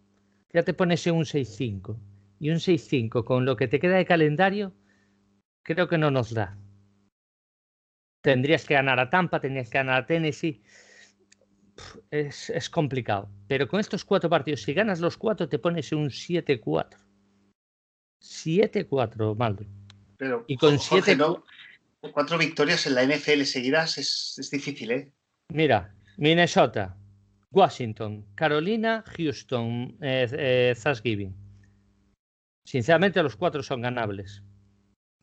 ya 0.55 0.63
te 0.63 0.73
pones 0.73 1.07
en 1.07 1.17
un 1.17 1.25
6-5. 1.25 1.99
Y 2.41 2.51
un 2.51 2.57
6-5 2.57 3.25
con 3.25 3.45
lo 3.45 3.55
que 3.57 3.69
te 3.69 3.79
queda 3.79 3.97
de 3.97 4.07
calendario, 4.07 4.73
creo 5.63 5.89
que 5.89 5.99
no 5.99 6.11
nos 6.11 6.33
da. 6.33 6.57
Tendrías 8.23 8.65
que 8.65 8.75
ganar 8.75 8.99
a 8.99 9.11
Tampa, 9.11 9.41
tendrías 9.41 9.69
que 9.69 9.79
ganar 9.79 10.03
a 10.03 10.07
Tennessee. 10.07 10.63
Es, 12.11 12.51
es 12.51 12.69
complicado. 12.69 13.31
Pero 13.47 13.69
con 13.69 13.81
estos 13.81 14.05
cuatro 14.05 14.29
partidos, 14.29 14.63
si 14.63 14.75
ganas 14.75 15.01
los 15.01 15.17
cuatro, 15.17 15.49
te 15.49 15.59
pones 15.59 15.93
en 15.93 15.99
un 15.99 16.09
7-4. 16.11 16.99
7-4, 18.23 19.35
Maldo. 19.37 19.65
Pero, 20.17 20.45
Y 20.47 20.57
con 20.57 20.77
Jorge, 20.77 21.03
siete- 21.05 21.17
no, 21.17 21.45
cuatro 22.13 22.37
victorias 22.37 22.87
en 22.87 22.95
la 22.95 23.03
NFL 23.05 23.45
seguidas 23.45 23.97
es, 23.99 24.35
es 24.39 24.51
difícil, 24.51 24.91
¿eh? 24.91 25.13
Mira, 25.53 25.95
Minnesota, 26.19 26.97
Washington, 27.51 28.27
Carolina, 28.35 29.03
Houston, 29.17 29.97
eh, 30.03 30.29
eh, 30.33 30.75
Thanksgiving. 30.83 31.35
Sinceramente, 32.65 33.23
los 33.23 33.37
cuatro 33.37 33.63
son 33.63 33.81
ganables. 33.83 34.43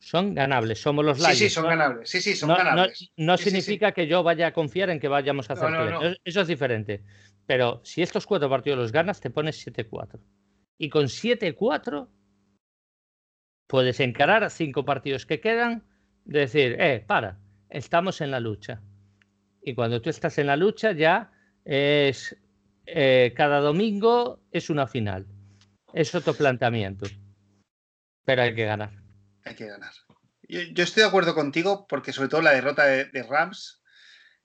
Son 0.00 0.34
ganables. 0.34 0.80
Somos 0.80 1.04
los 1.04 1.18
Sí, 1.18 1.22
Lions. 1.24 1.38
sí, 1.38 1.48
son 1.50 1.64
¿no? 1.64 1.68
ganables. 1.70 2.08
Sí, 2.10 2.20
sí, 2.20 2.34
son 2.34 2.48
no, 2.50 2.56
ganables. 2.56 3.10
no 3.16 3.36
Sí, 3.36 3.44
sí, 3.44 3.50
sí. 3.50 3.56
significa 3.60 3.92
que 3.92 4.06
yo 4.06 4.22
vaya 4.22 4.48
a 4.48 4.52
confiar 4.52 4.90
en 4.90 5.00
que 5.00 5.08
vayamos 5.08 5.50
a 5.50 5.54
hacer. 5.54 5.68
Eso- 5.72 6.16
Eso 6.24 6.40
es 6.42 6.48
diferente. 6.48 7.02
Pero 7.46 7.80
si 7.84 8.02
estos 8.02 8.26
cuatro 8.26 8.48
partidos 8.48 8.78
los 8.78 8.92
ganas, 8.92 9.20
te 9.20 9.30
pones 9.30 9.56
7-4. 9.56 10.20
Y 10.78 10.88
con 10.90 11.08
7-4 11.08 12.08
puedes 13.66 14.00
encarar 14.00 14.44
a 14.44 14.50
cinco 14.50 14.84
partidos 14.84 15.26
que 15.26 15.40
quedan, 15.40 15.84
de 16.24 16.40
decir, 16.40 16.76
eh, 16.78 17.04
para, 17.06 17.38
estamos 17.70 18.20
en 18.20 18.30
la 18.30 18.40
lucha. 18.40 18.80
Y 19.62 19.74
cuando 19.74 20.00
tú 20.00 20.10
estás 20.10 20.38
en 20.38 20.46
la 20.46 20.56
lucha 20.56 20.92
ya 20.92 21.32
es 21.64 22.36
eh, 22.86 23.32
cada 23.36 23.60
domingo 23.60 24.40
es 24.52 24.70
una 24.70 24.86
final. 24.86 25.26
Es 25.92 26.14
otro 26.14 26.34
planteamiento. 26.34 27.06
Pero 28.28 28.42
hay 28.42 28.54
que 28.54 28.66
ganar. 28.66 28.90
Hay 29.46 29.54
que 29.54 29.64
ganar. 29.66 29.90
Yo, 30.42 30.60
yo 30.60 30.84
estoy 30.84 31.02
de 31.02 31.08
acuerdo 31.08 31.34
contigo 31.34 31.86
porque 31.88 32.12
sobre 32.12 32.28
todo 32.28 32.42
la 32.42 32.52
derrota 32.52 32.84
de, 32.84 33.06
de 33.06 33.22
Rams, 33.22 33.80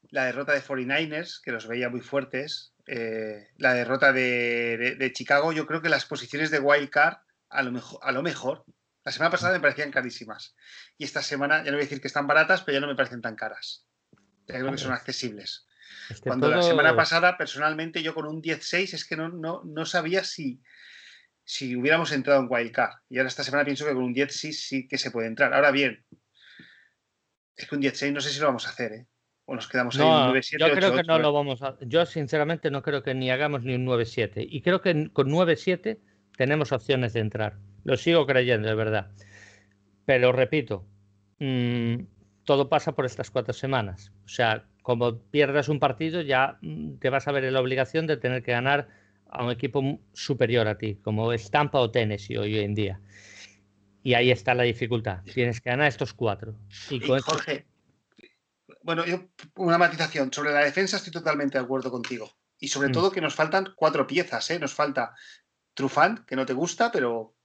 la 0.09 0.23
derrota 0.23 0.53
de 0.53 0.61
49ers, 0.63 1.41
que 1.43 1.51
los 1.51 1.67
veía 1.67 1.89
muy 1.89 1.99
fuertes, 1.99 2.73
eh, 2.87 3.49
la 3.57 3.73
derrota 3.73 4.13
de, 4.13 4.77
de- 4.77 4.95
de 4.95 5.11
Chicago, 5.11 5.51
yo 5.51 5.65
creo 5.67 5.81
que 5.81 5.89
las 5.89 6.05
posiciones 6.05 6.49
de 6.49 6.59
Wild 6.59 6.89
Card 6.91 7.17
a 7.49 7.61
lo, 7.61 7.73
mejor, 7.73 7.99
a 8.03 8.13
lo 8.13 8.23
mejor, 8.23 8.63
la 9.03 9.11
semana 9.11 9.31
pasada 9.31 9.51
me 9.53 9.59
parecían 9.59 9.91
carísimas. 9.91 10.55
Y 10.97 11.03
esta 11.03 11.21
semana, 11.21 11.57
ya 11.57 11.71
no 11.71 11.71
voy 11.77 11.81
a 11.81 11.83
decir 11.83 11.99
que 11.99 12.07
están 12.07 12.25
baratas, 12.25 12.61
pero 12.63 12.75
ya 12.77 12.79
no 12.79 12.87
me 12.87 12.95
parecen 12.95 13.21
tan 13.21 13.35
caras. 13.35 13.85
Ya 14.47 14.59
creo 14.59 14.71
que 14.71 14.77
son 14.77 14.93
accesibles. 14.93 15.65
Cuando 16.23 16.47
la 16.47 16.59
todo- 16.61 16.69
semana 16.69 16.95
pasada, 16.95 17.37
personalmente, 17.37 18.01
yo 18.01 18.13
con 18.15 18.27
un 18.27 18.41
10-6 18.41 18.93
es 18.93 19.03
que 19.03 19.17
no, 19.17 19.27
no, 19.27 19.61
no 19.65 19.85
sabía 19.85 20.23
si, 20.23 20.61
si 21.43 21.75
hubiéramos 21.75 22.11
entrado 22.11 22.41
en 22.41 22.47
Wildcard. 22.49 22.93
Y 23.09 23.17
ahora 23.17 23.27
esta 23.27 23.43
semana 23.43 23.65
pienso 23.65 23.85
que 23.85 23.93
con 23.93 24.03
un 24.03 24.15
10-6 24.15 24.51
sí 24.51 24.87
que 24.87 24.97
se 24.97 25.11
puede 25.11 25.27
entrar. 25.27 25.53
Ahora 25.53 25.71
bien, 25.71 26.03
es 27.55 27.67
que 27.67 27.75
un 27.75 27.81
10-6 27.81 28.13
no 28.13 28.21
sé 28.21 28.29
si 28.29 28.39
lo 28.39 28.47
vamos 28.47 28.65
a 28.65 28.69
hacer, 28.69 28.91
¿eh? 28.93 29.07
O 29.45 29.55
nos 29.55 29.67
quedamos 29.67 29.95
ahí 29.95 30.01
en 30.01 30.07
No, 30.07 30.31
un 30.31 30.35
9-7. 30.37 30.57
yo 30.57 30.73
creo 30.73 30.91
que 30.93 31.01
8-8, 31.01 31.05
no 31.07 31.15
¿eh? 31.17 31.19
lo 31.21 31.33
vamos 31.33 31.61
a. 31.61 31.77
Yo, 31.81 32.05
sinceramente, 32.05 32.71
no 32.71 32.81
creo 32.81 33.03
que 33.03 33.13
ni 33.13 33.29
hagamos 33.29 33.63
ni 33.63 33.75
un 33.75 33.85
9-7. 33.85 34.45
Y 34.49 34.61
creo 34.61 34.81
que 34.81 35.09
con 35.11 35.29
9-7 35.29 35.99
tenemos 36.37 36.71
opciones 36.71 37.13
de 37.13 37.19
entrar. 37.19 37.57
Lo 37.83 37.97
sigo 37.97 38.25
creyendo, 38.25 38.69
de 38.69 38.75
verdad. 38.75 39.11
Pero 40.05 40.31
repito, 40.31 40.87
mm, 41.39 41.95
todo 42.45 42.69
pasa 42.69 42.93
por 42.93 43.05
estas 43.05 43.31
cuatro 43.31 43.53
semanas. 43.53 44.13
O 44.23 44.29
sea, 44.29 44.65
como 44.81 45.21
pierdas 45.23 45.67
un 45.67 45.79
partido, 45.79 46.21
ya 46.21 46.57
mm, 46.61 46.95
te 46.99 47.09
vas 47.09 47.27
a 47.27 47.33
ver 47.33 47.43
en 47.43 47.53
la 47.53 47.61
obligación 47.61 48.07
de 48.07 48.17
tener 48.17 48.43
que 48.43 48.53
ganar 48.53 48.87
a 49.33 49.43
un 49.43 49.51
equipo 49.51 49.99
superior 50.13 50.67
a 50.67 50.77
ti, 50.77 50.95
como 51.03 51.33
es 51.33 51.49
Tampa 51.49 51.79
o 51.79 51.89
Tennessee 51.91 52.37
hoy 52.37 52.59
en 52.59 52.73
día. 52.75 53.01
Y 54.03 54.13
ahí 54.15 54.31
está 54.31 54.53
la 54.53 54.63
dificultad. 54.63 55.23
Tienes 55.33 55.61
que 55.61 55.69
ganar 55.69 55.87
estos 55.87 56.13
cuatro. 56.13 56.55
Y 56.89 56.99
con 56.99 57.19
Jorge, 57.21 57.65
bueno, 58.81 59.05
yo 59.05 59.29
una 59.55 59.77
matización. 59.77 60.31
Sobre 60.31 60.51
la 60.51 60.59
defensa 60.63 60.97
estoy 60.97 61.11
totalmente 61.13 61.57
de 61.57 61.63
acuerdo 61.63 61.89
contigo. 61.89 62.29
Y 62.59 62.67
sobre 62.67 62.89
Mm. 62.89 62.91
todo 62.93 63.11
que 63.11 63.21
nos 63.21 63.33
faltan 63.35 63.73
cuatro 63.75 64.05
piezas, 64.05 64.49
¿eh? 64.51 64.59
Nos 64.59 64.73
falta 64.73 65.13
Trufant, 65.73 66.25
que 66.25 66.35
no 66.35 66.45
te 66.45 66.53
gusta, 66.53 66.91
pero 66.91 67.35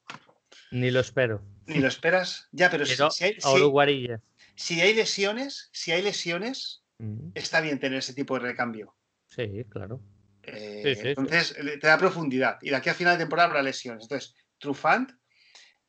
ni 0.70 0.91
lo 0.91 1.01
espero. 1.01 1.43
ni 1.66 1.78
lo 1.80 1.89
esperas. 1.89 2.49
Ya, 2.53 2.70
pero, 2.70 2.84
si- 2.86 2.97
Pero 2.97 3.11
si, 3.11 3.24
hay, 3.24 3.36
si 4.57 4.80
hay 4.80 4.95
lesiones, 4.95 5.68
si 5.72 5.93
hay 5.93 6.03
lesiones, 6.03 6.82
Mm, 7.01 7.30
está 7.36 7.61
bien 7.61 7.78
tener 7.78 7.99
ese 8.01 8.12
tipo 8.12 8.34
de 8.34 8.41
recambio. 8.41 8.97
Sí, 9.28 9.64
claro. 9.68 10.01
Eh, 10.55 10.81
Sí, 10.85 10.95
sí, 10.95 11.01
sí. 11.03 11.09
entonces 11.09 11.57
le- 11.63 11.79
te 11.79 11.87
da 11.87 11.99
profundidad. 11.99 12.59
Y 12.63 12.71
de 12.71 12.77
aquí 12.77 12.89
a 12.91 12.95
final 12.95 13.15
de 13.17 13.25
temporada 13.25 13.49
habrá 13.49 13.63
lesiones. 13.63 14.05
Entonces, 14.05 14.35
Trufant. 14.59 15.11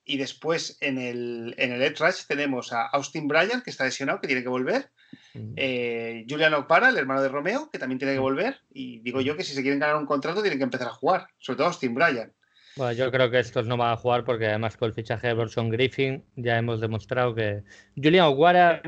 Y 0.05 0.17
después 0.17 0.77
en 0.81 0.97
el, 0.97 1.53
en 1.57 1.71
el 1.71 1.81
Edge 1.83 1.99
Rush 2.03 2.25
tenemos 2.27 2.73
a 2.73 2.87
Austin 2.87 3.27
Bryan, 3.27 3.61
que 3.61 3.69
está 3.69 3.85
lesionado, 3.85 4.19
que 4.19 4.27
tiene 4.27 4.41
que 4.41 4.49
volver. 4.49 4.89
Mm. 5.35 5.53
Eh, 5.55 6.25
Julian 6.27 6.53
Okpara, 6.55 6.89
el 6.89 6.97
hermano 6.97 7.21
de 7.21 7.29
Romeo, 7.29 7.69
que 7.71 7.77
también 7.77 7.99
tiene 7.99 8.13
que 8.13 8.19
volver. 8.19 8.57
Y 8.71 8.99
digo 9.01 9.21
yo 9.21 9.37
que 9.37 9.43
si 9.43 9.53
se 9.53 9.61
quieren 9.61 9.79
ganar 9.79 9.97
un 9.97 10.07
contrato, 10.07 10.41
tienen 10.41 10.57
que 10.57 10.63
empezar 10.63 10.87
a 10.87 10.91
jugar. 10.93 11.27
Sobre 11.37 11.57
todo 11.57 11.67
Austin 11.67 11.93
Bryan. 11.93 12.33
Bueno, 12.75 12.93
yo 12.93 13.11
creo 13.11 13.29
que 13.29 13.39
estos 13.39 13.67
no 13.67 13.77
van 13.77 13.91
a 13.93 13.97
jugar 13.97 14.23
porque 14.23 14.47
además 14.47 14.77
con 14.77 14.87
el 14.87 14.93
fichaje 14.93 15.27
de 15.27 15.33
Borson 15.33 15.69
Griffin 15.69 16.23
ya 16.35 16.57
hemos 16.57 16.79
demostrado 16.79 17.35
que 17.35 17.63
Julian 17.95 18.25
Oguara 18.25 18.81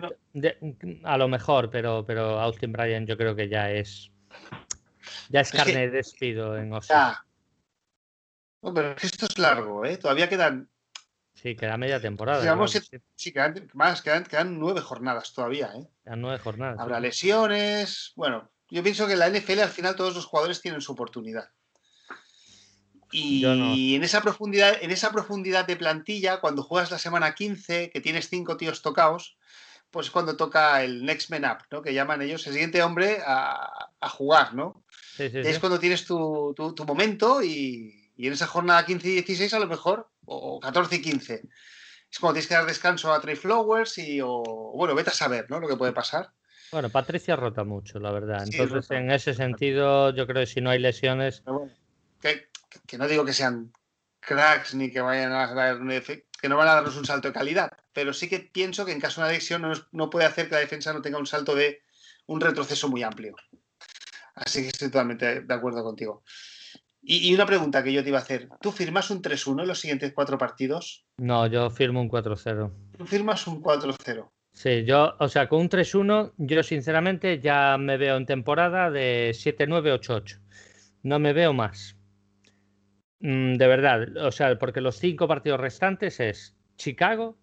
a 1.04 1.18
lo 1.18 1.28
mejor, 1.28 1.70
pero, 1.70 2.06
pero 2.06 2.40
Austin 2.40 2.72
Bryan 2.72 3.06
yo 3.06 3.18
creo 3.18 3.36
que 3.36 3.50
ya 3.50 3.70
es 3.72 4.11
ya 5.32 5.42
es 5.42 5.52
carne 5.52 5.88
de 5.88 5.90
despido 5.90 6.58
en 6.58 6.74
Austin. 6.74 6.96
Ya. 6.96 7.26
No, 8.62 8.74
pero 8.74 8.96
esto 9.02 9.26
es 9.26 9.38
largo, 9.40 9.86
¿eh? 9.86 9.98
Todavía 9.98 10.30
quedan. 10.30 10.70
Sí, 11.34 11.56
queda 11.56 11.78
media 11.78 12.00
temporada. 12.00 12.42
Claro, 12.42 12.68
siete- 12.68 13.02
sí, 13.16 13.32
quedan, 13.32 13.70
más, 13.74 14.02
quedan, 14.02 14.24
quedan 14.26 14.60
nueve 14.60 14.82
jornadas 14.82 15.34
todavía, 15.34 15.72
¿eh? 15.76 15.88
quedan 16.04 16.22
nueve 16.22 16.38
jornadas. 16.40 16.80
Habrá 16.80 17.00
lesiones. 17.00 18.12
Bueno, 18.16 18.52
yo 18.70 18.84
pienso 18.84 19.08
que 19.08 19.14
en 19.14 19.20
la 19.20 19.28
NFL 19.30 19.60
al 19.62 19.70
final 19.70 19.96
todos 19.96 20.14
los 20.16 20.26
jugadores 20.26 20.62
tienen 20.62 20.82
su 20.82 20.92
oportunidad. 20.92 21.50
Y 23.12 23.42
no. 23.42 23.74
en 23.74 24.04
esa 24.04 24.22
profundidad, 24.22 24.78
en 24.82 24.92
esa 24.92 25.12
profundidad 25.12 25.66
de 25.66 25.76
plantilla, 25.76 26.40
cuando 26.40 26.64
juegas 26.64 26.92
la 26.92 27.00
semana 27.00 27.34
15, 27.36 27.90
que 27.90 28.00
tienes 28.02 28.30
cinco 28.30 28.56
tíos 28.56 28.82
tocados, 28.82 29.38
pues 29.90 30.06
es 30.08 30.12
cuando 30.12 30.38
toca 30.38 30.82
el 30.84 31.04
next 31.04 31.30
man 31.30 31.44
up, 31.44 31.64
¿no? 31.72 31.82
Que 31.82 31.94
llaman 31.94 32.22
ellos, 32.22 32.48
el 32.48 32.54
siguiente 32.54 32.82
hombre 32.82 33.20
a, 33.26 33.90
a 34.00 34.10
jugar, 34.10 34.54
¿no? 34.54 34.84
Sí, 35.18 35.30
sí, 35.30 35.38
Y 35.40 35.44
sí. 35.44 35.50
es 35.50 35.60
cuando 35.60 35.80
tienes 35.80 36.06
tu, 36.06 36.54
tu- 36.56 36.74
tu 36.74 36.86
momento 36.86 37.42
y, 37.44 38.12
y 38.16 38.28
en 38.28 38.34
esa 38.34 38.48
jornada 38.48 38.86
15 38.86 39.08
y 39.10 39.12
16 39.14 39.54
a 39.54 39.60
lo 39.60 39.68
mejor, 39.68 40.10
o 40.26 40.60
14 40.60 40.96
y 40.96 41.02
15. 41.02 41.44
Es 42.12 42.20
cuando 42.20 42.34
tienes 42.36 42.48
que 42.48 42.56
dar 42.56 42.66
descanso 42.66 43.12
a 43.14 43.22
Trey 43.22 43.36
Flowers 43.36 43.98
y, 43.98 44.20
o, 44.22 44.42
bueno, 44.76 44.96
vete 44.96 45.10
a 45.12 45.14
saber, 45.14 45.50
¿no? 45.50 45.60
Lo 45.60 45.68
que 45.68 45.78
puede 45.78 45.94
pasar. 45.94 46.32
Bueno, 46.72 46.90
Patricia 46.90 47.36
rota 47.36 47.64
mucho, 47.64 48.00
la 48.00 48.12
verdad. 48.12 48.44
Entonces, 48.44 48.90
en 48.92 49.12
ese 49.12 49.34
sentido, 49.34 50.14
yo 50.16 50.26
creo 50.26 50.42
que 50.44 50.48
si 50.48 50.62
no 50.62 50.70
hay 50.70 50.80
lesiones, 50.80 51.44
bueno, 51.44 51.70
que, 52.22 52.48
que 52.88 52.98
no 52.98 53.08
digo 53.08 53.26
que 53.26 53.34
sean 53.34 53.74
cracks 54.22 54.76
ni 54.76 54.92
que 54.92 55.02
vayan 55.02 55.34
a 55.34 55.54
dar 55.54 55.82
un 55.82 55.90
que 55.90 56.50
no 56.50 56.58
van 56.58 56.68
a 56.70 56.74
darnos 56.76 56.98
un 56.98 57.06
salto 57.06 57.28
de 57.28 57.34
calidad, 57.34 57.72
pero 57.94 58.14
sí 58.14 58.28
que 58.28 58.40
pienso 58.40 58.86
que 58.86 58.92
en 58.92 59.00
caso 59.00 59.22
de 59.22 59.28
una 59.28 59.34
lesión 59.34 59.62
no, 59.62 59.74
no 59.92 60.10
puede 60.10 60.26
hacer 60.26 60.48
que 60.48 60.56
la 60.56 60.62
defensa 60.62 60.92
no 60.94 61.02
tenga 61.02 61.20
un 61.20 61.28
salto 61.28 61.54
de 61.56 61.82
un 62.26 62.42
retroceso 62.42 62.88
muy 62.90 63.04
amplio. 63.04 63.36
Así 64.36 64.62
que 64.62 64.70
estoy 64.70 64.90
totalmente 64.90 65.42
de 65.42 65.54
acuerdo 65.54 65.84
contigo. 65.84 66.24
Y, 67.02 67.30
y 67.30 67.34
una 67.34 67.46
pregunta 67.46 67.84
que 67.84 67.92
yo 67.92 68.04
te 68.04 68.10
iba 68.10 68.20
a 68.20 68.22
hacer. 68.22 68.48
¿Tú 68.62 68.72
firmas 68.72 69.10
un 69.10 69.22
3-1 69.22 69.62
en 69.62 69.68
los 69.68 69.80
siguientes 69.80 70.14
cuatro 70.14 70.38
partidos? 70.38 71.06
no, 71.18 71.48
yo 71.48 71.70
firmo 71.70 72.02
un 72.02 72.10
4-0. 72.10 72.72
¿Tú 72.98 73.06
firmas 73.06 73.46
un 73.48 73.62
4-0? 73.62 74.30
Sí, 74.54 74.84
yo, 74.84 75.16
o 75.20 75.28
sea, 75.30 75.48
con 75.48 75.62
un 75.62 75.70
3-1, 75.70 76.34
yo 76.38 76.64
sinceramente 76.64 77.40
ya 77.40 77.78
me 77.78 77.98
veo 77.98 78.18
en 78.18 78.26
temporada 78.26 78.92
de 78.92 79.32
7-9-8-8. 79.34 80.40
No 81.04 81.20
me 81.20 81.34
veo 81.34 81.54
más. 81.54 81.96
Mm, 83.22 83.56
de 83.56 83.68
verdad, 83.68 84.18
o 84.18 84.32
sea, 84.32 84.58
porque 84.58 84.82
los 84.82 84.98
cinco 84.98 85.28
partidos 85.28 85.60
restantes 85.60 86.20
es 86.20 86.56
Chicago, 86.76 87.38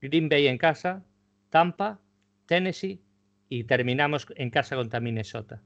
Green 0.00 0.28
Bay 0.28 0.48
en 0.48 0.58
casa, 0.58 1.04
Tampa, 1.50 2.00
Tennessee 2.46 3.02
y 3.48 3.64
terminamos 3.64 4.26
en 4.36 4.50
casa 4.50 4.74
contra 4.76 5.00
Minnesota. 5.00 5.62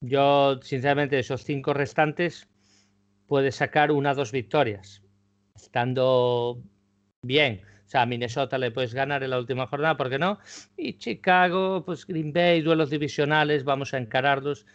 Yo, 0.00 0.60
sinceramente, 0.62 1.16
de 1.16 1.20
esos 1.20 1.44
cinco 1.44 1.72
restantes 1.74 2.48
puede 3.26 3.52
sacar 3.52 3.90
una 3.92 4.12
o 4.12 4.14
dos 4.14 4.32
victorias. 4.32 5.02
estando 5.54 6.62
bien. 7.22 7.62
O 7.86 7.88
sea, 7.88 8.02
a 8.02 8.06
Minnesota 8.06 8.58
le 8.58 8.70
puedes 8.70 8.94
ganar 8.94 9.22
en 9.22 9.30
la 9.30 9.38
última 9.38 9.66
jornada, 9.66 9.96
¿por 9.96 10.10
qué 10.10 10.18
no? 10.18 10.38
Y 10.76 10.98
Chicago, 10.98 11.84
pues 11.84 12.06
Green 12.06 12.32
Bay, 12.32 12.60
duelos 12.60 12.90
divisionales, 12.90 13.64
vamos 13.64 13.94
a 13.94 13.98
encararlos. 13.98 14.66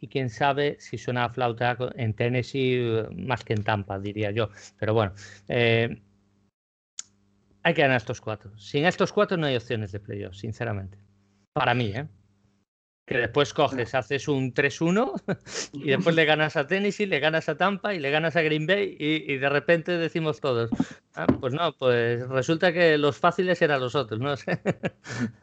Y 0.00 0.08
quién 0.08 0.30
sabe 0.30 0.76
si 0.80 0.96
suena 0.96 1.24
a 1.24 1.30
flauta 1.30 1.76
en 1.96 2.14
Tennessee 2.14 3.02
más 3.14 3.44
que 3.44 3.52
en 3.52 3.64
Tampa, 3.64 3.98
diría 3.98 4.30
yo. 4.30 4.50
Pero 4.78 4.94
bueno, 4.94 5.12
eh, 5.48 6.00
hay 7.62 7.74
que 7.74 7.82
ganar 7.82 7.98
estos 7.98 8.20
cuatro. 8.20 8.56
Sin 8.56 8.86
estos 8.86 9.12
cuatro 9.12 9.36
no 9.36 9.46
hay 9.46 9.56
opciones 9.56 9.92
de 9.92 10.00
playoff, 10.00 10.34
sinceramente. 10.34 10.98
Para 11.52 11.74
mí, 11.74 11.92
¿eh? 11.94 12.06
Que 13.10 13.18
después 13.18 13.52
coges, 13.52 13.92
haces 13.96 14.28
un 14.28 14.54
3-1 14.54 15.20
y 15.72 15.90
después 15.90 16.14
le 16.14 16.24
ganas 16.24 16.56
a 16.56 16.68
Tennessee, 16.68 17.06
le 17.06 17.18
ganas 17.18 17.48
a 17.48 17.56
Tampa 17.56 17.92
y 17.92 17.98
le 17.98 18.08
ganas 18.08 18.36
a 18.36 18.42
Green 18.42 18.68
Bay 18.68 18.96
y, 19.00 19.36
de 19.36 19.48
repente 19.48 19.98
decimos 19.98 20.40
todos, 20.40 20.70
ah, 21.16 21.26
pues 21.26 21.52
no, 21.52 21.72
pues 21.72 22.28
resulta 22.28 22.72
que 22.72 22.96
los 22.98 23.18
fáciles 23.18 23.60
eran 23.62 23.80
los 23.80 23.96
otros, 23.96 24.20
no 24.20 24.36
sé. 24.36 24.60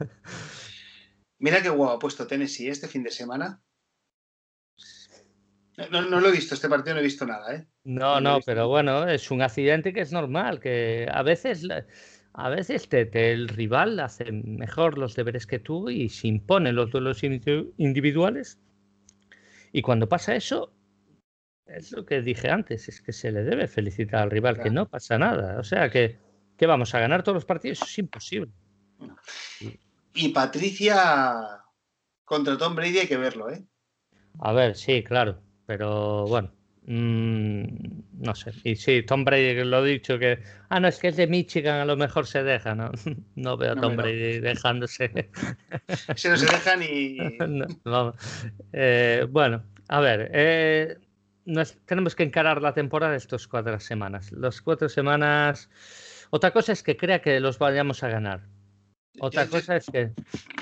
Mira 1.40 1.62
qué 1.62 1.68
guapo 1.68 1.96
ha 1.96 2.00
puesto 2.00 2.26
Tennessee 2.26 2.70
este 2.70 2.88
fin 2.88 3.04
de 3.04 3.12
semana. 3.12 3.62
No, 5.92 6.02
lo 6.04 6.30
he 6.30 6.32
visto, 6.32 6.56
este 6.56 6.70
partido 6.70 6.96
no 6.96 7.02
he 7.02 7.04
visto 7.04 7.26
nada, 7.26 7.54
¿eh? 7.54 7.68
No, 7.84 8.22
no, 8.22 8.40
pero 8.46 8.70
bueno, 8.70 9.10
es 9.10 9.30
un 9.30 9.42
accidente 9.42 9.92
que 9.92 10.00
es 10.00 10.14
normal, 10.14 10.62
que 10.62 11.06
a 11.12 11.22
veces, 11.22 11.68
a 12.38 12.50
veces 12.50 12.88
te, 12.88 13.10
el 13.32 13.50
rival 13.50 14.00
hace 14.00 14.32
mejor 14.32 14.98
los 14.98 15.16
deberes 15.16 15.46
que 15.46 15.60
tú 15.60 15.90
y 15.90 16.08
se 16.08 16.28
imponen 16.28 16.76
los 16.76 16.92
duelos 16.92 17.24
individuales. 17.24 18.60
Y 19.74 19.82
cuando 19.82 20.08
pasa 20.08 20.36
eso, 20.36 20.72
es 21.66 21.92
lo 21.92 22.06
que 22.06 22.22
dije 22.22 22.50
antes, 22.50 22.88
es 22.88 23.02
que 23.02 23.12
se 23.12 23.32
le 23.32 23.44
debe 23.44 23.68
felicitar 23.68 24.22
al 24.22 24.32
rival, 24.32 24.62
que 24.62 24.70
no 24.70 24.88
pasa 24.88 25.18
nada. 25.18 25.60
O 25.60 25.64
sea, 25.64 25.90
que, 25.90 26.18
que 26.58 26.68
vamos 26.68 26.96
a 26.96 27.00
ganar 27.00 27.24
todos 27.24 27.36
los 27.36 27.46
partidos, 27.46 27.82
es 27.82 27.98
imposible. 27.98 28.52
Y 30.14 30.30
Patricia 30.30 31.64
contra 32.24 32.58
Tom 32.58 32.76
Brady 32.76 33.00
hay 33.00 33.08
que 33.08 33.18
verlo, 33.18 33.50
¿eh? 33.50 33.66
A 34.40 34.54
ver, 34.54 34.76
sí, 34.76 35.04
claro 35.04 35.42
pero 35.68 36.26
bueno, 36.26 36.52
mm, 36.88 37.64
no 38.20 38.36
sé. 38.36 38.52
Y 38.64 38.76
sí, 38.76 39.04
Tom 39.04 39.24
Brady 39.24 39.64
lo 39.64 39.86
he 39.86 39.90
dicho 39.92 40.18
que, 40.18 40.40
ah, 40.70 40.80
no, 40.80 40.88
es 40.88 41.00
que 41.00 41.10
es 41.10 41.18
de 41.18 41.28
Michigan, 41.28 41.80
a 41.80 41.86
lo 41.86 41.96
mejor 41.96 42.26
se 42.26 42.44
deja, 42.44 42.74
¿no? 42.74 42.92
No 43.36 43.58
veo 43.58 43.74
a 43.74 43.76
Tom 43.76 43.96
Brady 43.96 44.40
dejándose. 44.40 45.12
Se 46.16 46.30
no 46.30 46.38
se 46.38 46.46
deja 46.46 46.76
ni... 46.76 47.18
Eh, 48.74 49.28
bueno, 49.30 49.64
a 49.88 50.00
ver, 50.00 50.32
eh, 50.34 50.98
tenemos 51.86 52.16
que 52.16 52.24
encarar 52.24 52.62
la 52.62 52.74
temporada 52.74 53.12
de 53.12 53.18
estas 53.18 53.48
cuatro 53.48 53.80
semanas. 53.80 54.32
Las 54.32 54.62
cuatro 54.62 54.90
semanas... 54.90 55.70
Otra 56.30 56.52
cosa 56.52 56.74
es 56.74 56.84
que 56.84 56.98
crea 56.98 57.22
que 57.22 57.40
los 57.40 57.58
vayamos 57.58 58.04
a 58.04 58.10
ganar. 58.10 58.42
Otra 59.20 59.48
cosa 59.48 59.78
es 59.78 59.86
que 59.86 60.12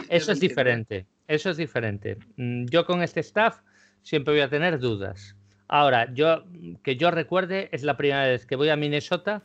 eso 0.10 0.32
es 0.32 0.40
diferente. 0.40 1.08
Eso 1.28 1.50
es 1.50 1.58
diferente. 1.58 2.18
Mm, 2.38 2.66
yo 2.66 2.86
con 2.86 3.02
este 3.02 3.20
staff 3.22 3.60
siempre 4.04 4.34
voy 4.34 4.42
a 4.42 4.50
tener 4.50 4.80
dudas. 4.80 5.36
Ahora, 5.68 6.14
yo 6.14 6.44
que 6.84 6.96
yo 6.96 7.12
recuerde, 7.12 7.70
es 7.72 7.84
la 7.84 7.98
primera 7.98 8.24
vez 8.28 8.46
que 8.46 8.56
voy 8.56 8.70
a 8.70 8.76
Minnesota 8.76 9.44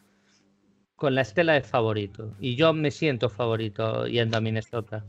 con 0.97 1.15
la 1.15 1.23
estela 1.23 1.55
de 1.55 1.63
favorito. 1.63 2.35
Y 2.41 2.57
yo 2.57 2.75
me 2.75 2.91
siento 2.91 3.31
favorito 3.31 4.07
yendo 4.07 4.37
a 4.37 4.41
Minnesota 4.41 5.05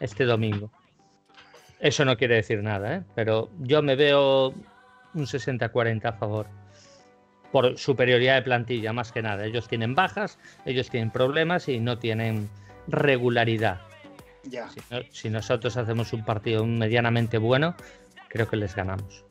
este 0.00 0.24
domingo. 0.24 0.70
Eso 1.80 2.06
no 2.06 2.16
quiere 2.16 2.36
decir 2.36 2.62
nada, 2.62 2.96
¿eh? 2.96 3.02
pero 3.14 3.50
yo 3.60 3.82
me 3.82 3.94
veo 3.94 4.54
un 5.12 5.26
60-40 5.26 6.04
a 6.06 6.12
favor. 6.14 6.46
Por 7.52 7.76
superioridad 7.76 8.36
de 8.36 8.42
plantilla, 8.42 8.94
más 8.94 9.12
que 9.12 9.20
nada. 9.20 9.44
Ellos 9.44 9.68
tienen 9.68 9.94
bajas, 9.94 10.38
ellos 10.64 10.88
tienen 10.88 11.10
problemas 11.10 11.68
y 11.68 11.78
no 11.78 11.98
tienen 11.98 12.48
regularidad. 12.88 13.82
Ya. 14.44 14.68
si 15.10 15.30
nosotros 15.30 15.76
hacemos 15.76 16.12
un 16.12 16.24
partido 16.24 16.66
medianamente 16.66 17.38
bueno, 17.38 17.74
creo 18.28 18.48
que 18.48 18.56
les 18.56 18.74
ganamos. 18.74 19.24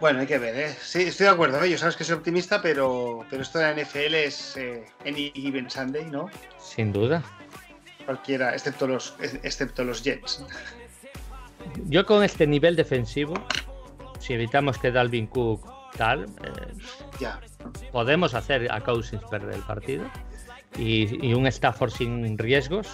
Bueno, 0.00 0.20
hay 0.20 0.26
que 0.26 0.38
ver, 0.38 0.56
¿eh? 0.56 0.74
Sí, 0.80 1.02
estoy 1.02 1.26
de 1.26 1.32
acuerdo, 1.32 1.62
¿eh? 1.62 1.70
Yo 1.70 1.76
sabes 1.76 1.94
que 1.94 2.04
soy 2.04 2.16
optimista, 2.16 2.62
pero, 2.62 3.24
pero 3.28 3.42
esto 3.42 3.58
de 3.58 3.64
la 3.64 3.82
NFL 3.82 4.14
es 4.14 4.56
eh, 4.56 4.86
any 5.06 5.30
given 5.32 5.70
Sunday, 5.70 6.06
¿no? 6.06 6.30
Sin 6.58 6.90
duda. 6.90 7.22
Cualquiera, 8.06 8.54
excepto 8.54 8.86
los, 8.86 9.14
excepto 9.20 9.84
los 9.84 10.02
Jets. 10.02 10.42
Yo 11.84 12.06
con 12.06 12.24
este 12.24 12.46
nivel 12.46 12.76
defensivo, 12.76 13.34
si 14.18 14.32
evitamos 14.32 14.78
que 14.78 14.90
Dalvin 14.90 15.26
Cook 15.26 15.70
tal, 15.96 16.24
eh, 16.24 16.72
ya. 17.20 17.38
podemos 17.92 18.32
hacer 18.32 18.72
a 18.72 18.80
Cousins 18.80 19.22
perder 19.30 19.54
el 19.54 19.62
partido 19.62 20.10
y, 20.78 21.34
un 21.34 21.46
Stafford 21.46 21.90
sin 21.90 22.38
riesgos. 22.38 22.88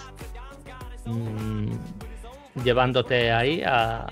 Mm, 1.05 1.71
llevándote 2.65 3.31
ahí 3.31 3.63
a, 3.65 4.07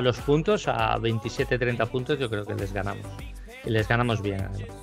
los 0.00 0.18
puntos, 0.18 0.68
a 0.68 0.96
27-30 0.98 1.88
puntos, 1.88 2.18
yo 2.18 2.28
creo 2.28 2.44
que 2.44 2.54
les 2.54 2.72
ganamos. 2.72 3.06
Y 3.64 3.70
les 3.70 3.88
ganamos 3.88 4.22
bien, 4.22 4.40
además. 4.40 4.76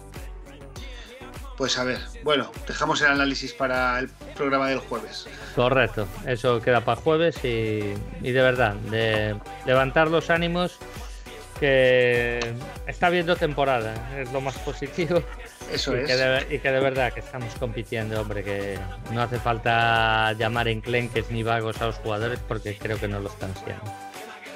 Pues 1.57 1.77
a 1.77 1.83
ver, 1.83 1.99
bueno, 2.23 2.51
dejamos 2.67 3.01
el 3.01 3.07
análisis 3.11 3.53
para 3.53 3.99
el 3.99 4.09
programa 4.35 4.67
del 4.69 4.79
jueves. 4.79 5.27
Correcto, 5.55 6.07
eso 6.25 6.59
queda 6.59 6.83
para 6.83 6.99
jueves 6.99 7.43
y, 7.43 7.93
y 8.23 8.31
de 8.31 8.41
verdad, 8.41 8.73
de 8.89 9.35
levantar 9.65 10.09
los 10.09 10.31
ánimos, 10.31 10.79
que 11.61 12.39
está 12.87 13.09
viendo 13.11 13.35
temporada, 13.35 13.93
es 14.19 14.31
lo 14.33 14.41
más 14.41 14.57
positivo. 14.57 15.21
Eso 15.71 15.95
y 15.95 15.99
es. 15.99 16.07
Que 16.07 16.15
de, 16.15 16.55
y 16.55 16.59
que 16.59 16.71
de 16.71 16.79
verdad 16.79 17.13
que 17.13 17.19
estamos 17.19 17.53
compitiendo, 17.55 18.19
hombre, 18.19 18.43
que 18.43 18.79
no 19.11 19.21
hace 19.21 19.37
falta 19.37 20.33
llamar 20.33 20.67
enclenques 20.67 21.29
ni 21.29 21.43
vagos 21.43 21.79
a 21.79 21.85
los 21.85 21.97
jugadores 21.97 22.39
porque 22.47 22.75
creo 22.75 22.99
que 22.99 23.07
no 23.07 23.19
lo 23.19 23.29
están 23.29 23.53
siendo, 23.63 23.83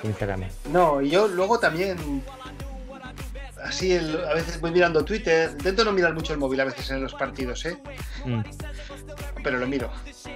sinceramente. 0.06 0.56
No, 0.72 1.02
y 1.02 1.10
yo 1.10 1.28
luego 1.28 1.60
también, 1.60 2.24
así 3.64 3.96
a 3.96 4.34
veces 4.34 4.60
voy 4.60 4.72
mirando 4.72 5.04
Twitter, 5.04 5.52
intento 5.52 5.84
no 5.84 5.92
mirar 5.92 6.14
mucho 6.14 6.34
el 6.34 6.40
móvil 6.40 6.60
a 6.62 6.66
veces 6.66 6.90
en 6.92 7.02
los 7.02 7.14
partidos, 7.14 7.66
¿eh? 7.66 7.78
Mm. 8.26 8.42
Pero 9.44 9.58
lo 9.58 9.68
miro. 9.68 9.92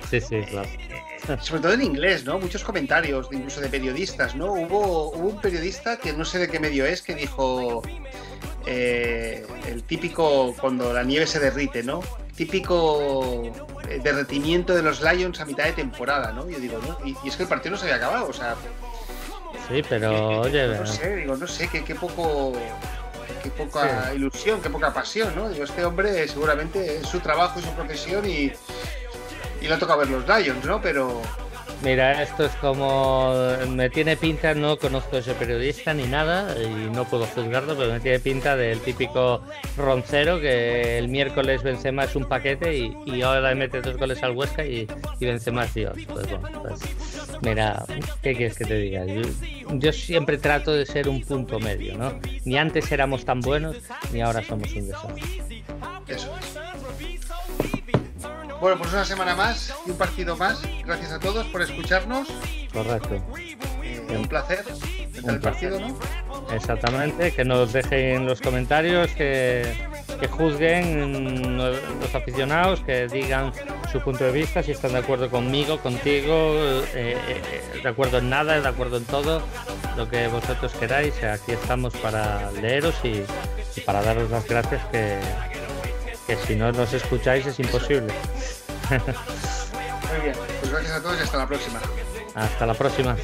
Sí, 0.10 0.20
sí, 0.22 0.42
claro. 0.42 0.70
Sobre 1.42 1.62
todo 1.62 1.74
en 1.74 1.84
inglés, 1.84 2.26
¿no? 2.26 2.40
Muchos 2.40 2.64
comentarios, 2.64 3.28
incluso 3.32 3.62
de 3.62 3.70
periodistas, 3.70 4.36
¿no? 4.36 4.54
Hubo, 4.54 5.12
hubo 5.12 5.30
un 5.30 5.42
periodista 5.42 5.98
que 5.98 6.14
no 6.14 6.26
sé 6.26 6.40
de 6.40 6.48
qué 6.48 6.60
medio 6.60 6.86
es, 6.86 7.02
que 7.02 7.14
dijo 7.14 7.84
eh, 8.66 9.46
el 9.68 9.84
típico 9.84 10.56
cuando 10.60 10.94
la 10.94 11.04
nieve 11.04 11.26
se 11.26 11.40
derrite, 11.40 11.84
¿no? 11.84 12.02
Típico 12.36 13.44
eh, 13.88 14.00
derretimiento 14.04 14.76
de 14.76 14.84
los 14.84 15.02
Lions 15.02 15.40
a 15.40 15.46
mitad 15.46 15.64
de 15.66 15.74
temporada, 15.74 16.32
¿no? 16.32 16.50
Yo 16.50 16.60
digo, 16.60 16.80
¿no? 16.80 16.98
Y, 17.06 17.16
es 17.28 17.36
que 17.36 17.44
el 17.44 17.50
partido 17.50 17.72
no 17.72 17.78
se 17.78 17.86
había 17.86 17.96
acabado, 17.96 18.28
o 18.28 18.34
sea. 18.34 18.56
Sí, 19.70 19.84
pero 19.88 20.42
oye. 20.42 20.68
No 20.68 20.86
sé, 20.86 21.16
digo, 21.16 21.38
no 21.38 21.48
sé, 21.48 21.68
qué, 21.70 21.96
poco. 21.96 22.54
Qué 23.44 23.50
poca 23.52 24.14
ilusión, 24.14 24.62
qué 24.62 24.70
poca 24.70 24.94
pasión, 24.94 25.34
¿no? 25.36 25.48
Digo, 25.50 25.64
este 25.64 25.86
hombre 25.86 26.28
seguramente 26.28 26.98
es 26.98 27.08
su 27.08 27.20
trabajo 27.20 27.60
y 27.60 27.64
su 27.64 27.70
profesión 27.72 28.30
y, 28.30 28.52
y 29.62 29.68
le 29.68 29.78
toca 29.78 29.96
ver 29.96 30.10
los 30.10 30.28
Lions, 30.28 30.66
¿no? 30.66 30.82
Pero, 30.82 31.22
Mira, 31.82 32.22
esto 32.22 32.46
es 32.46 32.52
como. 32.56 33.34
Me 33.70 33.90
tiene 33.90 34.18
pinta, 34.18 34.54
no 34.54 34.78
conozco 34.78 35.18
ese 35.18 35.34
periodista 35.34 35.94
ni 35.94 36.04
nada 36.04 36.54
y 36.62 36.90
no 36.90 37.06
puedo 37.06 37.26
juzgarlo, 37.26 37.78
pero 37.78 37.94
me 37.94 38.00
tiene 38.02 38.20
pinta 38.20 38.58
del 38.58 38.82
típico 38.82 39.42
roncero 39.78 40.42
que 40.42 40.98
el 40.98 41.08
miércoles 41.08 41.64
vence 41.64 41.94
más 41.94 42.18
un 42.18 42.26
paquete 42.26 42.78
y, 42.78 43.22
ahora 43.22 43.56
mete 43.56 43.82
dos 43.82 43.96
goles 43.98 44.22
al 44.24 44.36
Huesca 44.36 44.66
y, 44.66 44.88
vence 45.22 45.52
más 45.52 45.74
Dios. 45.74 45.98
Pues 46.08 46.30
bueno, 46.30 46.62
pues 46.62 46.82
mira, 47.42 47.86
¿qué 48.22 48.36
quieres 48.36 48.58
que 48.58 48.66
te 48.66 48.76
diga? 48.76 49.06
Yo, 49.72 49.94
siempre 49.94 50.38
trato 50.38 50.74
de 50.74 50.86
ser 50.86 51.08
un 51.08 51.22
punto 51.22 51.60
medio, 51.60 51.98
¿no? 51.98 52.20
Ni 52.44 52.58
antes 52.58 52.92
éramos 52.92 53.24
tan 53.24 53.40
buenos 53.40 53.78
ni 54.12 54.22
ahora 54.22 54.44
somos 54.44 54.74
un 54.74 54.88
desastre. 54.88 55.24
Eso 56.08 56.36
es. 56.40 56.49
Bueno, 58.62 58.78
pues 58.78 58.92
una 58.92 59.06
semana 59.06 59.36
más 59.36 59.74
y 59.86 59.92
un 59.92 59.98
partido 59.98 60.36
más. 60.36 60.62
Gracias 60.86 61.12
a 61.12 61.20
todos 61.20 61.46
por 61.48 61.62
escucharnos. 61.62 62.28
Correcto. 62.74 63.16
Eh, 63.84 64.06
un 64.10 64.28
placer 64.28 64.66
el 65.28 65.40
partido, 65.40 65.80
¿no? 65.80 65.98
Exactamente, 66.54 67.32
que 67.32 67.44
nos 67.44 67.74
dejen 67.74 68.26
los 68.26 68.42
comentarios, 68.42 69.12
que, 69.12 69.88
juzguen 70.30 71.58
los 71.58 72.16
aficionados, 72.16 72.82
que 72.82 73.08
digan 73.08 73.52
su 73.92 74.00
punto 74.02 74.24
de 74.24 74.32
vista, 74.32 74.64
si 74.64 74.72
están 74.72 74.94
de 74.94 75.00
acuerdo 75.00 75.30
conmigo, 75.30 75.80
contigo, 75.80 76.54
eh, 76.94 77.18
eh, 77.28 77.80
de 77.82 77.90
acuerdo 77.90 78.20
en 78.20 78.30
nada, 78.30 78.60
de 78.60 78.68
acuerdo 78.68 78.98
en 78.98 79.06
todo, 79.06 79.42
lo 79.98 80.10
que 80.10 80.28
vosotros 80.28 80.74
queráis. 80.74 81.24
Aquí 81.24 81.52
estamos 81.52 81.94
para 81.98 82.52
leeros 82.52 82.96
y, 83.04 83.24
y 83.76 83.82
para 83.82 84.02
daros 84.02 84.30
las 84.30 84.48
gracias 84.48 84.82
que, 84.92 85.20
que 86.30 86.36
si 86.46 86.56
no 86.56 86.72
nos 86.72 86.94
escucháis 86.94 87.48
es 87.48 87.60
imposible. 87.60 88.14
Muy 88.90 90.22
bien, 90.22 90.36
pues 90.60 90.72
gracias 90.72 90.92
a 90.98 91.02
todos 91.02 91.20
y 91.20 91.24
hasta 91.24 91.38
la 91.40 91.48
próxima. 91.48 91.80
Hasta 92.36 92.66
la 92.68 92.74
próxima. 92.76 93.18